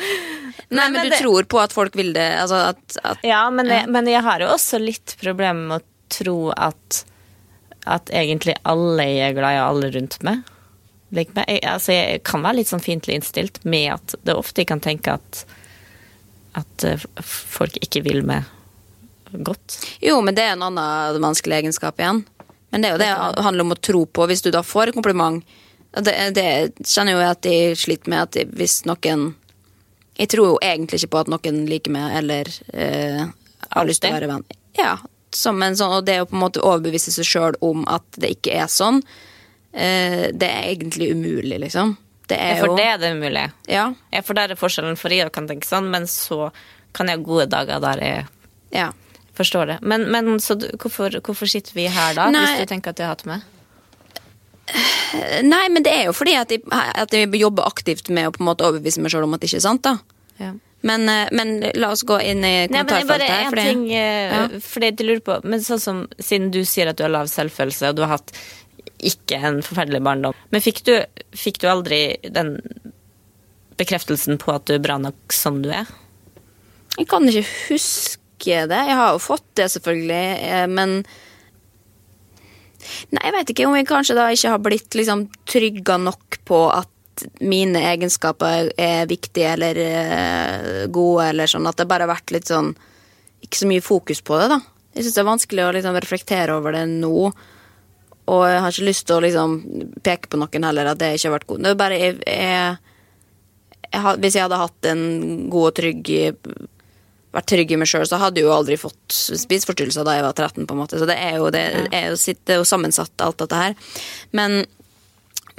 Nei, 0.68 0.84
men, 0.84 0.92
men 0.98 1.04
du 1.06 1.12
det- 1.14 1.20
tror 1.22 1.46
på 1.48 1.60
at 1.62 1.72
folk 1.72 1.94
vil 1.96 2.10
det. 2.16 2.26
Altså 2.42 2.58
at, 2.74 2.96
at 3.08 3.22
Ja, 3.24 3.44
men 3.54 3.70
jeg, 3.72 3.86
men 3.88 4.08
jeg 4.10 4.20
har 4.26 4.42
jo 4.42 4.50
også 4.52 4.80
litt 4.82 5.14
problemer 5.22 5.62
med 5.70 5.80
å 5.80 5.86
tro 6.12 6.36
at 6.56 7.04
at 7.88 8.10
egentlig 8.12 8.52
alle 8.68 9.06
jeg 9.06 9.30
er 9.30 9.36
glad 9.38 9.54
i, 9.54 9.60
og 9.62 9.68
alle 9.70 9.88
rundt 9.94 10.18
meg 10.26 10.42
liker 11.16 11.38
meg. 11.38 11.46
Jeg, 11.54 11.62
altså, 11.70 11.94
jeg 11.94 12.18
kan 12.28 12.42
være 12.44 12.58
litt 12.58 12.68
sånn 12.68 12.82
fiendtlig 12.84 13.14
innstilt 13.16 13.62
med 13.64 13.86
at 13.94 14.12
det 14.28 14.34
ofte 14.36 14.60
jeg 14.60 14.68
kan 14.68 14.82
tenke 14.84 15.14
at 15.16 15.44
at 16.58 16.84
eh, 16.84 17.06
folk 17.24 17.78
ikke 17.80 18.02
vil 18.04 18.20
meg 18.28 18.44
godt. 19.46 19.78
Jo, 20.04 20.18
men 20.24 20.36
det 20.36 20.44
er 20.44 20.52
en 20.56 20.66
annen 20.68 21.16
vanskelig 21.22 21.62
egenskap 21.62 22.00
igjen. 22.02 22.24
Men 22.72 22.84
det 22.84 22.90
er 22.90 22.96
jo 22.96 23.00
det 23.00 23.08
det 23.38 23.46
handler 23.46 23.64
om 23.68 23.72
å 23.76 23.80
tro 23.88 24.02
på. 24.04 24.26
Hvis 24.28 24.44
du 24.44 24.50
da 24.52 24.60
får 24.66 24.90
et 24.92 24.98
kompliment 24.98 25.40
Det, 26.04 26.14
det 26.36 26.48
kjenner 26.86 27.16
jo 27.16 27.20
jeg 27.22 27.34
at 27.34 27.44
de 27.46 27.58
sliter 27.78 28.12
med 28.12 28.24
at 28.26 28.36
de, 28.36 28.44
hvis 28.58 28.80
noen 28.88 29.28
Jeg 30.18 30.30
tror 30.32 30.52
jo 30.52 30.58
egentlig 30.62 31.02
ikke 31.02 31.12
på 31.14 31.22
at 31.24 31.30
noen 31.32 31.62
liker 31.70 31.94
meg 31.94 32.16
eller 32.20 32.50
eh, 32.74 33.22
har 33.70 33.88
lyst 33.88 34.02
til 34.02 34.12
å 34.12 34.18
være 34.18 34.30
venn. 34.30 34.44
Ja, 34.78 34.96
som 35.34 35.62
en 35.62 35.76
sånn, 35.76 35.94
og 35.98 36.06
det 36.08 36.20
å 36.22 36.28
på 36.28 36.36
en 36.36 36.42
måte 36.42 36.62
overbevise 36.64 37.12
seg 37.14 37.26
sjøl 37.28 37.58
om 37.64 37.84
at 37.90 38.04
det 38.20 38.32
ikke 38.38 38.56
er 38.62 38.70
sånn, 38.72 39.02
eh, 39.72 40.28
det 40.32 40.48
er 40.48 40.70
egentlig 40.72 41.12
umulig, 41.12 41.60
liksom. 41.66 41.96
Det 42.28 42.36
er 42.36 42.58
For 42.60 42.72
jo 42.72 42.78
det 42.78 42.86
er 42.86 42.98
det 43.00 43.12
umulig. 43.16 43.44
Ja. 43.70 43.88
Ja, 44.12 44.22
for 44.24 44.36
der 44.36 44.52
er 44.52 44.60
forskjellen, 44.60 44.98
for 45.00 45.12
jeg 45.12 45.32
kan 45.32 45.48
tenke 45.48 45.68
sånn, 45.68 45.88
men 45.92 46.08
så 46.10 46.50
kan 46.96 47.08
jeg 47.08 47.20
ha 47.20 47.24
gode 47.24 47.46
dager 47.52 47.80
der 47.84 48.02
jeg 48.04 48.24
ja. 48.74 48.88
forstår 49.36 49.72
det. 49.72 49.78
Men, 49.80 50.08
men 50.12 50.36
så 50.44 50.58
hvorfor, 50.58 51.20
hvorfor 51.24 51.48
sitter 51.48 51.76
vi 51.76 51.88
her 51.92 52.16
da, 52.18 52.28
Nei. 52.32 52.44
hvis 52.44 52.66
du 52.66 52.74
tenker 52.74 52.92
at 52.92 53.00
du 53.00 53.04
har 53.06 53.14
hatt 53.16 53.24
meg? 53.28 53.46
Nei, 55.42 55.64
men 55.72 55.82
det 55.86 55.92
er 55.94 56.04
jo 56.10 56.12
fordi 56.16 56.34
at 56.36 56.50
jeg, 56.52 56.62
at 56.70 57.12
jeg 57.16 57.30
jobber 57.40 57.64
aktivt 57.68 58.10
med 58.12 58.28
å 58.28 58.32
på 58.34 58.42
en 58.42 58.48
måte 58.50 58.66
overbevise 58.66 59.00
meg 59.00 59.12
sjøl 59.14 59.24
om 59.24 59.34
at 59.36 59.40
det 59.40 59.48
ikke 59.50 59.60
er 59.62 59.64
sant. 59.68 59.82
da. 59.86 59.94
Ja. 60.38 60.52
Men, 60.86 61.08
eh, 61.10 61.28
men 61.34 61.54
la 61.74 61.88
oss 61.90 62.04
gå 62.06 62.20
inn 62.22 62.44
i 62.46 62.52
Nei, 62.68 62.68
men 62.70 62.86
bare 62.86 63.00
kommentarfeltet. 63.02 63.28
her, 63.28 63.44
en 63.46 63.50
fordi- 63.50 63.64
ting 63.72 63.92
eh, 63.92 64.30
Ja. 64.30 64.42
fordi 64.62 64.90
jeg 64.92 65.06
lurer 65.08 65.20
på 65.26 65.44
Men 65.44 65.60
sånn 65.60 65.80
som 65.80 66.08
Siden 66.20 66.52
du 66.52 66.60
sier 66.64 66.86
at 66.88 66.96
du 66.96 67.02
har 67.02 67.10
lav 67.10 67.26
selvfølelse, 67.26 67.88
og 67.88 67.96
du 67.96 68.02
har 68.02 68.12
hatt 68.18 68.30
ikke 69.02 69.40
en 69.42 69.60
forferdelig 69.62 70.00
barndom 70.02 70.34
Men 70.52 70.60
fikk 70.60 70.84
du, 70.84 71.04
fikk 71.34 71.58
du 71.58 71.66
aldri 71.66 72.16
den 72.30 72.60
bekreftelsen 73.76 74.38
på 74.38 74.54
at 74.54 74.66
du 74.66 74.74
er 74.74 74.78
bra 74.82 74.98
nok 74.98 75.32
som 75.34 75.62
du 75.62 75.70
er? 75.70 75.86
Jeg 76.98 77.06
kan 77.08 77.26
ikke 77.30 77.44
huske 77.68 78.66
det. 78.68 78.80
Jeg 78.88 78.96
har 78.98 79.12
jo 79.14 79.18
fått 79.22 79.44
det, 79.58 79.66
selvfølgelig, 79.70 80.42
eh, 80.42 80.66
men 80.66 81.04
Nei, 83.14 83.24
jeg 83.24 83.34
vet 83.36 83.52
ikke 83.52 83.66
om 83.68 83.76
jeg 83.78 83.88
kanskje 83.88 84.16
da 84.18 84.28
ikke 84.34 84.54
har 84.54 84.62
blitt 84.64 84.96
liksom 84.98 85.26
trygga 85.48 85.98
nok 86.02 86.40
på 86.48 86.62
at 86.72 87.26
mine 87.42 87.82
egenskaper 87.90 88.72
er 88.78 89.08
viktige 89.10 89.52
eller 89.56 89.80
eh, 89.82 90.86
gode, 90.94 91.30
eller 91.32 91.50
sånn. 91.50 91.66
At 91.66 91.80
det 91.80 91.88
bare 91.90 92.06
har 92.06 92.14
vært 92.14 92.34
litt 92.34 92.50
sånn 92.50 92.74
Ikke 93.42 93.60
så 93.60 93.68
mye 93.70 93.84
fokus 93.84 94.20
på 94.26 94.38
det, 94.40 94.48
da. 94.50 94.58
Jeg 94.94 95.06
syns 95.06 95.14
det 95.14 95.22
er 95.22 95.28
vanskelig 95.28 95.64
å 95.64 95.72
liksom 95.76 95.98
reflektere 96.02 96.56
over 96.58 96.74
det 96.74 96.86
nå. 96.90 97.28
Og 98.28 98.42
jeg 98.50 98.62
har 98.64 98.74
ikke 98.74 98.88
lyst 98.88 99.06
til 99.08 99.16
å 99.16 99.24
liksom 99.24 99.52
peke 100.04 100.30
på 100.30 100.40
noen 100.40 100.66
heller 100.66 100.90
at 100.90 101.00
det 101.00 101.12
ikke 101.16 101.28
har 101.28 101.36
vært 101.36 101.46
god. 101.52 101.62
Det 101.64 101.70
er 101.70 101.78
bare 101.78 102.00
jeg, 102.00 102.16
jeg, 102.26 102.72
jeg, 103.86 104.16
Hvis 104.24 104.36
jeg 104.36 104.44
hadde 104.44 104.64
hatt 104.64 104.90
en 104.90 105.04
god 105.52 105.70
og 105.70 105.78
trygg 105.78 106.12
vært 107.34 107.48
trygg 107.50 107.72
i 107.72 107.78
meg 107.80 107.90
sjøl, 107.90 108.06
så 108.08 108.20
hadde 108.22 108.40
jeg 108.40 108.48
jo 108.48 108.54
aldri 108.54 108.78
fått 108.80 109.12
spiseforstyrrelser 109.12 110.06
da 110.06 110.16
jeg 110.16 110.24
var 110.24 110.34
13. 110.34 110.64
på 110.64 110.74
en 110.74 110.80
måte. 110.80 111.00
Så 111.00 111.08
det 111.08 111.18
er 111.20 111.38
jo, 111.40 111.50
det 111.54 111.62
er 111.92 112.10
jo, 112.10 112.16
det 112.16 112.54
er 112.54 112.60
jo 112.60 112.68
sammensatt, 112.68 113.12
alt 113.24 113.40
dette 113.42 113.60
her. 113.60 113.76
Men, 114.36 114.62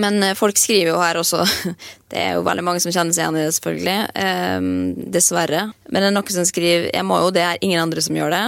men 0.01 0.19
eh, 0.25 0.35
folk 0.37 0.57
skriver 0.59 0.93
jo 0.93 1.01
her 1.01 1.19
også 1.21 1.43
Det 2.09 2.17
er 2.17 2.37
jo 2.37 2.45
veldig 2.47 2.65
mange 2.65 2.81
som 2.81 2.93
kjenner 2.93 3.13
seg 3.13 3.25
igjen 3.25 3.37
i 3.37 3.45
det, 3.45 3.53
selvfølgelig. 3.59 3.97
Eh, 4.25 4.69
dessverre. 5.17 5.67
Men 5.89 6.01
det 6.01 6.09
er 6.09 6.17
noen 6.17 6.35
som 6.39 6.49
skriver 6.49 6.89
Jeg 6.89 7.05
må 7.05 7.21
jo, 7.21 7.33
det 7.35 7.45
er 7.45 7.61
ingen 7.65 7.83
andre 7.83 8.03
som 8.05 8.17
gjør 8.17 8.33
det. 8.33 8.45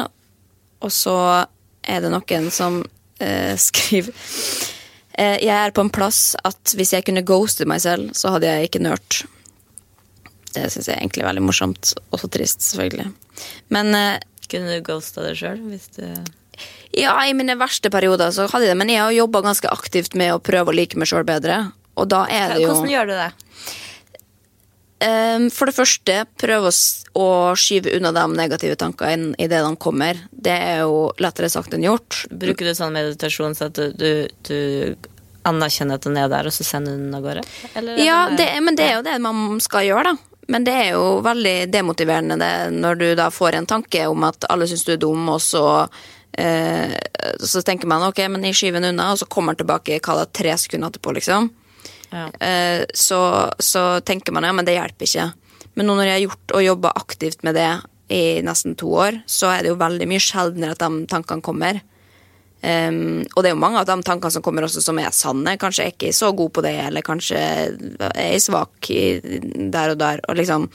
Og 0.81 0.93
så 0.95 1.17
er 1.81 2.01
det 2.01 2.13
noen 2.13 2.49
som 2.53 2.81
eh, 3.21 3.53
skriver 3.67 4.15
eh, 5.13 5.37
Jeg 5.45 5.53
er 5.59 5.75
på 5.77 5.85
en 5.85 5.93
plass 5.93 6.31
at 6.41 6.73
hvis 6.77 6.95
jeg 6.97 7.05
kunne 7.05 7.25
ghoste 7.27 7.69
meg 7.69 7.85
selv, 7.85 8.15
så 8.17 8.33
hadde 8.33 8.49
jeg 8.49 8.71
ikke 8.71 8.83
nørt. 8.87 9.21
Det 10.55 10.65
syns 10.73 10.87
jeg 10.91 10.97
egentlig 10.99 11.23
er 11.23 11.29
veldig 11.31 11.43
morsomt. 11.47 11.93
Også 12.11 12.29
trist, 12.31 12.61
selvfølgelig. 12.71 13.11
Men 13.69 13.95
eh, 13.95 14.19
Kunne 14.51 14.77
du 14.77 14.81
ghosta 14.83 15.23
deg 15.23 15.37
sjøl 15.39 15.61
ja, 16.91 17.13
i 17.23 17.31
mine 17.33 17.55
verste 17.55 17.87
perioder 17.89 18.33
så 18.35 18.49
hadde 18.51 18.65
jeg 18.67 18.73
det, 18.73 18.77
men 18.81 18.89
jeg 18.91 18.99
har 18.99 19.13
jobba 19.15 19.39
ganske 19.45 19.69
aktivt 19.71 20.13
med 20.19 20.33
å 20.35 20.41
prøve 20.43 20.73
å 20.73 20.75
like 20.75 20.99
meg 20.99 21.07
sjøl 21.07 21.23
bedre. 21.25 21.71
Og 21.95 22.09
da 22.11 22.25
er 22.27 22.51
det 22.51 22.65
jo 22.65 22.73
Hvordan 22.73 22.91
gjør 22.91 23.07
du 23.07 23.13
det? 23.15 23.29
Ehm, 25.01 25.47
For 25.53 25.69
det 25.71 25.75
første, 25.77 26.17
prøv 26.39 26.67
å, 26.69 26.73
skyve 27.57 27.95
unna 27.97 28.11
de 28.15 28.25
negative 28.37 28.75
tankene 28.79 29.33
idet 29.41 29.63
de 29.65 29.71
kommer. 29.81 30.19
Det 30.31 30.53
er 30.53 30.83
jo 30.83 31.11
lettere 31.23 31.49
sagt 31.51 31.73
enn 31.73 31.87
gjort. 31.87 32.25
Bruker 32.29 32.69
du 32.69 32.75
sånn 32.77 32.93
meditasjon 32.95 33.55
så 33.57 33.69
at 33.71 33.79
du, 33.79 33.87
du, 33.97 34.27
du 34.47 34.95
anerkjenner 35.47 35.97
at 35.97 36.05
den 36.05 36.19
er 36.21 36.29
der, 36.31 36.45
og 36.51 36.53
så 36.53 36.67
sender 36.67 36.95
du 36.99 37.07
den 37.07 37.15
av 37.17 37.23
gårde? 37.25 37.43
Eller 37.73 37.95
er 37.97 38.03
Ja, 38.05 38.19
det- 38.29 38.37
det, 38.43 38.61
men 38.61 38.75
det 38.77 38.85
er 38.91 38.93
jo 38.99 39.07
det 39.07 39.17
man 39.23 39.59
skal 39.63 39.87
gjøre, 39.87 40.11
da. 40.11 40.30
Men 40.47 40.65
det 40.65 40.73
er 40.73 40.89
jo 40.95 41.19
veldig 41.25 41.69
demotiverende 41.71 42.37
det, 42.41 42.53
når 42.73 42.97
du 42.99 43.05
da 43.15 43.29
får 43.33 43.59
en 43.59 43.69
tanke 43.69 44.07
om 44.09 44.25
at 44.27 44.47
alle 44.49 44.67
syns 44.69 44.83
du 44.87 44.95
er 44.95 45.01
dum, 45.01 45.29
og 45.29 45.41
så 45.43 45.65
eh, 46.33 46.95
Så 47.39 47.61
tenker 47.61 47.87
man 47.87 48.07
ok, 48.07 48.23
men 48.31 48.47
jeg 48.49 48.57
skyver 48.57 48.81
den 48.81 48.95
unna, 48.95 49.11
og 49.13 49.21
så 49.21 49.29
kommer 49.29 49.53
den 49.53 49.63
tilbake 49.63 49.99
hva 50.01 50.17
da, 50.21 50.25
tre 50.25 50.57
sekunder 50.57 50.91
etterpå, 50.91 51.13
liksom. 51.19 51.51
Ja. 52.11 52.25
Eh, 52.39 52.83
så, 52.93 53.21
så 53.59 53.85
tenker 54.05 54.35
man 54.35 54.47
ja, 54.47 54.51
men 54.55 54.67
det 54.67 54.75
hjelper 54.75 55.07
ikke. 55.07 55.29
Men 55.79 55.87
nå 55.87 55.95
når 55.95 56.09
jeg 56.09 56.17
har 56.17 56.25
gjort 56.25 56.55
og 56.57 56.65
jobba 56.65 56.93
aktivt 56.99 57.45
med 57.47 57.55
det 57.55 57.69
i 58.11 58.23
nesten 58.43 58.75
to 58.75 58.89
år, 58.91 59.21
så 59.29 59.53
er 59.53 59.63
det 59.63 59.71
jo 59.71 59.79
veldig 59.79 60.07
mye 60.09 60.23
sjeldnere 60.23 60.75
at 60.75 60.83
de 60.83 61.05
tankene 61.11 61.45
kommer. 61.45 61.79
Um, 62.61 63.23
og 63.33 63.41
det 63.41 63.49
er 63.49 63.55
jo 63.55 63.61
mange 63.61 63.79
av 63.81 63.87
de 63.89 63.95
tankene 64.05 64.29
som 64.33 64.43
kommer 64.45 64.67
også 64.67 64.83
som 64.85 64.99
er 65.01 65.13
sanne. 65.15 65.55
Kanskje 65.61 65.87
jeg 65.87 65.95
ikke 65.95 66.09
er 66.11 66.17
så 66.17 66.31
god 66.37 66.51
på 66.53 66.63
det, 66.65 66.75
eller 66.85 67.05
kanskje 67.05 67.39
jeg 67.39 67.95
er 68.11 68.41
svak 68.41 68.91
i, 68.93 69.03
der 69.73 69.95
og 69.95 70.01
der. 70.01 70.21
Og 70.29 70.37
liksom. 70.37 70.67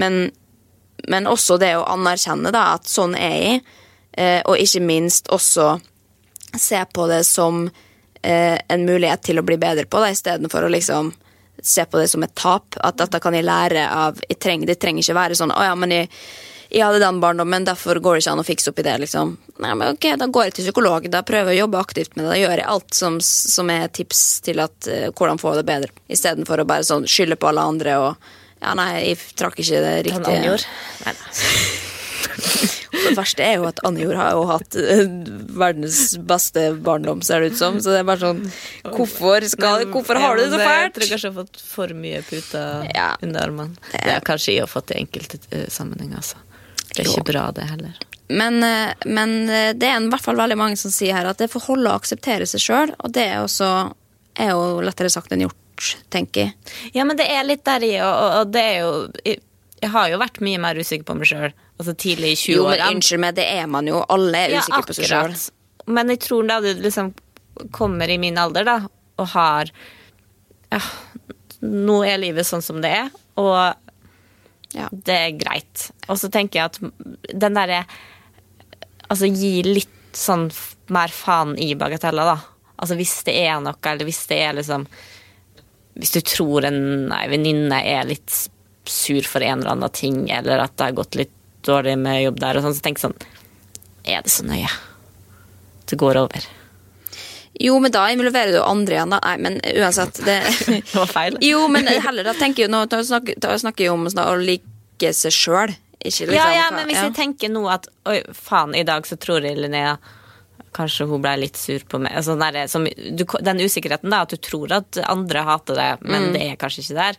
men, 0.00 0.30
men 1.08 1.28
også 1.28 1.58
det 1.60 1.74
å 1.76 1.84
anerkjenne 1.92 2.52
da, 2.54 2.70
at 2.78 2.88
sånn 2.88 3.16
er 3.18 3.36
jeg, 3.36 3.58
uh, 4.16 4.40
og 4.48 4.62
ikke 4.62 4.84
minst 4.84 5.28
også 5.34 5.74
se 6.54 6.80
på 6.94 7.10
det 7.10 7.24
som 7.28 7.66
uh, 7.66 8.56
en 8.56 8.88
mulighet 8.88 9.28
til 9.28 9.40
å 9.42 9.46
bli 9.46 9.60
bedre 9.60 9.84
på 9.90 10.00
det, 10.00 10.14
istedenfor 10.16 10.64
å 10.64 10.72
liksom 10.72 11.12
se 11.62 11.84
på 11.84 12.00
det 12.00 12.08
som 12.08 12.24
et 12.24 12.34
tap. 12.34 12.76
At 12.80 12.98
dette 13.00 13.20
kan 13.20 13.36
jeg 13.36 13.44
lære 13.44 13.84
av 13.90 14.20
jeg 14.28 14.40
trenger, 14.40 14.72
Det 14.72 14.80
trenger 14.80 15.04
ikke 15.04 15.20
være 15.20 15.38
sånn 15.38 15.52
å 15.52 15.60
ja, 15.64 15.76
men 15.76 15.92
jeg, 15.92 16.08
jeg 16.74 16.82
hadde 16.82 17.00
den 17.02 17.20
barndommen, 17.22 17.64
derfor 17.68 18.00
går 18.02 18.16
det 18.18 18.24
ikke 18.24 18.32
an 18.34 18.42
å 18.42 18.46
fikse 18.48 18.72
opp 18.72 18.80
i 18.82 18.86
det. 18.86 18.94
liksom. 19.04 19.36
Nei, 19.62 19.72
men 19.78 19.94
ok, 19.94 20.08
Da 20.18 20.26
går 20.26 20.48
jeg 20.48 20.54
til 20.58 20.64
psykolog, 20.66 21.06
da 21.12 21.22
prøver 21.22 21.52
jeg 21.54 21.62
å 21.62 21.64
jobbe 21.66 21.78
aktivt 21.84 22.16
med 22.16 22.24
det. 22.26 22.30
Da 22.32 22.38
gjør 22.42 22.56
jeg 22.58 22.66
alt 22.74 22.94
som, 22.98 23.20
som 23.22 23.70
er 23.70 23.86
tips 23.94 24.24
til 24.42 24.58
at, 24.64 24.74
uh, 24.90 25.08
hvordan 25.14 25.38
få 25.38 25.54
det 25.58 25.64
bedre. 25.70 25.92
Istedenfor 26.10 26.64
å 26.64 26.66
bare 26.66 26.82
sånn 26.86 27.06
skylde 27.06 27.38
på 27.38 27.48
alle 27.52 27.62
andre 27.74 27.96
og 28.02 28.32
ja, 28.64 28.72
nei, 28.78 28.90
jeg 29.12 29.18
trakk 29.36 29.58
ikke 29.60 29.80
det 29.84 29.94
Han 29.94 30.04
riktige. 30.24 30.38
Anjor? 30.40 30.66
Nei, 31.04 31.14
Det 32.94 33.10
verste 33.18 33.42
er 33.44 33.58
jo 33.58 33.66
at 33.68 33.80
Anjor 33.84 34.14
har 34.16 34.30
jo 34.32 34.44
hatt 34.48 34.76
eh, 34.80 35.02
verdens 35.58 36.14
beste 36.24 36.62
barndom, 36.86 37.20
ser 37.26 37.42
det 37.44 37.52
ut 37.52 37.58
som. 37.58 37.76
Så 37.82 37.92
det 37.92 38.00
er 38.00 38.06
bare 38.08 38.22
sånn 38.22 38.40
Hvorfor, 38.94 39.44
skal, 39.50 39.84
hvorfor 39.92 40.20
har 40.22 40.38
du 40.38 40.44
det 40.46 40.52
så 40.54 40.60
fælt? 40.62 40.86
Jeg 40.86 40.94
tror 40.96 41.10
kanskje 41.10 41.28
jeg 41.28 41.34
har 41.34 41.42
fått 41.42 41.60
for 41.74 41.94
mye 41.98 42.22
puter 42.24 42.86
Ja. 42.94 43.08
under 43.22 43.44
armene. 43.50 43.76
Det 43.92 44.00
er- 44.00 44.16
er 44.16 44.24
kanskje 44.24 44.54
jeg 44.54 44.64
har 44.64 44.72
fått 44.72 44.94
i 44.94 45.00
enkelte 45.02 45.40
eh, 45.50 45.66
sammenhenger, 45.68 46.22
altså. 46.22 46.40
Det 46.94 47.02
er 47.04 47.10
ikke 47.10 47.26
bra, 47.32 47.48
det 47.56 47.64
heller. 47.70 47.96
Men, 48.28 48.62
eh, 48.64 48.94
men 49.04 49.34
eh, 49.52 49.72
det 49.76 49.88
er 49.90 50.00
i 50.00 50.08
hvert 50.12 50.24
fall 50.24 50.38
veldig 50.38 50.56
mange 50.56 50.78
som 50.80 50.92
sier 50.94 51.12
her 51.18 51.26
at 51.28 51.42
det 51.42 51.50
får 51.52 51.66
holde 51.66 51.90
å 51.90 51.98
akseptere 51.98 52.46
seg 52.48 52.62
sjøl, 52.64 52.94
og 53.04 53.12
det 53.12 53.26
er, 53.34 53.42
også, 53.44 53.68
er 54.40 54.54
jo 54.54 54.80
lettere 54.86 55.10
sagt 55.12 55.34
enn 55.34 55.42
gjort, 55.44 55.90
tenker 56.14 56.46
jeg. 56.46 56.54
Ja, 56.96 57.04
men 57.04 57.18
det 57.20 57.26
er 57.34 57.44
litt 57.44 57.64
der 57.66 57.84
i, 57.84 57.92
og, 58.00 58.22
og- 58.40 58.52
det 58.54 58.62
er 58.62 58.78
jo 58.84 58.94
Jeg, 59.24 59.90
har 59.92 60.08
jo 60.08 60.16
vært 60.22 60.38
mye 60.40 60.56
mer 60.62 60.78
usikker 60.80 61.04
på 61.04 61.18
meg 61.18 61.28
sjøl, 61.28 61.50
altså 61.76 61.92
tidlig 62.00 62.30
i 62.32 62.52
Jo, 62.54 62.62
men 62.70 62.80
unnskyld 62.94 63.20
meg, 63.20 63.34
det 63.36 63.44
er 63.52 63.66
man 63.68 63.84
jo. 63.90 63.98
Alle 64.08 64.38
er 64.46 64.54
usikre 64.56 64.86
på 64.88 64.94
seg 64.96 65.10
sjøl. 65.10 65.34
Men 65.92 66.08
jeg 66.08 66.22
tror 66.24 66.46
da 66.48 66.56
du 66.64 66.70
liksom 66.80 67.10
kommer 67.76 68.08
i 68.08 68.16
min 68.22 68.38
alder, 68.40 68.64
da, 68.64 68.78
og 69.20 69.28
har 69.34 69.68
ja, 70.72 70.80
Nå 71.60 71.98
er 72.08 72.18
livet 72.22 72.48
sånn 72.48 72.64
som 72.64 72.80
det 72.80 72.90
er, 73.02 73.12
og 73.40 73.83
Ja. 74.74 74.88
det 74.90 75.14
er 75.14 75.36
greit. 75.38 75.88
Og 76.10 76.18
så 76.18 76.30
tenker 76.32 76.58
jeg 76.58 76.72
at 76.72 76.80
den 77.32 77.58
derre 77.58 77.84
Altså 79.04 79.28
gi 79.28 79.60
litt 79.66 80.16
sånn 80.16 80.46
mer 80.94 81.12
faen 81.12 81.52
i 81.60 81.74
bagateller, 81.76 82.30
da. 82.32 82.70
Altså 82.80 82.96
hvis 82.98 83.12
det 83.26 83.34
er 83.44 83.60
noe, 83.62 83.76
eller 83.86 84.08
hvis 84.08 84.22
det 84.30 84.38
er 84.46 84.56
liksom 84.56 84.86
Hvis 86.00 86.14
du 86.16 86.20
tror 86.26 86.66
en 86.66 87.12
venninne 87.30 87.78
er 87.84 88.08
litt 88.08 88.32
sur 88.88 89.28
for 89.28 89.44
en 89.44 89.60
eller 89.60 89.76
annen 89.76 89.94
ting, 89.94 90.24
eller 90.32 90.64
at 90.64 90.74
det 90.76 90.88
har 90.88 90.98
gått 90.98 91.20
litt 91.20 91.32
dårlig 91.64 91.94
med 92.00 92.22
jobb 92.24 92.40
der, 92.42 92.58
og 92.58 92.66
sånn, 92.66 92.76
så 92.76 92.84
tenk 92.84 93.00
sånn 93.00 93.16
Er 94.02 94.24
det 94.24 94.32
så 94.32 94.44
nøye? 94.48 94.72
Det 95.84 96.00
går 96.00 96.18
over. 96.24 96.48
Jo, 97.60 97.76
men 97.78 97.92
da 97.94 98.08
involverer 98.10 98.52
du 98.52 98.58
andre 98.62 98.96
igjen, 98.96 99.12
da. 99.14 99.20
Nei, 99.22 99.36
men 99.38 99.60
uansett. 99.78 100.18
Det, 100.26 100.40
Det 100.66 100.94
var 100.96 101.06
feil. 101.12 101.36
jo, 101.44 101.60
men 101.70 101.86
heller 101.86 102.26
da 102.26 102.34
tenker 102.34 102.64
jeg 102.66 102.72
Nå 102.72 102.80
snakker, 102.90 103.38
snakker 103.62 103.84
jeg 103.86 103.92
om 103.94 104.08
sånn 104.10 104.24
å 104.26 104.34
like 104.40 105.12
seg 105.14 105.32
sjøl. 105.34 105.74
Liksom 106.04 106.32
Ja, 106.34 106.48
ja, 106.52 106.66
men 106.74 106.88
hvis 106.90 106.98
ja. 106.98 107.06
jeg 107.08 107.14
tenker 107.16 107.48
nå 107.54 107.62
at 107.70 107.86
Oi, 108.10 108.18
faen, 108.34 108.74
i 108.76 108.82
dag 108.84 109.06
så 109.08 109.16
tror 109.16 109.46
jeg 109.46 109.56
Linnea 109.62 109.94
Kanskje 110.74 111.06
hun 111.06 111.22
ble 111.22 111.36
litt 111.38 111.54
sur 111.56 111.84
på 111.86 112.00
meg. 112.02 112.16
Altså, 112.18 112.34
der, 112.40 112.64
som, 112.66 112.82
du, 112.90 113.22
den 113.46 113.60
usikkerheten, 113.62 114.10
da, 114.10 114.24
at 114.26 114.32
du 114.34 114.40
tror 114.42 114.72
at 114.74 114.98
andre 115.06 115.44
hater 115.46 115.78
Mm. 116.02 116.10
men 116.10 116.26
det 116.34 116.42
er 116.48 116.56
kanskje 116.58 116.82
ikke 116.82 116.96
der. 116.98 117.18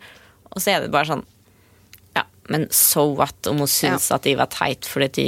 Og 0.52 0.60
så 0.60 0.74
er 0.76 0.84
det 0.84 0.92
bare 0.92 1.08
sånn 1.14 1.24
Ja, 2.20 2.26
men 2.52 2.68
so 2.76 3.08
what 3.16 3.48
om 3.48 3.64
hun 3.64 3.72
syns 3.72 4.10
at 4.12 4.28
jeg 4.28 4.36
var 4.40 4.52
teit 4.52 4.84
fordi 4.92 5.08
de 5.16 5.28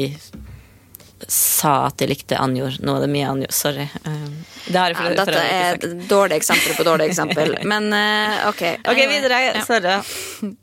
sa 1.27 1.85
at 1.87 1.97
de 1.97 2.07
likte 2.11 2.37
Anjor. 2.37 2.77
Nå 2.85 2.97
er 2.97 3.05
det 3.05 3.09
mye 3.13 3.27
Anjor, 3.31 3.51
sorry. 3.55 3.87
Um, 4.05 4.45
Det 4.67 4.77
har 4.77 4.93
jeg 4.93 4.97
for, 4.99 5.09
ja, 5.09 5.25
Dette 5.25 5.41
er 5.41 5.79
et 5.81 6.07
dårlig 6.09 6.37
eksempel 6.37 6.75
på 6.77 6.85
dårlig 6.87 7.07
eksempel. 7.09 7.55
Men 7.71 7.89
eh, 7.93 8.47
ok. 8.49 8.63
Ok, 8.85 9.01
videre. 9.09 9.41
Ja. 9.47 9.65
Sorry. 9.65 10.55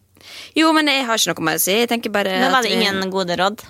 Jo, 0.54 0.68
men 0.72 0.86
jeg 0.86 1.02
har 1.04 1.18
ikke 1.18 1.34
noe 1.34 1.44
mer 1.48 1.58
å 1.58 1.62
si. 1.64 1.72
Jeg 1.74 1.88
tenker 1.90 2.12
bare 2.14 2.30
Men 2.38 2.52
var 2.54 2.62
det 2.62 2.70
vi- 2.70 2.76
ingen 2.78 3.10
gode 3.10 3.34
råd? 3.36 3.64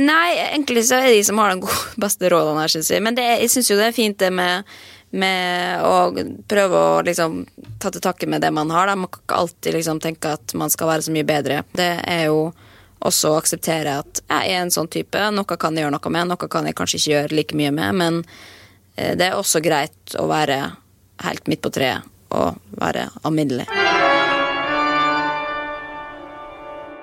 Nei, 0.00 0.30
egentlig 0.48 0.82
så 0.88 0.96
er 0.96 1.10
det 1.10 1.18
de 1.18 1.24
som 1.28 1.38
har 1.38 1.52
de 1.52 1.60
gode, 1.60 1.82
beste 2.00 2.30
rådene 2.32 2.62
her, 2.64 2.72
syns 2.72 2.88
jeg. 2.90 3.02
Men 3.04 3.14
det, 3.18 3.26
jeg 3.42 3.50
syns 3.52 3.68
jo 3.70 3.76
det 3.76 3.90
er 3.90 3.92
fint 3.94 4.16
det 4.18 4.30
med, 4.32 4.64
med 5.12 5.84
å 5.84 5.92
prøve 6.48 6.80
å 6.80 7.04
liksom 7.04 7.42
ta 7.82 7.92
til 7.92 8.00
takke 8.00 8.26
med 8.32 8.40
det 8.42 8.50
man 8.56 8.72
har. 8.72 8.88
Da. 8.88 8.96
Man 8.96 9.12
kan 9.12 9.20
ikke 9.26 9.38
alltid 9.44 9.76
liksom 9.76 10.00
tenke 10.02 10.32
at 10.38 10.54
man 10.58 10.72
skal 10.72 10.88
være 10.88 11.04
så 11.06 11.12
mye 11.14 11.28
bedre. 11.28 11.60
Det 11.76 11.90
er 12.08 12.24
jo 12.32 12.48
også 13.00 13.32
aksepterer 13.38 13.96
akseptere 13.96 13.98
at 14.00 14.22
jeg 14.28 14.54
er 14.54 14.62
en 14.62 14.72
sånn 14.72 14.90
type. 14.92 15.18
Noe 15.32 15.56
kan 15.56 15.76
jeg 15.76 15.86
gjøre 15.86 15.96
noe 15.96 16.12
med, 16.12 16.28
noe 16.28 16.48
kan 16.50 16.66
jeg 16.68 16.76
kanskje 16.78 17.00
ikke 17.00 17.12
gjøre 17.14 17.36
like 17.36 17.56
mye 17.56 17.72
med. 17.72 17.94
Men 17.96 18.22
eh, 18.96 19.16
det 19.16 19.30
er 19.30 19.38
også 19.38 19.62
greit 19.64 20.16
å 20.18 20.26
være 20.30 20.60
helt 21.24 21.48
midt 21.48 21.62
på 21.64 21.72
treet 21.72 22.06
og 22.30 22.60
være 22.78 23.08
alminnelig. 23.26 23.66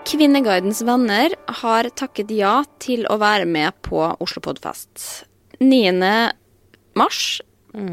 Kvinneguidens 0.07 0.85
venner 0.87 1.33
har 1.63 1.89
takket 1.99 2.31
ja 2.31 2.61
til 2.79 3.03
å 3.11 3.17
være 3.19 3.45
med 3.49 3.75
på 3.83 3.99
Oslo 4.23 4.41
Podfest. 4.45 5.25
9. 5.59 5.91
mars 6.95 7.41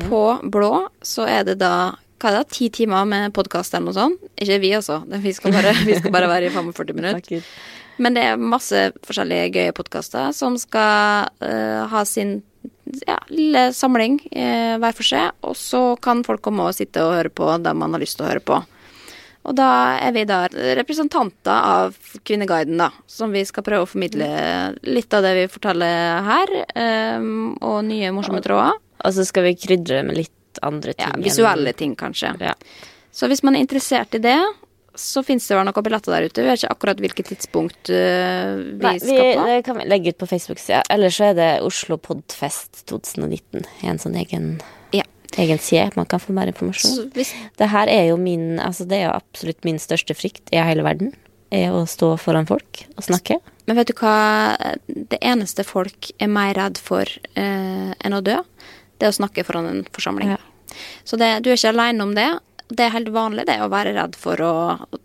på 0.08 0.22
Blå 0.52 0.86
så 1.02 1.26
er 1.26 1.44
det 1.48 1.58
da 1.64 1.96
hva 2.22 2.30
er 2.30 2.38
det, 2.38 2.54
ti 2.56 2.70
timer 2.72 3.04
med 3.04 3.34
podkast 3.36 3.74
eller 3.74 3.90
noe 3.90 3.96
sånt. 3.96 4.22
Ikke 4.40 4.56
vi, 4.62 4.70
altså. 4.72 5.02
Vi 5.04 5.32
skal 5.36 5.52
bare, 5.52 5.74
vi 5.84 5.98
skal 5.98 6.14
bare 6.14 6.30
være 6.30 6.48
i 6.48 6.54
45 6.54 6.96
minutter. 6.96 7.42
Men 8.02 8.16
det 8.16 8.24
er 8.26 8.40
masse 8.40 8.88
forskjellige 9.06 9.52
gøye 9.54 9.76
podkaster 9.76 10.32
som 10.34 10.58
skal 10.58 11.30
uh, 11.44 11.84
ha 11.90 12.02
sin 12.08 12.40
ja, 13.06 13.18
lille 13.30 13.68
samling 13.76 14.18
uh, 14.30 14.76
hver 14.82 14.96
for 14.96 15.06
seg. 15.06 15.34
Og 15.46 15.56
så 15.58 15.82
kan 16.02 16.24
folk 16.26 16.42
komme 16.44 16.66
og 16.68 16.76
sitte 16.76 17.04
og 17.04 17.16
høre 17.18 17.32
på 17.34 17.50
det 17.62 17.74
man 17.78 17.94
har 17.94 18.02
lyst 18.02 18.18
til 18.18 18.26
å 18.26 18.32
høre 18.32 18.44
på. 18.44 18.60
Og 19.44 19.52
da 19.58 19.98
er 20.00 20.14
vi 20.16 20.22
da 20.24 20.46
representanter 20.48 21.52
av 21.52 21.96
Kvinneguiden, 22.24 22.78
da. 22.80 22.88
Som 23.06 23.34
vi 23.34 23.42
skal 23.44 23.66
prøve 23.66 23.84
å 23.84 23.90
formidle 23.90 24.28
litt 24.88 25.12
av 25.12 25.24
det 25.26 25.34
vi 25.36 25.50
forteller 25.52 26.24
her. 26.24 26.52
Um, 27.20 27.52
og 27.60 27.82
nye 27.84 28.12
morsomme 28.16 28.40
tråder. 28.44 28.80
Og 29.04 29.12
så 29.12 29.26
skal 29.28 29.50
vi 29.50 29.58
krydre 29.60 30.00
med 30.08 30.22
litt 30.22 30.62
andre 30.64 30.94
ting. 30.96 31.12
Ja, 31.18 31.24
visuelle 31.26 31.74
ting, 31.76 31.92
kanskje. 31.98 32.32
Ja. 32.40 32.54
Så 33.12 33.28
hvis 33.28 33.44
man 33.44 33.58
er 33.58 33.66
interessert 33.66 34.16
i 34.16 34.22
det, 34.24 34.38
så 34.94 35.22
fins 35.26 35.46
det 35.48 35.56
vel 35.58 35.66
noen 35.66 35.84
billetter 35.86 36.14
der 36.14 36.28
ute. 36.28 36.42
Vi 36.42 36.48
vet 36.50 36.62
ikke 36.62 36.74
akkurat 36.74 37.00
hvilket 37.02 37.30
tidspunkt 37.32 37.90
uh, 37.90 38.54
vi 38.60 38.84
Nei, 38.84 38.94
vi, 39.02 39.16
på. 39.18 39.46
det 39.48 39.58
kan 39.66 39.78
vi 39.80 39.86
legge 39.90 40.12
ut 40.14 40.20
på 40.20 40.28
Facebook-sida. 40.30 40.84
Ellers 40.94 41.18
så 41.18 41.30
er 41.32 41.36
det 41.38 41.48
Oslo 41.66 41.98
Podfest 41.98 42.84
2019. 42.90 43.66
En 43.90 44.00
sånn 44.02 44.16
egen, 44.20 44.48
Ja. 44.94 45.02
egen 45.36 45.58
side. 45.58 45.96
Man 45.98 46.06
kan 46.06 46.22
få 46.22 46.32
mer 46.36 46.50
informasjon. 46.52 46.94
Så 46.94 47.08
hvis, 47.16 47.34
Det 47.58 47.68
her 47.72 47.88
er 47.90 48.08
jo 48.12 48.16
min 48.16 48.58
Altså 48.60 48.86
det 48.86 49.00
er 49.00 49.08
jo 49.08 49.16
absolutt 49.18 49.64
min 49.64 49.78
største 49.82 50.14
frykt 50.14 50.52
i 50.54 50.62
hele 50.62 50.82
verden. 50.86 51.12
Er 51.54 51.70
å 51.74 51.84
stå 51.86 52.14
foran 52.18 52.46
folk 52.46 52.86
og 52.96 53.04
snakke. 53.04 53.38
men 53.66 53.76
vet 53.76 53.86
du 53.88 53.94
hva? 53.94 54.76
Det 54.86 55.18
eneste 55.22 55.64
folk 55.64 56.10
er 56.18 56.28
mer 56.28 56.54
redd 56.54 56.78
for 56.78 57.04
uh, 57.36 57.92
enn 57.94 58.14
å 58.16 58.20
dø, 58.22 58.40
det 58.98 59.06
er 59.06 59.12
å 59.12 59.16
snakke 59.18 59.44
foran 59.44 59.66
en 59.70 59.84
forsamling. 59.94 60.34
Ja. 60.34 60.40
Så 61.04 61.16
det, 61.16 61.42
du 61.44 61.50
er 61.50 61.56
ikke 61.56 61.70
aleine 61.74 62.02
om 62.02 62.14
det. 62.16 62.26
Det 62.72 62.86
er 62.86 62.94
helt 62.94 63.10
vanlig 63.12 63.44
det 63.48 63.58
å 63.60 63.68
være 63.72 63.92
redd 63.92 64.14
for 64.16 64.40
å 64.40 64.52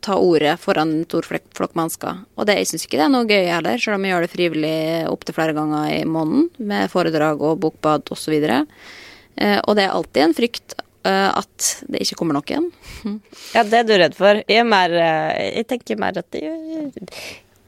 ta 0.05 0.15
ordet 0.15 0.55
foran 0.61 0.93
en 0.95 1.07
stor 1.07 1.25
flokk 1.27 1.75
mennesker. 1.75 2.21
Og 2.39 2.47
det, 2.47 2.55
jeg 2.61 2.69
syns 2.71 2.85
ikke 2.87 3.01
det 3.01 3.07
er 3.09 3.11
noe 3.11 3.27
gøy 3.27 3.49
heller, 3.51 3.81
selv 3.81 3.97
om 3.97 4.05
jeg 4.07 4.13
gjør 4.13 4.25
det 4.25 4.31
frivillig 4.31 4.77
opptil 5.11 5.35
flere 5.35 5.55
ganger 5.57 5.89
i 5.97 6.05
måneden 6.07 6.69
med 6.71 6.93
foredrag 6.93 7.43
og 7.43 7.59
bokbad 7.65 8.13
osv. 8.15 8.37
Eh, 8.39 9.59
og 9.59 9.75
det 9.75 9.85
er 9.85 9.91
alltid 9.91 10.23
en 10.23 10.37
frykt 10.37 10.77
eh, 10.79 11.27
at 11.27 11.67
det 11.91 12.05
ikke 12.05 12.21
kommer 12.21 12.39
noen. 12.39 12.71
Ja, 13.55 13.65
det 13.67 13.83
er 13.83 13.85
du 13.89 13.93
redd 13.99 14.15
for. 14.17 14.39
Jeg, 14.45 14.63
er 14.63 14.67
mer, 14.67 14.95
eh, 14.95 15.45
jeg 15.59 15.69
tenker 15.73 15.99
mer 15.99 16.23
at 16.23 16.31
det 16.31 16.45
gjør, 16.47 16.65
gjør 16.79 17.13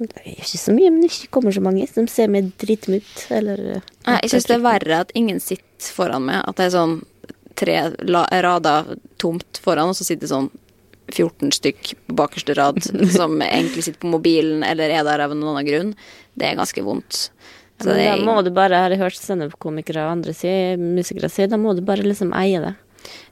ikke 0.02 0.58
så 0.58 0.74
mye, 0.74 0.90
men 0.90 1.04
det 1.04 1.12
ikke 1.12 1.32
kommer 1.36 1.54
så 1.54 1.62
mange 1.64 1.86
som 1.90 2.08
ser 2.10 2.32
meg 2.32 2.52
ut. 2.56 3.26
Eller 3.30 3.60
eh, 3.78 3.90
Nei, 4.08 4.18
jeg 4.24 4.34
syns 4.34 4.48
det 4.50 4.58
er 4.58 4.66
verre 4.66 5.02
at 5.06 5.12
ingen 5.18 5.40
sitter 5.44 5.94
foran 5.94 6.26
meg. 6.26 6.42
At 6.48 6.58
det 6.58 6.70
er 6.70 6.76
sånn 6.80 7.02
tre 7.60 7.78
rader 8.44 8.96
tomt 9.22 9.62
foran, 9.64 9.92
og 9.92 9.98
så 9.98 10.08
sitter 10.08 10.32
sånn 10.32 10.52
14 11.12 11.52
stykk 11.58 11.94
på 12.08 12.16
bakerste 12.22 12.56
rad 12.56 12.80
som 13.18 13.42
egentlig 13.44 13.86
sitter 13.86 14.02
på 14.04 14.14
mobilen 14.14 14.64
eller 14.64 14.94
er 14.94 15.04
der 15.08 15.26
av 15.26 15.34
en 15.34 15.44
annen 15.44 15.68
grunn. 15.68 15.96
Det 16.38 16.48
er 16.48 16.60
ganske 16.60 16.86
vondt. 16.86 17.28
Så 17.82 17.90
det 17.98 18.06
da 18.06 18.18
må 18.22 18.38
du 18.46 18.52
bare, 18.54 18.78
har 18.78 18.94
jeg 18.94 19.02
hørt 19.02 19.18
standup-komikere 19.18 20.04
og 20.06 20.16
andre 20.20 20.36
si, 20.38 20.52
musikere 20.78 21.32
si, 21.34 21.48
da 21.50 21.58
må 21.58 21.74
du 21.74 21.82
bare 21.86 22.06
liksom 22.06 22.34
eie 22.38 22.62
det. 22.62 22.76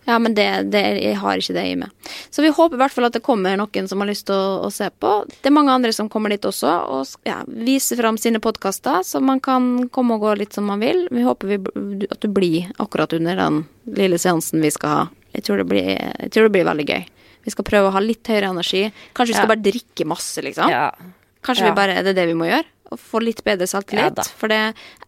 Ja, 0.07 0.15
men 0.19 0.33
det, 0.33 0.45
det, 0.73 0.81
jeg 1.03 1.17
har 1.21 1.37
ikke 1.37 1.53
det 1.53 1.63
i 1.69 1.75
meg. 1.77 1.91
Så 2.33 2.41
vi 2.41 2.49
håper 2.55 2.77
i 2.77 2.81
hvert 2.81 2.95
fall 2.95 3.05
at 3.09 3.13
det 3.13 3.21
kommer 3.25 3.57
noen 3.59 3.89
som 3.91 4.01
har 4.01 4.09
lyst 4.09 4.25
til 4.29 4.35
å, 4.35 4.65
å 4.65 4.71
se 4.73 4.87
på. 4.89 5.11
Det 5.29 5.51
er 5.51 5.55
mange 5.55 5.75
andre 5.75 5.91
som 5.93 6.09
kommer 6.09 6.33
dit 6.33 6.45
også 6.49 6.71
og 6.95 7.27
ja, 7.29 7.43
viser 7.47 7.99
fram 7.99 8.17
sine 8.17 8.41
podkaster, 8.41 9.03
så 9.05 9.21
man 9.21 9.41
kan 9.43 9.87
komme 9.93 10.17
og 10.17 10.25
gå 10.25 10.33
litt 10.41 10.57
som 10.57 10.65
man 10.71 10.81
vil. 10.81 11.05
Vi 11.13 11.25
håper 11.27 11.53
vi, 11.53 11.59
at 12.09 12.19
du 12.25 12.29
blir 12.33 12.71
akkurat 12.81 13.13
under 13.19 13.37
den 13.37 13.63
lille 13.99 14.17
seansen 14.21 14.63
vi 14.65 14.73
skal 14.73 14.95
ha. 14.95 15.05
Jeg 15.35 15.45
tror 15.45 15.61
det 15.61 15.67
blir, 15.69 15.91
jeg 15.93 16.33
tror 16.33 16.47
det 16.49 16.55
blir 16.57 16.65
veldig 16.71 16.87
gøy. 16.89 17.05
Vi 17.45 17.53
skal 17.53 17.65
prøve 17.69 17.91
å 17.91 17.93
ha 17.95 18.01
litt 18.03 18.27
høyere 18.27 18.49
energi. 18.49 18.87
Kanskje 19.13 19.31
vi 19.35 19.37
skal 19.37 19.47
Ja. 19.47 19.53
bare 19.53 19.67
drikke 19.69 20.05
masse, 20.09 20.41
liksom. 20.43 20.73
Ja. 20.73 20.89
Kanskje 21.45 21.69
vi 21.69 21.75
bare, 21.77 21.93
er 22.01 22.03
det 22.03 22.15
det 22.17 22.25
vi 22.27 22.33
må 22.35 22.49
gjøre? 22.49 22.65
Og 22.89 22.99
få 22.99 23.21
litt 23.21 23.43
bedre 23.45 23.67
selvtillit. 23.69 24.17
Ja, 24.17 24.25
For 24.39 24.51
det, 24.51 24.59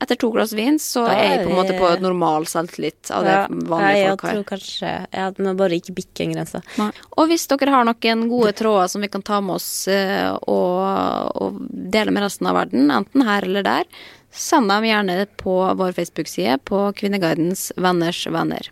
etter 0.02 0.20
to 0.22 0.30
glass 0.34 0.54
vin 0.58 0.78
så 0.82 1.06
Da 1.08 1.16
er 1.18 1.32
jeg 1.36 1.48
på 1.48 1.52
en 1.52 1.58
måte 1.58 1.78
på 1.80 1.88
et 1.90 2.04
normal 2.04 2.46
selvtillit 2.50 3.12
av 3.14 3.26
det 3.26 3.34
Ja, 3.36 3.44
vanlige 3.50 4.10
folk 4.12 4.26
har. 4.28 4.36
Jeg 4.36 4.38
tror 4.38 4.48
kanskje 4.52 4.94
Ja, 5.18 5.28
du 5.32 5.44
må 5.46 5.56
bare 5.60 5.80
ikke 5.80 5.96
bikke 5.98 6.26
en 6.28 6.36
grense. 6.38 6.62
Nei. 6.78 6.92
Og 7.18 7.32
hvis 7.32 7.48
dere 7.52 7.76
har 7.76 7.88
noen 7.88 8.26
gode 8.32 8.54
tråder 8.58 8.92
som 8.94 9.02
vi 9.02 9.12
kan 9.12 9.26
ta 9.26 9.42
med 9.42 9.58
oss 9.58 9.70
eh, 9.92 10.30
og, 10.32 10.82
og 11.42 11.62
dele 11.70 12.14
med 12.14 12.26
resten 12.28 12.50
av 12.52 12.60
verden, 12.62 12.92
enten 12.94 13.26
her 13.28 13.48
eller 13.48 13.66
der, 13.68 13.90
send 14.32 14.70
dem 14.72 14.86
gjerne 14.88 15.26
på 15.42 15.58
vår 15.76 15.98
Facebook-side 15.98 16.62
på 16.70 16.86
Kvinneguidens 16.96 17.72
venners 17.76 18.24
venner. 18.32 18.72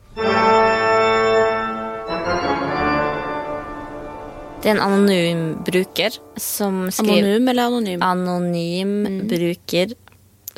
Det 4.59 4.67
er 4.67 4.75
en 4.75 4.83
anonym 4.83 5.43
bruker 5.63 6.15
som 6.35 6.89
skriver 6.91 7.23
Anonym 7.23 7.47
eller 7.47 7.69
anonym? 7.69 8.01
Anonym 8.03 8.95
bruker 9.29 9.93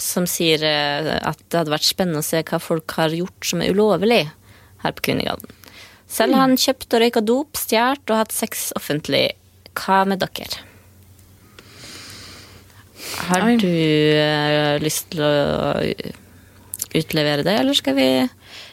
som 0.01 0.25
sier 0.25 0.63
eh, 0.65 1.09
at 1.21 1.37
det 1.51 1.59
hadde 1.59 1.73
vært 1.75 1.85
spennende 1.85 2.23
å 2.23 2.25
se 2.25 2.41
hva 2.47 2.57
folk 2.57 2.95
har 2.97 3.13
gjort 3.13 3.45
som 3.45 3.61
er 3.61 3.75
ulovlig 3.75 4.23
her 4.81 4.95
på 4.97 5.05
Kvinnegaden. 5.05 5.53
Selv 6.09 6.35
har 6.35 6.47
han 6.47 6.57
kjøpt 6.59 6.97
og 6.97 7.03
røyka 7.03 7.21
dop, 7.23 7.59
stjålet 7.61 8.11
og 8.11 8.19
hatt 8.23 8.33
sex 8.35 8.71
offentlig. 8.75 9.27
Hva 9.77 10.01
med 10.09 10.23
dere? 10.25 10.65
Har 13.29 13.45
du 13.61 13.69
eh, 13.69 14.81
lyst 14.81 15.11
til 15.13 15.21
å 15.23 15.31
utlevere 16.97 17.45
det, 17.45 17.53
eller 17.61 17.77
skal 17.77 17.95
vi 17.95 18.09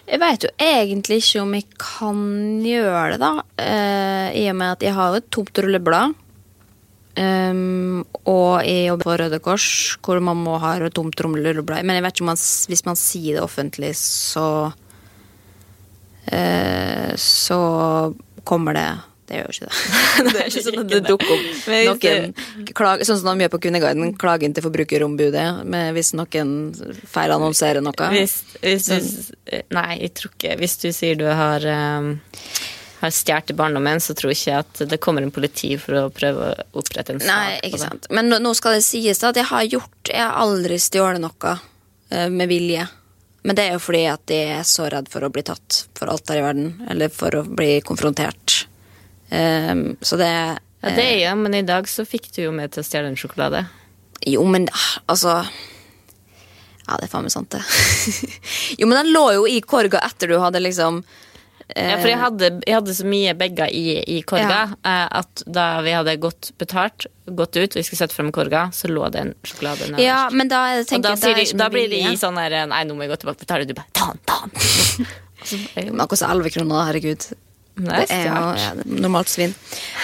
Jeg 0.09 0.21
vet 0.23 0.45
jo 0.47 0.51
egentlig 0.57 1.19
ikke 1.21 1.43
om 1.43 1.51
jeg 1.59 1.67
kan 1.77 2.21
gjøre 2.65 3.11
det, 3.13 3.19
da. 3.21 3.33
eh, 3.61 4.29
I 4.41 4.47
og 4.49 4.57
med 4.57 4.79
at 4.79 4.87
jeg 4.87 4.97
har 4.97 5.17
et 5.19 5.29
tomt 5.35 5.61
rulleblad. 5.61 6.17
Um, 7.19 8.05
og 8.31 8.63
jeg 8.63 8.87
jobber 8.87 9.09
på 9.09 9.15
Røde 9.19 9.39
Kors, 9.43 9.99
hvor 10.07 10.21
man 10.23 10.39
må 10.39 10.55
ha 10.63 10.77
et 10.79 10.95
tomt 10.95 11.19
rulleblad. 11.21 11.83
Men 11.83 11.99
jeg 11.99 12.05
vet 12.05 12.15
ikke 12.15 12.29
man, 12.29 12.39
hvis 12.71 12.85
man 12.87 12.99
sier 13.01 13.37
det 13.37 13.43
offentlig, 13.43 13.91
så 13.99 14.47
eh, 16.31 17.13
Så 17.19 17.59
kommer 18.45 18.79
det 18.79 18.89
Det 19.29 19.37
gjør 19.37 19.51
jo 19.51 19.55
ikke 19.55 19.69
det. 19.69 19.81
det 20.33 20.41
er 20.41 20.47
ikke 20.49 20.63
sånn 20.65 20.79
at 20.83 20.89
det 20.93 21.01
dukker 21.05 21.33
opp 21.35 21.67
noen 22.07 22.73
klag, 22.79 23.05
Sånn 23.05 23.21
som 23.21 23.29
de 23.39 23.45
gjør 23.45 23.53
på 23.55 23.61
Kvinneguiden, 23.67 24.15
klagen 24.21 24.55
til 24.57 24.65
Forbrukerombudet 24.65 25.47
med 25.69 25.93
hvis 25.97 26.15
noen 26.17 26.55
feilannonserer 27.13 27.85
noe. 27.85 28.09
Hvis, 28.15 28.39
hvis 28.63 28.89
du 28.89 29.63
Nei, 29.75 29.99
jeg 30.03 30.13
tror 30.19 30.33
ikke 30.35 30.57
Hvis 30.61 30.77
du 30.83 30.89
sier 30.93 31.19
du 31.21 31.27
har 31.29 31.65
um, 31.69 32.11
har 32.99 33.13
stjålet 33.15 33.53
i 33.53 33.55
barndommen, 33.55 34.01
så 34.03 34.15
tror 34.19 34.33
jeg 34.33 34.41
ikke 34.41 34.57
at 34.59 34.81
det 34.91 34.99
kommer 35.05 35.23
en 35.23 35.31
politi 35.35 35.75
for 35.79 35.95
å 36.01 36.07
prøve 36.11 36.49
å 36.51 36.81
opprette 36.81 37.15
en 37.15 37.21
sak 37.23 37.29
Nei, 37.31 37.59
ikke 37.69 37.79
sant. 37.79 38.09
Men 38.11 38.27
nå- 38.33 38.41
nå 38.43 38.51
skal 38.59 38.75
det 38.75 38.83
sies 38.87 39.21
at 39.23 39.39
jeg 39.39 39.47
har 39.53 39.69
gjort 39.71 40.11
Jeg 40.11 40.19
har 40.25 40.35
aldri 40.43 40.81
stjålet 40.83 41.23
noe 41.23 41.53
eh, 42.11 42.27
med 42.33 42.49
vilje. 42.51 42.89
Men 43.47 43.55
det 43.57 43.69
er 43.69 43.77
jo 43.77 43.81
fordi 43.85 44.01
at 44.11 44.33
jeg 44.35 44.49
er 44.59 44.67
så 44.67 44.89
redd 44.91 45.07
for 45.09 45.23
å 45.25 45.31
bli 45.33 45.45
tatt 45.47 45.85
for 45.97 46.11
alt 46.11 46.27
her 46.29 46.41
i 46.41 46.43
verden. 46.43 46.73
Eller 46.91 47.09
for 47.15 47.33
å 47.39 47.45
bli 47.47 47.79
konfrontert. 47.87 48.65
Um, 49.31 49.97
så 50.01 50.17
det 50.17 50.29
Ja, 50.29 50.91
det 50.95 51.05
er 51.05 51.19
jo, 51.27 51.35
men 51.37 51.55
i 51.59 51.65
dag 51.67 51.89
så 51.91 52.05
fikk 52.09 52.31
du 52.37 52.45
jo 52.47 52.53
med 52.55 52.73
til 52.73 52.85
å 52.85 52.87
stjele 52.87 53.11
en 53.11 53.19
sjokolade. 53.19 53.65
Jo, 54.27 54.45
men 54.49 54.69
ah, 54.73 54.91
altså 55.13 55.41
Ja, 56.89 56.97
det 56.97 57.09
er 57.09 57.11
faen 57.13 57.27
meg 57.27 57.35
sant, 57.35 57.53
det. 57.53 57.63
jo, 58.81 58.87
men 58.89 58.97
den 59.03 59.11
lå 59.13 59.25
jo 59.37 59.49
i 59.51 59.59
korga 59.61 60.01
etter 60.07 60.31
du 60.33 60.39
hadde 60.41 60.63
liksom 60.65 61.03
eh, 61.75 61.91
Ja, 61.91 61.99
for 61.99 62.09
jeg 62.09 62.21
hadde, 62.23 62.51
jeg 62.65 62.79
hadde 62.79 62.95
så 62.97 63.07
mye 63.11 63.35
begger 63.39 63.69
i, 63.75 63.99
i 64.17 64.21
korga 64.23 64.63
ja. 64.73 64.95
at 65.21 65.45
da 65.45 65.67
vi 65.85 65.93
hadde 65.99 66.17
gått 66.23 66.53
betalt, 66.59 67.07
gått 67.27 67.59
ut, 67.59 67.69
og 67.75 67.77
vi 67.77 67.85
skulle 67.85 68.01
sette 68.01 68.17
frem 68.17 68.33
korga, 68.33 68.69
så 68.73 68.89
lå 68.89 69.05
det 69.13 69.27
en 69.27 69.35
sjokolade 69.43 69.91
nederst. 69.91 70.07
Ja, 70.07 70.23
men 70.33 70.49
da 70.49 70.63
er 70.71 70.81
det 70.81 70.87
og 70.87 70.93
tenker 70.95 71.19
da, 71.19 71.35
jeg, 71.35 71.51
de, 71.53 71.59
da 71.61 71.69
blir 71.75 71.91
de 71.93 72.01
i 72.09 72.17
sånn 72.19 72.41
her 72.41 72.57
Nei, 72.73 72.85
nå 72.89 72.97
må 72.97 73.05
jeg 73.05 73.13
gå 73.13 73.21
tilbake 73.27 73.43
og 73.43 73.45
betale. 73.45 73.69
Du 73.69 73.77
bare 73.77 73.93
ta 73.93 74.09
den, 74.15 74.25
ta 74.31 74.41
den. 74.47 75.11
Så 75.49 75.59
er 75.75 75.85
jo- 75.87 75.93
Men 75.93 76.01
det 76.03 76.09
koster 76.11 76.33
11 76.33 76.51
kroner, 76.57 76.89
herregud. 76.89 77.29
Det 77.79 78.09
er 78.11 78.25
jo 78.27 78.39
ja, 78.59 78.71
normalt 78.91 79.31
svinn. 79.31 79.55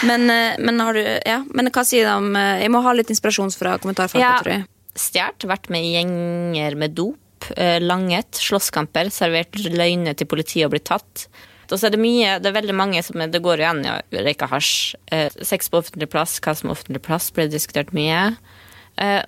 Men, 0.06 0.28
eh, 0.30 0.60
men 0.62 0.78
har 0.80 0.94
du 0.94 1.02
Ja, 1.02 1.40
men 1.50 1.70
hva 1.74 1.82
sier 1.87 2.06
de 2.06 2.12
om 2.14 2.37
eh, 2.38 2.62
Jeg 2.62 2.70
må 2.70 2.82
ha 2.84 2.92
litt 2.94 3.10
inspirasjon 3.10 3.50
fra 3.54 3.76
kommentarfeltet, 3.82 4.22
Ja, 4.22 4.37
tror 4.42 4.52
jeg. 4.52 4.66
stjålet, 4.94 5.46
vært 5.50 5.70
med 5.74 5.82
i 5.82 5.94
gjenger 5.96 6.76
med 6.78 6.94
dop, 6.94 7.48
eh, 7.56 7.80
langet, 7.82 8.38
slåsskamper, 8.38 9.10
servert 9.10 9.58
løgner 9.58 10.14
til 10.14 10.30
politiet 10.30 10.68
og 10.68 10.76
blitt 10.76 10.87
tatt. 10.87 11.26
Og 11.72 11.80
så 11.80 11.88
er 11.88 11.96
det 11.96 11.98
mye, 11.98 12.37
det 12.38 12.46
er 12.46 12.60
veldig 12.60 12.76
mange 12.76 13.02
som 13.02 13.18
det 13.18 13.40
går 13.42 13.64
igjen 13.64 13.80
i 13.82 13.90
å 13.90 14.22
røyke 14.22 14.46
hasj. 14.46 14.94
Sex 15.42 15.72
på 15.72 15.80
offentlig 15.80 16.10
plass, 16.12 16.37
hva 16.44 16.52
som 16.54 16.68
er 16.68 16.76
offentlig 16.76 17.00
plass, 17.02 17.30
ble 17.34 17.48
diskutert 17.48 17.90
mye. 17.96 18.37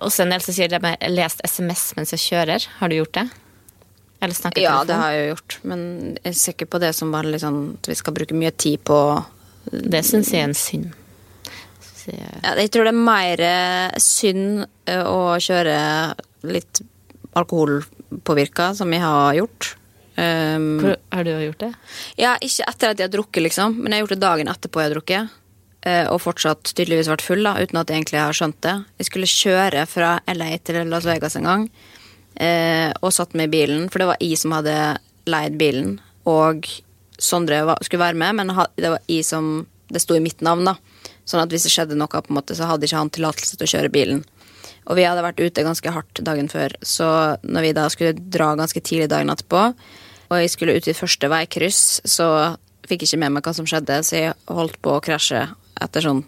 Og 0.05 0.13
så 0.13 0.23
en 0.23 0.31
del 0.31 0.45
som 0.45 0.53
sier 0.55 0.69
de 0.69 0.79
har 0.79 1.01
lest 1.09 1.41
SMS 1.43 1.89
mens 1.97 2.13
jeg 2.13 2.21
kjører. 2.21 2.67
Har 2.77 2.93
du 2.93 2.95
gjort 2.99 3.17
det? 3.17 3.25
Eller 4.21 4.33
snakket 4.33 4.63
Ja, 4.63 4.71
telefon? 4.79 4.87
det 4.87 4.95
har 5.01 5.11
jeg 5.13 5.23
jo 5.27 5.33
gjort. 5.35 5.57
Men 5.63 5.81
jeg 6.23 6.35
ser 6.35 6.53
ikke 6.55 6.69
på 6.73 6.79
det 6.81 6.93
som 6.97 7.11
bare 7.13 7.29
liksom 7.33 7.57
at 7.77 7.87
vi 7.91 7.95
skal 7.99 8.13
bruke 8.17 8.33
mye 8.37 8.51
tid 8.51 8.79
på 8.83 8.97
Det 9.71 9.99
syns 10.05 10.31
jeg 10.31 10.41
er 10.41 10.47
en 10.47 10.55
synd. 10.57 10.93
Jeg... 12.07 12.23
Ja, 12.43 12.53
jeg 12.55 12.71
tror 12.71 12.87
det 12.87 12.93
er 12.93 13.01
mer 13.03 13.41
eh, 13.43 13.97
synd 13.99 14.61
eh, 14.87 15.03
å 15.03 15.35
kjøre 15.43 15.75
litt 16.47 16.79
alkoholpåvirka, 17.35 18.71
som 18.77 18.93
jeg 18.93 19.01
har 19.03 19.33
gjort. 19.37 19.73
Um, 20.17 20.79
Hvor, 20.81 20.95
Har 21.13 21.23
du 21.27 21.29
gjort 21.43 21.59
det? 21.61 21.73
ja, 22.17 22.31
ikke 22.41 22.65
etter 22.71 22.89
at 22.93 22.97
jeg 23.01 23.05
har 23.09 23.13
drukket, 23.13 23.43
liksom, 23.45 23.75
men 23.77 23.91
jeg 23.93 23.99
har 23.99 24.05
gjort 24.07 24.15
det 24.15 24.23
dagen 24.23 24.47
etterpå 24.49 24.81
jeg 24.81 24.89
har 24.89 24.95
drukket. 24.95 25.35
eh, 25.85 26.07
Og 26.09 26.21
fortsatt 26.23 26.71
tydeligvis 26.73 27.07
vært 27.11 27.21
full, 27.21 27.43
da, 27.45 27.53
uten 27.61 27.77
at 27.77 27.87
jeg 27.91 27.99
egentlig 28.01 28.19
har 28.23 28.33
skjønt 28.33 28.57
det. 28.65 28.73
Jeg 28.97 29.05
skulle 29.11 29.29
kjøre 29.29 29.85
fra 29.85 30.15
LA 30.33 30.57
til 30.65 30.79
Las 30.89 31.05
Vegas 31.05 31.35
en 31.37 31.43
gang, 31.51 31.67
eh, 32.41 32.89
og 33.01 33.13
satt 33.13 33.35
meg 33.37 33.49
i 33.49 33.55
bilen, 33.57 33.87
for 33.91 34.01
det 34.01 34.09
var 34.11 34.21
jeg 34.23 34.39
som 34.39 34.55
hadde 34.55 34.75
leid 35.29 35.57
bilen, 35.59 35.97
og 36.29 36.67
Sondre 37.17 37.63
var, 37.65 37.81
skulle 37.81 38.03
være 38.03 38.19
med, 38.19 38.37
men 38.37 38.53
det 38.77 38.91
var 38.93 39.01
jeg 39.09 39.25
som 39.25 39.65
Det 39.87 40.01
sto 40.03 40.17
i 40.17 40.19
mitt 40.19 40.41
navn, 40.43 40.65
da. 40.67 40.73
Sånn 41.23 41.39
at 41.39 41.53
hvis 41.53 41.63
det 41.63 41.71
skjedde 41.71 41.95
noe, 41.95 42.11
på 42.11 42.27
en 42.27 42.35
måte, 42.35 42.55
så 42.57 42.67
hadde 42.67 42.83
ikke 42.83 42.99
han 42.99 43.11
tillatelse 43.15 43.55
til 43.55 43.63
å 43.63 43.69
kjøre 43.71 43.91
bilen. 43.93 44.25
Og 44.91 44.97
vi 44.99 45.05
hadde 45.07 45.23
vært 45.23 45.39
ute 45.39 45.63
ganske 45.63 45.93
hardt 45.95 46.19
dagen 46.27 46.49
før, 46.51 46.75
så 46.83 47.07
når 47.47 47.63
vi 47.63 47.71
da 47.77 47.85
skulle 47.91 48.11
dra 48.35 48.49
ganske 48.59 48.81
tidlig 48.83 49.07
dagen 49.11 49.31
etterpå, 49.31 49.61
og 50.27 50.41
jeg 50.43 50.51
skulle 50.51 50.75
ut 50.75 50.89
i 50.91 50.95
første 50.95 51.29
veikryss, 51.31 51.81
så 52.03 52.27
fikk 52.87 53.03
jeg 53.03 53.13
ikke 53.13 53.21
med 53.23 53.37
meg 53.37 53.47
hva 53.47 53.55
som 53.55 53.67
skjedde, 53.67 54.01
så 54.03 54.19
jeg 54.19 54.35
holdt 54.51 54.75
på 54.83 54.95
å 54.95 55.03
krasje 55.03 55.45
etter 55.79 56.03
sånn 56.03 56.23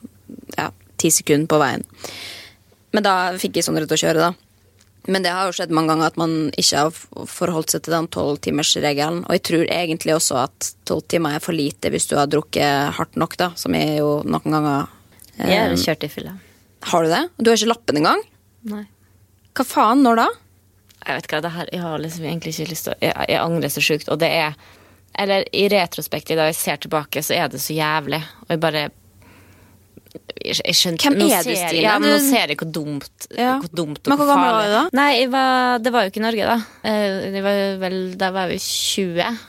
ja, 0.56 0.70
ti 1.00 1.12
sekunder 1.12 1.52
på 1.52 1.60
veien. 1.60 1.84
Men 2.96 3.06
da 3.06 3.16
fikk 3.40 3.60
jeg 3.60 3.68
Sondre 3.68 3.88
til 3.88 4.00
å 4.00 4.04
kjøre, 4.04 4.30
da. 4.30 4.49
Men 5.08 5.24
det 5.24 5.32
har 5.32 5.48
jo 5.48 5.56
skjedd 5.56 5.72
mange 5.74 5.94
ganger 5.94 6.12
at 6.12 6.20
man 6.20 6.34
ikke 6.60 6.84
har 6.84 7.28
forholdt 7.32 7.74
seg 7.74 7.86
til 7.86 7.96
den 7.96 8.10
tolvtimersregelen. 8.12 9.24
Og 9.26 9.38
jeg 9.38 9.44
tror 9.48 9.72
egentlig 9.72 10.16
også 10.16 10.42
at 10.44 10.72
tolv 10.90 11.06
timer 11.10 11.38
er 11.38 11.44
for 11.44 11.56
lite 11.56 11.92
hvis 11.94 12.10
du 12.12 12.18
har 12.20 12.30
drukket 12.30 12.98
hardt 12.98 13.16
nok, 13.20 13.38
da, 13.40 13.52
som 13.60 13.78
jeg 13.78 14.02
jo 14.02 14.20
noen 14.28 14.58
ganger 14.58 14.92
Jeg 15.40 15.56
har 15.56 15.74
eh, 15.74 15.80
kjørt 15.80 16.06
i 16.06 16.12
fylla. 16.12 16.36
Har 16.92 17.06
du 17.06 17.12
det? 17.12 17.24
Du 17.38 17.52
har 17.52 17.60
ikke 17.60 17.72
lappen 17.72 18.02
engang? 18.02 18.22
Nei. 18.70 18.84
Hva 19.56 19.66
faen, 19.68 20.04
når 20.04 20.22
da? 20.22 20.28
Jeg 21.00 21.16
vet 21.16 21.30
ikke, 21.30 21.42
det 21.44 21.56
her, 21.56 21.72
jeg 21.74 21.84
har 21.84 22.04
liksom 22.04 22.28
egentlig 22.28 22.54
ikke 22.54 22.72
lyst 22.74 22.88
til 22.88 22.94
å 22.94 23.00
Jeg, 23.02 23.16
jeg 23.32 23.40
angrer 23.40 23.72
så 23.72 23.84
sjukt, 23.84 24.10
og 24.12 24.20
det 24.20 24.30
er 24.36 24.58
Eller 25.20 25.48
i 25.56 25.66
retrospekt, 25.72 26.36
da 26.38 26.50
jeg 26.52 26.60
ser 26.60 26.84
tilbake, 26.84 27.24
så 27.26 27.34
er 27.34 27.48
det 27.50 27.60
så 27.64 27.74
jævlig. 27.74 28.20
Og 28.46 28.52
jeg 28.54 28.62
bare 28.62 28.84
Jeg, 30.10 30.56
skjønner 30.56 30.76
skjønte 30.80 31.06
Hvem 31.06 31.20
er 31.30 31.44
du, 31.46 31.52
Stine? 31.54 31.82
Ja, 31.84 31.96
men 32.02 32.10
nå 32.16 32.20
ser 32.24 32.50
jeg 32.54 32.58
hvor 32.58 32.70
dumt 32.74 33.28
Ja. 33.38 33.58
Hvor 33.62 33.70
dumt 33.78 34.00
og 34.02 34.10
Men 34.10 34.18
hvor 34.18 34.30
gammel 34.32 34.54
var 34.56 34.66
du 34.66 34.74
da? 34.74 34.84
Nei, 34.98 35.12
var, 35.30 35.80
det 35.86 35.92
var 35.94 36.06
jo 36.06 36.12
ikke 36.14 36.22
i 36.22 36.26
Norge, 36.26 36.48
da. 36.50 36.56
Eh, 36.90 37.18
Jeg 37.36 37.44
var 37.46 37.60
vel, 37.84 37.98
da 38.18 38.32
var 38.34 38.54
jeg 38.56 38.64
20 38.66 39.42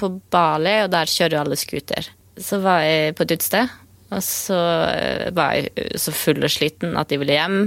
på 0.00 0.10
Bali, 0.32 0.76
og 0.86 0.90
der 0.92 1.08
kjører 1.12 1.36
jo 1.36 1.42
alle 1.42 1.56
scooter. 1.60 2.08
Så 2.40 2.60
var 2.64 2.80
jeg 2.84 3.14
på 3.16 3.24
et 3.26 3.34
utested, 3.36 3.74
og 4.12 4.22
så 4.24 4.58
eh, 4.92 5.26
var 5.36 5.54
jeg 5.56 5.98
så 6.00 6.12
full 6.16 6.40
og 6.44 6.52
sliten 6.52 6.96
at 7.00 7.12
jeg 7.12 7.20
ville 7.22 7.36
hjem. 7.36 7.60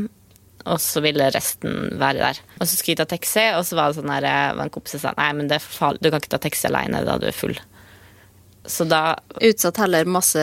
Og 0.70 0.78
så 0.84 1.02
ville 1.02 1.30
resten 1.34 1.94
være 1.98 2.20
der. 2.20 2.40
Og 2.60 2.68
så 2.68 2.76
skulle 2.76 2.94
jeg 2.98 3.00
ta 3.02 3.08
taxi, 3.14 3.46
og 3.58 3.64
så 3.66 3.78
var 3.80 3.90
det 3.94 3.98
sånn 4.02 4.12
her, 4.14 4.26
eh, 4.30 4.62
en 4.66 4.74
kompis 4.74 4.98
som 4.98 5.06
sa 5.06 5.14
nei, 5.18 5.30
men 5.38 5.50
det 5.50 5.58
er 5.58 5.64
for 5.66 5.86
farlig, 5.86 6.02
du 6.04 6.10
kan 6.12 6.22
ikke 6.22 6.34
ta 6.36 6.42
taxi 6.50 6.68
alene 6.70 7.02
da 7.08 7.16
du 7.22 7.30
er 7.30 7.36
full. 7.36 7.56
Så 8.66 8.84
da, 8.86 9.16
Utsatt 9.42 9.78
heller 9.78 10.06
masse 10.06 10.42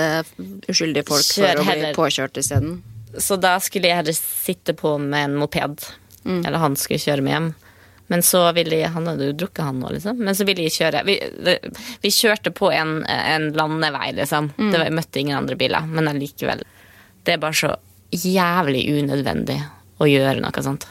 uskyldige 0.68 1.04
folk 1.06 1.26
for 1.36 1.60
å 1.60 1.66
bli 1.68 1.92
påkjørt 1.96 2.40
isteden. 2.40 2.82
så 3.18 3.36
da 3.40 3.56
skulle 3.60 3.88
jeg 3.88 3.96
heller 4.00 4.16
sitte 4.16 4.74
på 4.76 4.96
med 4.98 5.24
en 5.30 5.36
moped. 5.40 5.84
Eller 6.26 6.58
han 6.58 6.74
skulle 6.76 6.98
kjøre 6.98 7.22
meg 7.22 7.32
hjem. 7.36 7.54
Men 8.08 8.22
så 8.22 8.40
ville 8.54 8.76
jeg 8.78 8.92
Han 8.94 9.06
hadde 9.10 9.26
jo 9.26 9.32
drukket, 9.34 9.64
han 9.64 9.80
nå, 9.82 9.88
liksom. 9.96 10.18
Men 10.22 10.34
så 10.38 10.44
ville 10.46 10.62
jeg 10.62 10.74
kjøre 10.76 11.00
Vi, 11.06 11.16
det, 11.42 11.56
vi 12.02 12.10
kjørte 12.14 12.52
på 12.54 12.70
en, 12.70 13.00
en 13.06 13.48
landevei, 13.52 14.12
liksom. 14.14 14.52
Det 14.56 14.78
var, 14.78 14.84
jeg 14.86 14.94
møtte 14.98 15.20
ingen 15.22 15.38
andre 15.38 15.56
biler. 15.58 15.86
Men 15.90 16.08
allikevel. 16.12 16.62
Det 17.26 17.34
er 17.34 17.42
bare 17.42 17.58
så 17.58 17.72
jævlig 18.14 18.84
unødvendig 19.00 19.58
å 19.98 20.06
gjøre 20.06 20.40
noe 20.44 20.62
sånt. 20.62 20.86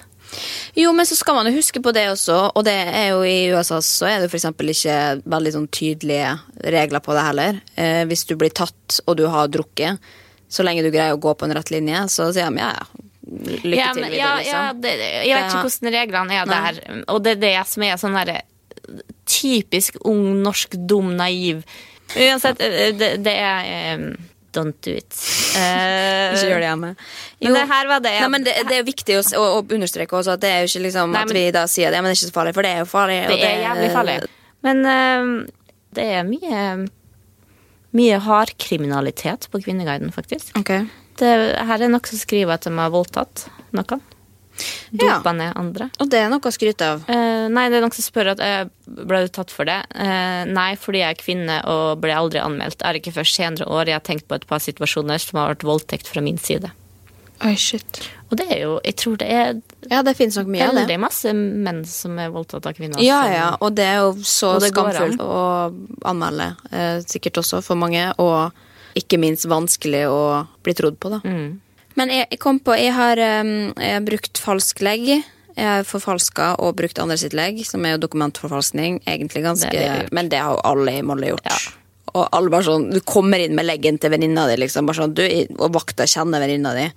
Jo, 0.75 0.91
men 0.95 1.07
så 1.07 1.15
skal 1.17 1.37
man 1.37 1.49
jo 1.49 1.55
huske 1.57 1.81
på 1.83 1.93
det 1.95 2.05
også, 2.11 2.37
og 2.55 2.65
det 2.67 2.75
er 2.75 3.07
jo 3.13 3.23
i 3.27 3.51
USA 3.55 3.79
så 3.83 4.09
er 4.09 4.23
det 4.23 4.31
eksempel 4.33 4.73
ikke 4.73 4.97
veldig 5.31 5.55
sånn 5.55 5.69
tydelige 5.73 6.35
regler 6.75 7.03
på 7.03 7.15
det 7.15 7.25
heller. 7.27 7.59
Eh, 7.79 8.03
hvis 8.09 8.25
du 8.29 8.35
blir 8.39 8.53
tatt 8.55 8.99
og 9.05 9.17
du 9.19 9.25
har 9.31 9.51
drukket, 9.51 10.13
så 10.51 10.65
lenge 10.65 10.85
du 10.85 10.91
greier 10.93 11.15
å 11.15 11.21
gå 11.21 11.33
på 11.35 11.47
en 11.47 11.55
rett 11.57 11.71
linje, 11.73 12.05
så 12.13 12.29
sier 12.35 12.51
de 12.51 12.61
ja, 12.61 12.73
ja, 12.75 13.05
lykke 13.63 13.79
ja, 13.79 13.89
til 13.95 14.03
videre, 14.03 14.19
ja, 14.19 14.35
liksom. 14.41 14.83
det, 14.83 14.93
jeg 15.01 15.33
vet 15.33 15.49
ikke 15.49 15.65
hvordan 15.65 15.95
reglene 15.95 16.37
er 16.41 16.51
der. 16.51 16.83
Og 17.13 17.23
det 17.25 17.37
er 17.37 17.41
det 17.41 17.55
som 17.71 17.87
er 17.87 17.97
sånn 18.01 18.19
derre 18.19 18.41
typisk 19.25 19.97
ung, 20.05 20.43
norsk, 20.45 20.75
dum, 20.77 21.15
naiv 21.17 21.63
Uansett, 22.13 22.59
det, 22.99 23.07
det 23.25 23.33
er 23.33 23.65
eh, 23.65 24.03
Don't 24.55 24.77
do 24.85 24.95
it. 24.95 25.11
Uh, 25.55 26.31
Ikke 26.33 26.49
gjør 26.49 26.63
det 26.63 26.69
hjemme. 26.69 26.91
Men 27.43 27.57
det 27.59 27.65
her 27.73 27.89
var 27.91 28.03
det 28.05 28.13
Ja. 28.15 28.25
Nei, 28.25 28.31
men 28.37 28.47
det, 28.47 28.55
det 28.69 28.79
er 28.79 28.87
viktig 28.87 29.19
å, 29.19 29.23
å, 29.41 29.61
understreke 29.61 30.15
også 30.15 30.37
at 30.37 30.43
det 30.45 30.51
er 30.53 30.63
jo 30.63 30.71
ikke 30.71 30.85
liksom 30.87 31.15
Nei, 31.15 31.23
at 31.27 31.35
vi 31.35 31.45
da 31.55 31.65
sier 31.71 31.91
det, 31.91 31.99
men 31.99 32.09
det 32.09 32.15
er 32.15 32.21
ikke 32.21 32.31
så 32.31 32.37
farlig, 32.39 32.55
for 32.55 32.67
det 32.67 32.71
er 32.71 32.83
jo 32.83 32.89
farlig. 32.89 33.21
og 33.25 33.33
Det 33.35 33.49
er 33.49 33.63
jævlig 33.65 33.89
farlig. 33.93 34.19
Men 34.65 34.85
uh, 34.87 35.73
det 35.95 36.07
er 36.17 36.29
mye 36.29 36.61
mye 37.95 38.19
hardkriminalitet 38.19 39.47
på 39.51 39.61
Kvinneguiden, 39.63 40.11
faktisk. 40.11 40.51
Okay. 40.59 40.87
Det, 41.19 41.31
her 41.67 41.79
er 41.79 41.91
noen 41.91 42.03
som 42.03 42.19
skriver 42.19 42.57
at 42.57 42.67
de 42.67 42.73
har 42.75 42.91
voldtatt 42.91 43.45
noen. 43.75 44.03
Ja. 44.95 45.19
Ned 45.33 45.57
andre. 45.59 45.89
Og 45.99 46.09
det 46.11 46.21
er 46.21 46.29
noe 46.31 46.39
å 46.39 46.53
skryte 46.53 46.87
av. 46.95 47.03
Eh, 47.11 47.47
nei, 47.51 47.65
det 47.69 47.79
er 47.79 47.83
noen 47.83 47.95
som 47.95 48.05
spør 48.05 48.31
at 48.35 48.43
eh, 48.43 48.63
ble 48.85 49.25
du 49.25 49.33
tatt 49.35 49.51
for 49.51 49.67
det. 49.67 49.81
Eh, 49.91 50.45
nei, 50.47 50.69
fordi 50.79 51.01
jeg 51.01 51.15
er 51.15 51.19
kvinne 51.19 51.59
og 51.71 51.99
ble 52.03 52.15
aldri 52.15 52.39
anmeldt. 52.43 52.85
Er 52.85 52.99
ikke 52.99 53.15
først 53.17 53.35
senere 53.35 53.67
år 53.67 53.91
jeg 53.91 53.99
har 53.99 54.05
tenkt 54.05 54.29
på 54.29 54.37
et 54.39 54.47
par 54.47 54.63
situasjoner 54.63 55.19
som 55.21 55.41
har 55.41 55.55
vært 55.55 55.67
voldtekt 55.67 56.11
fra 56.11 56.23
min 56.23 56.39
side. 56.41 56.71
Oi, 57.43 57.55
shit. 57.59 57.99
Og 58.31 58.37
det 58.39 58.45
er 58.47 58.61
jo 58.63 58.75
Jeg 58.83 58.95
tror 58.95 59.17
det 59.19 59.27
er 59.27 59.49
Ja, 59.91 59.99
det 60.05 60.15
finnes 60.15 60.37
nok 60.39 60.47
mye 60.53 60.69
av 60.69 60.77
det. 60.77 60.85
Det 60.87 60.95
er 60.95 61.01
masse 61.03 61.33
menn 61.35 61.83
som 61.89 62.15
er 62.21 62.31
voldtatt 62.33 62.65
av 62.65 62.77
kvinner. 62.77 63.01
Ja, 63.03 63.19
ja, 63.29 63.49
og 63.59 63.75
det 63.75 63.85
er 63.85 63.99
jo 64.05 64.13
så 64.23 64.55
skamfullt 64.63 65.19
å 65.21 65.41
anmelde. 66.07 66.53
Eh, 66.71 67.03
sikkert 67.05 67.43
også 67.43 67.61
for 67.65 67.77
mange, 67.77 68.07
og 68.23 68.55
ikke 68.95 69.19
minst 69.19 69.45
vanskelig 69.51 70.05
å 70.07 70.21
bli 70.63 70.73
trodd 70.77 70.97
på, 70.97 71.11
da. 71.11 71.19
Mm. 71.27 71.59
Men 71.95 72.11
jeg, 72.11 72.27
jeg 72.33 72.41
kom 72.43 72.59
på 72.59 72.75
Jeg 72.77 72.93
har, 72.95 73.21
um, 73.41 73.71
jeg 73.79 73.97
har 73.97 74.05
brukt 74.05 74.41
falsk 74.41 74.83
legg. 74.85 75.07
Jeg 75.55 75.63
har 75.63 75.87
forfalska 75.87 76.55
og 76.59 76.75
brukt 76.75 76.99
andre 76.99 77.15
sitt 77.19 77.35
legg, 77.37 77.61
som 77.67 77.85
er 77.87 77.95
jo 77.95 78.03
dokumentforfalskning. 78.03 78.99
Egentlig 79.07 79.45
ganske 79.45 79.71
Det. 79.71 80.11
Men 80.15 80.29
det 80.31 80.41
har 80.43 80.57
jo 80.57 80.63
alle 80.67 80.97
i 80.99 81.03
Molde 81.05 81.31
gjort. 81.31 81.47
Ja. 81.47 81.59
Og 82.15 82.27
alle 82.31 82.51
bare 82.51 82.67
sånn 82.67 82.89
Du 82.93 83.01
kommer 83.03 83.41
inn 83.41 83.55
med 83.55 83.67
leggen 83.67 83.99
til 83.99 84.11
venninna 84.11 84.47
di, 84.51 84.59
liksom. 84.59 84.87
Bare 84.87 85.03
sånn, 85.03 85.15
du, 85.15 85.23
og 85.59 85.71
vakta 85.75 86.07
kjenner 86.09 86.43
venninna 86.43 86.75
di. 86.75 86.89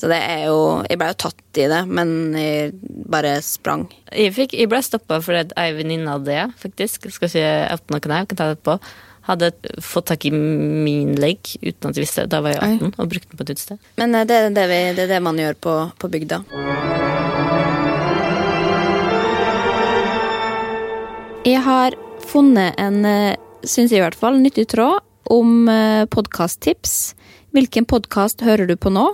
Så 0.00 0.08
det 0.10 0.18
er 0.18 0.46
jo 0.50 0.82
Jeg 0.88 0.98
ble 1.00 1.08
jo 1.12 1.18
tatt 1.24 1.60
i 1.62 1.68
det, 1.70 1.80
men 1.88 2.34
jeg 2.36 2.72
bare 3.12 3.36
sprang. 3.44 3.86
Jeg, 4.10 4.32
fikk, 4.36 4.56
jeg 4.56 4.70
ble 4.72 4.80
stoppa 4.84 5.20
fordi 5.24 5.52
ei 5.60 5.72
venninne 5.76 6.16
hadde 6.16 6.28
det, 6.32 6.44
faktisk, 6.60 7.08
skal 7.12 7.28
ikke 7.28 7.50
oute 7.76 7.94
noen 7.94 8.14
her, 8.16 8.28
kan 8.28 8.40
ta 8.40 8.46
det 8.54 8.60
på, 8.64 8.78
hadde 9.28 9.52
fått 9.82 10.10
tak 10.10 10.26
i 10.28 10.32
min 10.34 11.14
legg 11.20 11.54
uten 11.62 11.90
at 11.90 11.96
jeg 11.96 12.06
visste 12.06 12.24
det. 12.24 12.32
Da 12.34 12.42
var 12.44 12.56
jeg 12.56 12.78
18 12.80 12.94
og 12.96 13.10
brukte 13.12 13.30
den 13.30 13.40
på 13.40 13.46
et 13.46 13.54
utested. 13.54 13.80
Men 14.00 14.16
eh, 14.18 14.26
det 14.28 14.38
er 14.38 14.50
det, 14.56 14.66
vi, 14.70 14.80
det 14.98 15.06
er 15.06 15.14
det 15.14 15.22
man 15.24 15.40
gjør 15.40 15.58
på, 15.66 15.76
på 16.02 16.12
bygda. 16.12 16.42
Jeg 21.42 21.62
har 21.66 21.96
funnet 22.30 22.78
en, 22.78 23.02
syns 23.66 23.90
jeg 23.90 23.98
i 23.98 24.04
hvert 24.04 24.18
fall, 24.18 24.38
nyttig 24.38 24.68
tråd 24.70 25.02
om 25.32 25.66
podkasttips. 26.12 27.14
Hvilken 27.52 27.86
podkast 27.88 28.44
hører 28.46 28.70
du 28.70 28.76
på 28.78 28.92
nå? 28.94 29.08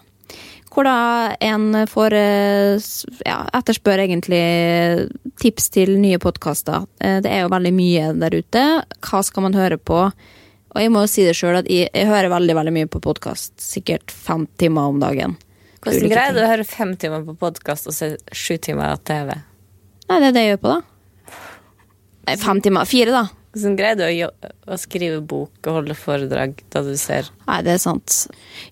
Hvor 0.68 0.86
da 0.86 1.34
en 1.42 1.72
får 1.88 2.14
eh, 2.14 2.88
ja, 3.26 3.38
etterspør 3.56 4.02
egentlig 4.04 4.42
tips 5.40 5.70
til 5.74 5.94
nye 5.98 6.20
podkaster. 6.22 6.84
Det 6.98 7.30
er 7.30 7.44
jo 7.44 7.52
veldig 7.52 7.72
mye 7.74 8.10
der 8.20 8.36
ute. 8.36 8.64
Hva 9.06 9.22
skal 9.26 9.46
man 9.48 9.56
høre 9.56 9.78
på? 9.80 10.04
Og 10.74 10.84
jeg 10.84 10.92
må 10.92 11.02
jo 11.04 11.10
si 11.10 11.24
det 11.24 11.36
sjøl 11.38 11.60
at 11.62 11.68
jeg, 11.70 11.88
jeg 11.94 12.08
hører 12.10 12.30
veldig 12.32 12.56
veldig 12.58 12.74
mye 12.76 12.88
på 12.92 13.00
podkast. 13.02 13.54
Sikkert 13.62 14.12
fem 14.12 14.44
timer 14.60 14.92
om 14.92 15.00
dagen. 15.02 15.38
Hvordan 15.82 16.12
greier 16.12 16.36
du 16.36 16.42
å 16.42 16.50
høre 16.50 16.66
fem 16.68 16.92
timer 17.00 17.24
på 17.26 17.36
podkast 17.38 17.88
og 17.88 17.96
se 17.96 18.12
sju 18.34 18.58
timer 18.62 18.92
av 18.92 19.02
TV? 19.06 19.32
Nei, 20.08 20.20
det 20.20 20.28
er 20.28 20.34
det 20.36 20.44
jeg 20.44 20.52
gjør 20.52 20.62
på, 20.64 20.74
da. 20.76 21.34
Nei, 22.28 22.36
fem 22.42 22.60
timer. 22.64 22.88
Fire, 22.88 23.14
da. 23.14 23.37
Hvordan 23.58 23.76
greier 23.78 23.98
du 23.98 24.04
å, 24.06 24.50
å 24.70 24.76
skrive 24.78 25.18
bok 25.26 25.66
og 25.66 25.78
holde 25.80 25.96
foredrag 25.98 26.60
da 26.70 26.82
du 26.86 26.92
ser 27.00 27.26
Nei, 27.48 27.58
det 27.66 27.74
er 27.74 27.80
sant. 27.82 28.16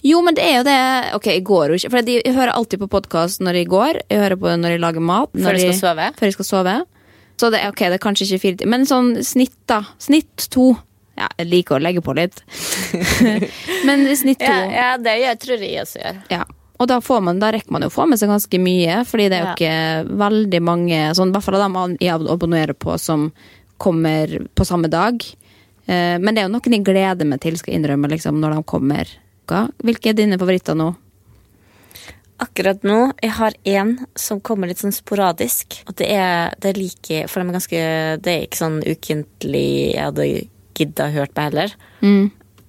Jo, 0.07 0.20
men 0.22 0.37
det 0.38 0.44
er 0.46 0.59
jo 0.61 0.64
det 0.68 0.79
Ok, 1.18 1.27
jeg 1.33 1.44
går 1.49 1.72
jo 1.75 1.79
ikke 1.81 1.90
For 1.90 2.12
jeg 2.14 2.35
hører 2.37 2.55
alltid 2.55 2.83
på 2.85 2.88
podkast 2.92 3.42
når 3.42 3.61
jeg 3.61 3.70
går. 3.72 4.01
Jeg 4.09 4.22
hører 4.22 4.38
på 4.38 4.51
det 4.53 4.59
når 4.62 4.77
jeg 4.77 4.85
lager 4.85 5.05
mat. 5.12 5.33
Før 5.35 5.59
jeg 5.59 5.64
skal 5.64 5.72
jeg- 5.75 5.81
sove? 5.83 6.11
Før 6.20 6.31
jeg 6.31 6.37
skal 6.38 6.51
sove. 6.53 6.77
Så 7.37 7.51
det 7.53 7.62
ok, 7.68 7.81
det 7.90 7.99
er 7.99 8.05
kanskje 8.07 8.29
ikke 8.31 8.42
fire. 8.46 8.68
Men 8.70 8.87
sånn 8.88 9.16
snitt, 9.27 9.57
da. 9.68 9.83
Snitt 10.01 10.46
to. 10.55 10.70
Ja, 11.16 11.29
jeg 11.40 11.49
liker 11.51 11.77
å 11.77 11.83
legge 11.83 12.01
på 12.05 12.14
litt. 12.16 12.42
men 13.88 14.07
snitt 14.16 14.38
to. 14.40 14.53
Ja, 14.53 14.70
ja 14.72 14.92
det 15.01 15.18
gjør, 15.22 15.38
tror 15.44 15.64
jeg 15.66 15.83
også 15.83 16.01
gjør. 16.03 16.22
Ja. 16.33 16.44
Og 16.77 16.88
da, 16.90 16.99
får 17.01 17.22
man, 17.25 17.38
da 17.40 17.51
rekker 17.55 17.72
man 17.72 17.87
jo 17.87 17.88
å 17.88 17.94
få 17.94 18.05
med 18.09 18.20
seg 18.20 18.29
ganske 18.29 18.59
mye, 18.61 18.99
fordi 19.09 19.31
det 19.33 19.38
er 19.38 19.44
jo 19.44 19.49
Ja. 19.49 19.55
ikke 19.57 20.16
veldig 20.20 20.61
mange 20.62 20.99
sånn, 21.16 21.31
I 21.33 21.37
hvert 21.38 21.46
fall 21.46 21.57
av 21.57 21.64
dem 21.72 21.96
jeg 22.01 22.12
abonnerer 22.12 22.77
på 22.77 22.99
som 23.01 23.31
kommer 23.78 24.36
på 24.56 24.64
samme 24.68 24.88
dag. 24.92 25.22
Eh, 25.86 26.16
men 26.18 26.34
det 26.34 26.42
er 26.42 26.48
jo 26.48 26.54
noen 26.54 26.76
jeg 26.78 26.84
gleder 26.86 27.28
meg 27.28 27.40
til, 27.44 27.56
skal 27.60 27.72
jeg 27.74 27.80
innrømme, 27.82 28.10
liksom, 28.10 28.38
når 28.42 28.56
de 28.58 28.62
kommer. 28.74 29.10
Hvilke 29.46 30.10
er 30.10 30.16
dine 30.18 30.38
favoritter 30.40 30.74
nå? 30.78 30.92
akkurat 32.42 32.82
nå 32.84 33.12
Jeg 33.22 33.30
har 33.38 33.54
én 33.64 33.94
som 34.18 34.40
kommer 34.44 34.68
litt 34.68 34.80
sånn 34.82 34.92
sporadisk. 34.92 35.78
Og 35.88 35.94
det 35.96 36.08
er, 36.12 36.50
det 36.60 36.68
er 36.74 36.80
like 36.80 37.20
For 37.32 37.40
de 37.40 37.48
er 37.48 37.56
ganske 37.56 37.78
Det 38.20 38.32
er 38.32 38.42
ikke 38.44 38.58
sånn 38.60 38.76
ukentlig 38.84 39.62
jeg 39.94 40.02
hadde 40.04 40.26
gidda 40.76 41.06
hørt 41.14 41.32
på 41.32 41.46
heller. 41.46 41.72
Mm. 42.02 42.26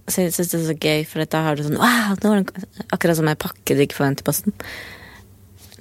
Så 0.07 0.23
jeg 0.23 0.31
syns 0.37 0.53
det 0.53 0.59
er 0.61 0.65
så 0.69 0.77
gøy, 0.79 1.03
for 1.09 1.25
da 1.27 1.41
har 1.43 1.59
du 1.59 1.65
sånn 1.67 1.81
wow, 1.81 2.15
Akkurat 2.95 3.19
som 3.19 3.27
ei 3.27 3.35
pakke 3.35 3.75
du 3.75 3.83
ikke 3.83 3.97
får 3.99 4.07
vente 4.07 4.23
i 4.23 4.29
posten. 4.29 4.55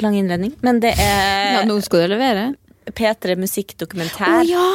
Lang 0.03 0.17
innledning. 0.19 0.57
Men 0.67 0.81
det 0.83 0.97
Ja, 0.99 1.63
er 1.63 1.69
nå 1.71 1.79
skal 1.87 2.09
du 2.09 2.17
levere. 2.17 2.49
P3 2.91 3.37
Musikkdokumentær. 3.39 4.43
Musikkdokumentær. 4.43 4.51
ja! 4.51 4.67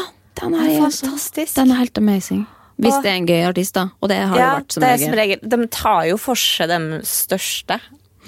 Den 0.41 0.57
er, 0.57 0.73
Fantastisk. 0.81 1.55
Den 1.55 1.71
er 1.71 1.81
helt 1.83 1.97
amazing. 1.97 2.45
Hvis 2.81 2.97
det 3.03 3.11
er 3.11 3.17
en 3.19 3.27
gøy 3.29 3.41
artist, 3.45 3.75
da. 3.77 3.89
Og 4.01 4.09
det 4.09 4.17
har 4.17 4.37
ja, 4.39 4.45
det 4.45 4.61
vært 4.61 4.75
som 4.75 4.81
det 4.81 4.87
er 4.89 4.95
regel. 4.95 5.07
som 5.07 5.17
regel. 5.19 5.41
De 5.53 5.67
tar 5.75 6.05
jo 6.09 6.21
for 6.21 6.39
seg 6.39 6.71
de 6.71 7.01
største 7.05 7.77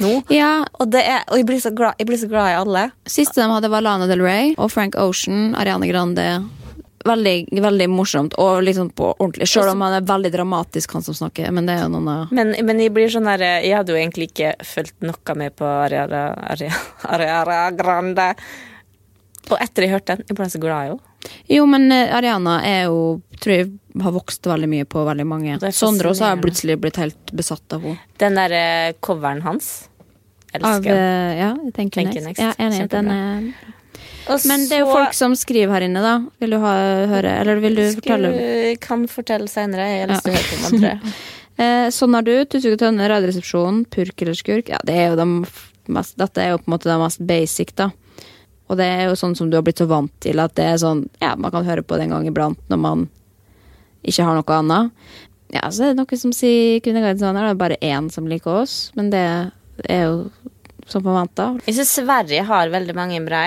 nå. 0.02 0.12
Ja, 0.34 0.66
Og, 0.80 0.90
det 0.94 1.04
er, 1.06 1.22
og 1.30 1.38
jeg, 1.38 1.46
blir 1.50 1.62
så 1.62 1.70
glad, 1.74 1.98
jeg 2.02 2.10
blir 2.10 2.18
så 2.18 2.30
glad 2.30 2.50
i 2.52 2.58
alle. 2.58 2.88
Siste 3.10 3.42
de 3.42 3.48
hadde, 3.50 3.70
var 3.70 3.86
Lana 3.86 4.10
Del 4.10 4.24
Rey 4.26 4.54
og 4.58 4.72
Frank 4.74 4.98
Ocean, 5.00 5.54
Ariane 5.60 5.90
Grande. 5.90 6.28
Veldig, 7.04 7.50
veldig 7.52 7.90
morsomt 7.92 8.36
og 8.40 8.62
liksom 8.64 8.94
på 8.96 9.10
ordentlig. 9.18 9.50
Selv 9.52 9.74
om 9.74 9.82
han 9.84 9.98
er 9.98 10.06
veldig 10.08 10.32
dramatisk, 10.32 10.94
han 10.96 11.04
som 11.04 11.18
snakker. 11.18 11.50
Men 11.52 11.68
det 11.68 11.76
er 11.76 11.82
jo 11.84 11.92
noen 11.98 12.08
av 12.14 12.32
Men, 12.32 12.54
men 12.64 12.80
jeg 12.80 12.94
blir 12.96 13.12
sånn 13.12 13.28
der 13.28 13.44
Jeg 13.44 13.76
hadde 13.76 13.92
jo 13.92 14.00
egentlig 14.00 14.30
ikke 14.32 14.54
fulgt 14.64 15.04
noe 15.04 15.36
med 15.36 15.58
på 15.60 15.68
Ariana 15.68 17.58
Grande. 17.76 18.30
Og 19.52 19.58
etter 19.60 19.84
jeg 19.84 19.92
hørte 19.98 20.16
den, 20.16 20.30
jeg 20.30 20.38
ble 20.40 20.48
så 20.50 20.62
glad 20.64 20.86
i 20.86 20.94
henne. 20.94 21.13
Jo, 21.52 21.66
men 21.70 21.92
eh, 21.92 22.12
Ariana 22.16 22.60
er 22.68 22.86
jo 22.88 23.22
Tror 23.44 23.54
jeg 23.56 23.72
har 24.02 24.14
vokst 24.16 24.48
veldig 24.48 24.70
mye 24.72 24.86
på 24.88 25.02
veldig 25.04 25.26
mange. 25.28 25.58
Sondre 25.76 26.14
også 26.14 26.30
har 26.30 26.38
plutselig 26.40 26.78
blitt 26.80 26.96
helt 27.02 27.34
besatt 27.36 27.76
av 27.76 27.84
henne. 27.84 28.00
Den 28.22 28.38
der 28.40 28.56
eh, 28.56 28.94
coveren 29.04 29.42
hans. 29.44 29.90
Av, 30.54 30.62
Elsker. 30.62 30.94
eh, 30.96 31.34
ja, 31.42 31.50
Thank 31.76 31.98
You 31.98 32.06
Next. 32.08 32.24
Next. 32.30 32.42
Ja, 32.42 32.54
enig. 32.58 32.88
Den 32.94 33.12
er 33.12 33.52
så, 34.24 34.38
Men 34.48 34.64
det 34.70 34.78
er 34.78 34.86
jo 34.86 34.92
folk 34.94 35.16
som 35.18 35.36
skriver 35.36 35.76
her 35.76 35.84
inne, 35.90 36.00
da. 36.04 36.14
Vil 36.40 36.56
du 36.56 36.60
ha, 36.64 36.74
høre, 37.12 37.34
eller 37.42 37.60
vil 37.60 37.76
du 37.76 37.84
fortelle? 37.98 38.32
Kan 38.84 39.04
fortelle 39.12 39.52
senere. 39.52 39.90
Jeg 39.92 40.06
har 40.06 40.14
lyst 40.14 40.28
til 40.28 40.32
å 40.32 40.38
høre 40.40 40.60
på 40.62 40.84
den. 40.88 41.16
Eh, 41.54 41.92
sånn 41.94 42.16
er 42.18 42.24
du, 42.26 42.32
Tusvik 42.50 42.74
og 42.74 42.80
Tønne, 42.82 43.06
Radioresepsjonen, 43.12 43.84
Purk 43.94 44.24
eller 44.24 44.34
skurk. 44.34 44.72
Ja, 44.74 44.80
det 44.90 44.96
er 44.98 45.12
jo 45.12 45.20
de 45.20 45.26
mest, 45.94 46.16
dette 46.18 46.42
er 46.42 46.56
jo 46.56 46.58
på 46.64 46.66
en 46.66 46.74
måte 46.74 46.90
det 46.90 46.96
mest 46.98 47.22
basic, 47.30 47.76
da. 47.78 47.92
Og 48.74 48.80
det 48.80 48.88
er 48.90 49.04
jo 49.08 49.18
sånn 49.20 49.36
som 49.38 49.52
du 49.52 49.58
har 49.60 49.66
blitt 49.66 49.82
så 49.82 49.86
vant 49.90 50.12
til, 50.24 50.42
at 50.42 50.56
det 50.58 50.66
er 50.72 50.80
sånn 50.82 51.06
Ja, 51.22 51.36
man 51.38 51.54
kan 51.54 51.68
høre 51.68 51.86
på 51.86 52.00
det 52.00 52.08
en 52.08 52.16
gang 52.18 52.26
iblant 52.30 52.60
når 52.74 52.82
man 52.82 53.06
ikke 54.04 54.26
har 54.26 54.40
noe 54.40 54.58
annet. 54.58 55.14
Ja, 55.54 55.68
så 55.70 55.86
er 55.86 55.94
det 55.94 56.02
noen 56.02 56.20
som 56.20 56.34
sier 56.36 56.82
Kvinneguiden 56.84 57.22
sånn, 57.22 57.38
er 57.38 57.52
det 57.52 57.62
bare 57.62 57.78
én 57.86 58.10
som 58.12 58.26
liker 58.28 58.64
oss, 58.64 58.90
men 58.98 59.14
det 59.14 59.24
er 59.86 60.04
jo 60.08 60.18
som 60.90 61.04
forventa. 61.06 61.54
Jeg 61.68 61.78
syns 61.78 61.94
Sverige 62.02 62.44
har 62.50 62.72
veldig 62.74 62.96
mange 62.98 63.22
bra. 63.24 63.44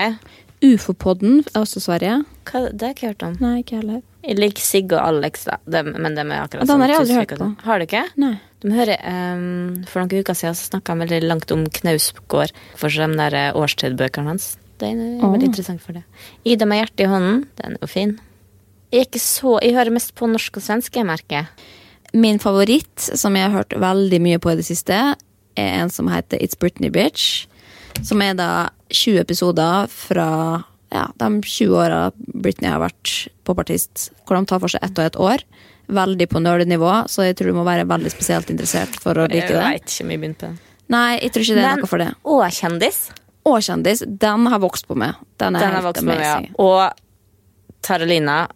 Ufo-podden 0.65 1.43
er 1.51 1.59
også 1.61 1.83
Sverige. 1.83 2.21
Hva, 2.49 2.63
det 2.71 2.81
har 2.81 2.93
jeg 2.93 2.97
ikke 2.97 3.11
hørt 3.11 3.25
om. 3.27 3.35
Nei, 3.43 3.57
ikke 3.61 3.81
heller. 3.81 3.99
Jeg 4.25 4.39
liker 4.39 4.63
Sigge 4.63 4.97
og 4.97 5.03
Alex, 5.05 5.45
da. 5.47 5.59
De, 5.69 5.83
men 5.93 6.17
dem 6.17 6.31
er 6.33 6.47
akkurat 6.47 6.65
sånn. 6.65 6.71
den 6.73 6.83
har 6.83 6.93
jeg 6.93 7.01
aldri 7.03 7.17
hørt 7.19 7.35
sånn. 7.35 7.53
på. 7.59 7.67
Har 7.67 7.77
du 7.77 7.85
ikke? 7.85 8.05
Nei. 8.23 8.33
De 8.63 8.71
hører, 8.73 9.03
um, 9.05 9.75
For 9.85 10.01
noen 10.01 10.23
uker 10.25 10.37
siden 10.39 10.57
så 10.57 10.71
snakka 10.71 10.95
han 10.95 11.03
veldig 11.05 11.19
langt 11.27 11.53
om 11.53 11.67
Knausgård 11.77 12.55
for 12.79 12.89
de 12.89 13.09
der 13.19 13.37
eh, 13.37 13.59
årstidbøkene 13.59 14.33
hans. 14.33 14.55
Det 14.77 14.91
er 14.91 15.01
oh. 15.25 15.31
veldig 15.33 15.49
interessant 15.49 15.81
for 15.83 15.97
det. 15.97 16.03
Ida 16.45 16.67
med 16.69 16.81
hjertet 16.81 17.05
i 17.05 17.09
hånden, 17.09 17.43
den 17.59 17.77
er 17.77 17.83
jo 17.83 17.89
fin. 17.89 18.15
Jeg, 18.91 19.01
er 19.01 19.07
ikke 19.07 19.23
så, 19.23 19.57
jeg 19.63 19.75
hører 19.75 19.95
mest 19.95 20.13
på 20.15 20.29
norsk 20.29 20.59
og 20.59 20.63
svensk, 20.63 20.95
jeg 20.95 21.07
merker. 21.07 21.49
Min 22.15 22.39
favoritt, 22.39 23.09
som 23.19 23.35
jeg 23.35 23.49
har 23.49 23.57
hørt 23.57 23.75
veldig 23.75 24.19
mye 24.23 24.39
på 24.39 24.53
i 24.53 24.59
det 24.59 24.67
siste, 24.69 24.99
er 25.57 25.79
en 25.81 25.91
som 25.91 26.09
heter 26.11 26.39
It's 26.43 26.57
Britney 26.59 26.93
Bitch. 26.93 27.47
Som 28.05 28.21
er 28.21 28.37
da 28.37 28.69
20 28.93 29.19
episoder 29.23 29.89
fra 29.91 30.29
ja, 30.93 31.07
de 31.19 31.29
20 31.41 31.75
åra 31.75 32.11
Britney 32.15 32.69
har 32.71 32.79
vært 32.85 33.27
popartist. 33.47 34.11
Hvor 34.23 34.37
de 34.37 34.47
tar 34.47 34.61
for 34.63 34.71
seg 34.71 34.85
ett 34.85 35.01
og 35.01 35.09
ett 35.09 35.19
år. 35.19 35.43
Veldig 35.87 36.29
på 36.31 36.39
nerdenivå, 36.43 36.93
så 37.11 37.27
jeg 37.27 37.37
tror 37.39 37.51
du 37.51 37.59
må 37.59 37.67
være 37.67 37.87
veldig 37.87 38.11
spesielt 38.11 38.49
interessert 38.53 38.95
for 39.01 39.17
å 39.17 39.27
like 39.27 39.47
Jeg 39.47 39.55
det. 39.55 39.63
veit 39.63 39.87
ikke 39.87 40.05
om 40.05 40.11
jeg 40.11 40.23
begynte 40.23 40.39
på 40.43 40.49
den. 40.51 40.59
Nei, 40.87 41.19
jeg 41.19 41.31
tror 41.33 41.43
ikke 41.43 41.55
det 41.55 41.63
er 41.63 41.69
Men- 41.69 41.79
noe 41.83 41.91
for 41.91 42.03
det. 42.03 42.11
Og 42.23 42.43
kjendis. 42.51 42.99
Og 43.47 43.61
kjendis, 43.63 44.03
den 44.07 44.45
har 44.51 44.59
vokst 44.59 44.87
på 44.89 44.97
meg. 44.99 45.15
Den 45.39 45.55
er 45.55 45.63
Den 45.65 45.75
helt 45.77 45.87
vokst 45.87 46.03
på 46.03 46.09
meg. 46.11 46.23
ja. 46.25 46.37
Og 46.59 47.83
Taralina, 47.87 48.47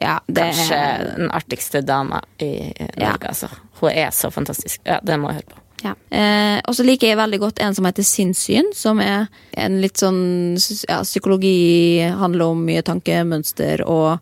Ja, 0.00 0.20
det 0.30 0.44
kanskje 0.54 0.76
er 0.78 1.00
den 1.16 1.30
artigste 1.34 1.80
dama 1.82 2.20
i 2.38 2.72
Norge, 2.78 2.92
Ja. 3.02 3.16
Altså. 3.18 3.48
Hun 3.80 3.90
er 3.90 4.12
så 4.14 4.30
fantastisk. 4.30 4.78
Ja, 4.86 5.00
det 5.02 5.16
må 5.18 5.32
jeg 5.32 5.40
høre 5.42 5.54
på. 5.56 5.58
Ja. 5.82 5.94
Eh, 6.10 6.60
og 6.66 6.74
så 6.74 6.84
liker 6.86 7.08
jeg 7.08 7.16
veldig 7.18 7.38
godt 7.42 7.58
en 7.62 7.74
som 7.74 7.84
heter 7.84 8.02
Sinnssyn, 8.06 8.72
som 8.74 9.00
er 9.02 9.26
en 9.56 9.80
litt 9.82 9.98
sånn 9.98 10.54
ja, 10.88 11.00
Psykologi 11.02 12.00
handler 12.14 12.46
om 12.54 12.64
mye 12.66 12.82
tankemønster, 12.86 13.82
og 13.86 14.18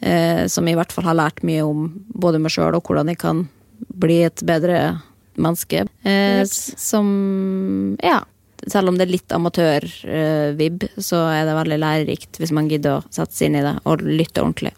eh, 0.00 0.46
som 0.46 0.66
jeg 0.66 0.74
i 0.74 0.78
hvert 0.78 0.92
fall 0.94 1.04
har 1.10 1.18
lært 1.18 1.42
mye 1.42 1.66
om 1.66 1.88
både 2.14 2.38
meg 2.42 2.54
sjøl 2.54 2.74
og 2.78 2.82
hvordan 2.86 3.08
jeg 3.08 3.18
kan 3.18 3.48
bli 3.94 4.22
et 4.26 4.42
bedre 4.46 5.00
menneske. 5.36 5.84
Eh, 6.04 6.44
som 6.46 7.96
Ja. 8.02 8.20
Selv 8.66 8.90
om 8.90 8.98
det 8.98 9.06
er 9.06 9.12
litt 9.12 9.32
amatør-vib, 9.36 10.88
så 10.98 11.20
er 11.30 11.46
det 11.46 11.54
veldig 11.60 11.78
lærerikt 11.78 12.40
hvis 12.40 12.52
man 12.54 12.68
gidder 12.70 12.98
å 12.98 13.04
sette 13.14 13.36
seg 13.36 13.50
inn 13.50 13.60
i 13.60 13.64
det 13.64 13.76
og 13.86 14.02
lytte 14.02 14.42
ordentlig. 14.42 14.74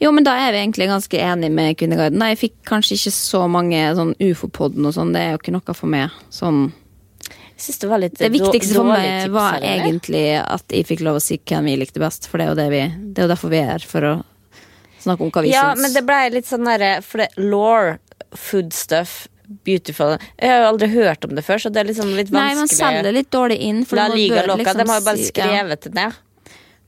Jo, 0.00 0.10
men 0.16 0.24
da 0.24 0.32
er 0.40 0.52
vi 0.54 0.62
egentlig 0.62 0.88
ganske 0.88 1.20
enige 1.20 1.52
med 1.52 1.76
Kvinneguiden. 1.78 2.22
Jeg 2.32 2.40
fikk 2.40 2.54
kanskje 2.70 2.96
ikke 2.96 3.12
så 3.14 3.42
mange 3.52 3.82
sånn 3.98 4.14
ufo-podden 4.16 4.86
og 4.88 4.94
sånn, 4.96 5.12
det 5.14 5.22
er 5.22 5.34
jo 5.34 5.40
ikke 5.42 5.54
noe 5.54 5.76
for 5.76 5.92
meg. 5.92 6.14
Sånn. 6.34 6.70
Det 7.58 8.10
Det 8.14 8.30
viktigste 8.30 8.76
for 8.78 8.86
meg 8.86 9.32
var 9.34 9.58
egentlig 9.66 10.38
at 10.38 10.62
jeg 10.70 10.86
fikk 10.86 11.00
lov 11.02 11.18
å 11.18 11.22
si 11.22 11.40
hvem 11.42 11.66
vi 11.66 11.76
likte 11.80 11.98
best, 11.98 12.28
for 12.30 12.38
det 12.38 12.46
er 12.46 12.52
jo, 12.52 12.58
det 12.60 12.68
vi, 12.70 12.82
det 13.12 13.18
er 13.22 13.26
jo 13.26 13.32
derfor 13.34 13.50
vi 13.50 13.58
er 13.58 13.72
her, 13.72 13.86
for 13.90 14.06
å 14.06 14.12
snakke 15.02 15.26
om 15.26 15.32
hva 15.34 15.42
vi 15.42 15.50
Ja, 15.50 15.64
syns. 15.72 15.82
men 15.82 15.96
det 15.96 16.04
ble 16.06 16.20
litt 16.36 16.46
sånn 16.46 16.64
derre 16.66 16.92
For 17.02 17.22
det 17.24 17.28
law, 17.42 17.96
food 18.34 18.72
stuff, 18.72 19.26
beautiful 19.64 20.16
Jeg 20.38 20.50
har 20.52 20.62
jo 20.62 20.70
aldri 20.74 20.88
hørt 20.92 21.24
om 21.24 21.34
det 21.36 21.44
før, 21.46 21.62
så 21.62 21.72
det 21.72 21.82
er 21.82 21.90
liksom 21.90 22.14
litt 22.16 22.32
Nei, 22.34 22.48
man 22.54 22.64
vanskelig. 22.64 22.78
selger 22.78 23.14
litt 23.16 23.30
dårlig 23.34 23.58
inn. 23.64 23.84
For 23.88 24.00
La 24.00 24.08
liga 24.12 24.44
loca, 24.46 24.58
liksom 24.62 24.82
de 24.82 24.88
har 24.92 25.00
jo 25.00 25.06
bare 25.10 25.28
skrevet 25.30 25.86
det 25.88 25.94
ned. 25.96 26.18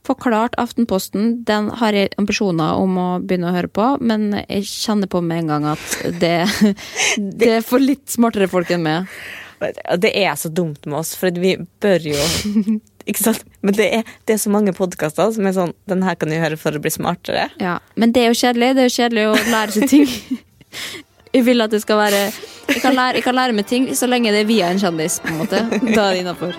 Forklart 0.07 0.55
Aftenposten, 0.57 1.43
den 1.45 1.67
har 1.77 1.93
jeg 1.93 2.09
ambisjoner 2.17 2.79
om 2.81 2.95
å 2.97 3.09
begynne 3.21 3.51
å 3.51 3.53
høre 3.53 3.69
på, 3.69 3.85
men 4.01 4.31
jeg 4.47 4.65
kjenner 4.65 5.09
på 5.11 5.21
med 5.21 5.43
en 5.43 5.51
gang 5.53 5.67
at 5.75 5.99
det, 6.23 6.33
det 7.41 7.51
er 7.59 7.65
for 7.65 7.83
litt 7.83 8.09
smartere 8.09 8.49
folk 8.49 8.71
enn 8.73 8.81
meg. 8.87 9.11
Det 10.01 10.09
er 10.17 10.33
så 10.41 10.49
dumt 10.49 10.87
med 10.89 10.97
oss, 11.03 11.13
for 11.13 11.29
vi 11.37 11.53
bør 11.83 12.07
jo 12.15 12.17
Ikke 13.09 13.21
sant? 13.21 13.43
Men 13.65 13.73
det 13.77 13.87
er, 13.99 14.09
det 14.25 14.35
er 14.35 14.39
så 14.41 14.49
mange 14.53 14.73
podkaster 14.77 15.31
som 15.33 15.45
er 15.49 15.53
sånn 15.55 15.71
Den 15.89 16.03
her 16.05 16.17
kan 16.21 16.29
du 16.29 16.37
høre 16.37 16.57
for 16.57 16.73
å 16.77 16.81
bli 16.81 16.91
smartere. 16.93 17.47
Ja, 17.61 17.79
Men 17.97 18.13
det 18.13 18.23
er 18.23 18.29
jo 18.29 18.37
kjedelig. 18.37 18.75
Det 18.77 18.83
er 18.83 18.89
jo 18.89 18.95
kjedelig 18.97 19.23
å 19.29 19.37
lære 19.53 19.75
seg 19.77 19.89
ting. 19.89 20.11
Jeg 21.33 21.45
vil 21.45 21.61
at 21.61 21.71
det 21.71 21.81
skal 21.81 21.97
være 21.97 22.31
Jeg 22.67 22.81
kan 22.81 22.93
lære, 22.95 23.13
jeg 23.15 23.23
kan 23.23 23.35
lære 23.35 23.53
meg 23.53 23.65
ting 23.65 23.87
så 23.95 24.07
lenge 24.07 24.31
det 24.31 24.41
er 24.41 24.45
via 24.45 24.71
en 24.71 24.79
kjendis, 24.79 25.19
på 25.19 25.27
en 25.27 25.37
måte. 25.37 25.63
Da 25.95 26.01
er 26.01 26.13
det 26.13 26.19
innafor. 26.19 26.55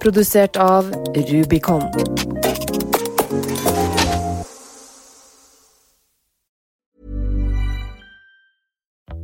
Produsert 0.00 0.56
av 0.56 0.88
Rubicon. 1.14 2.39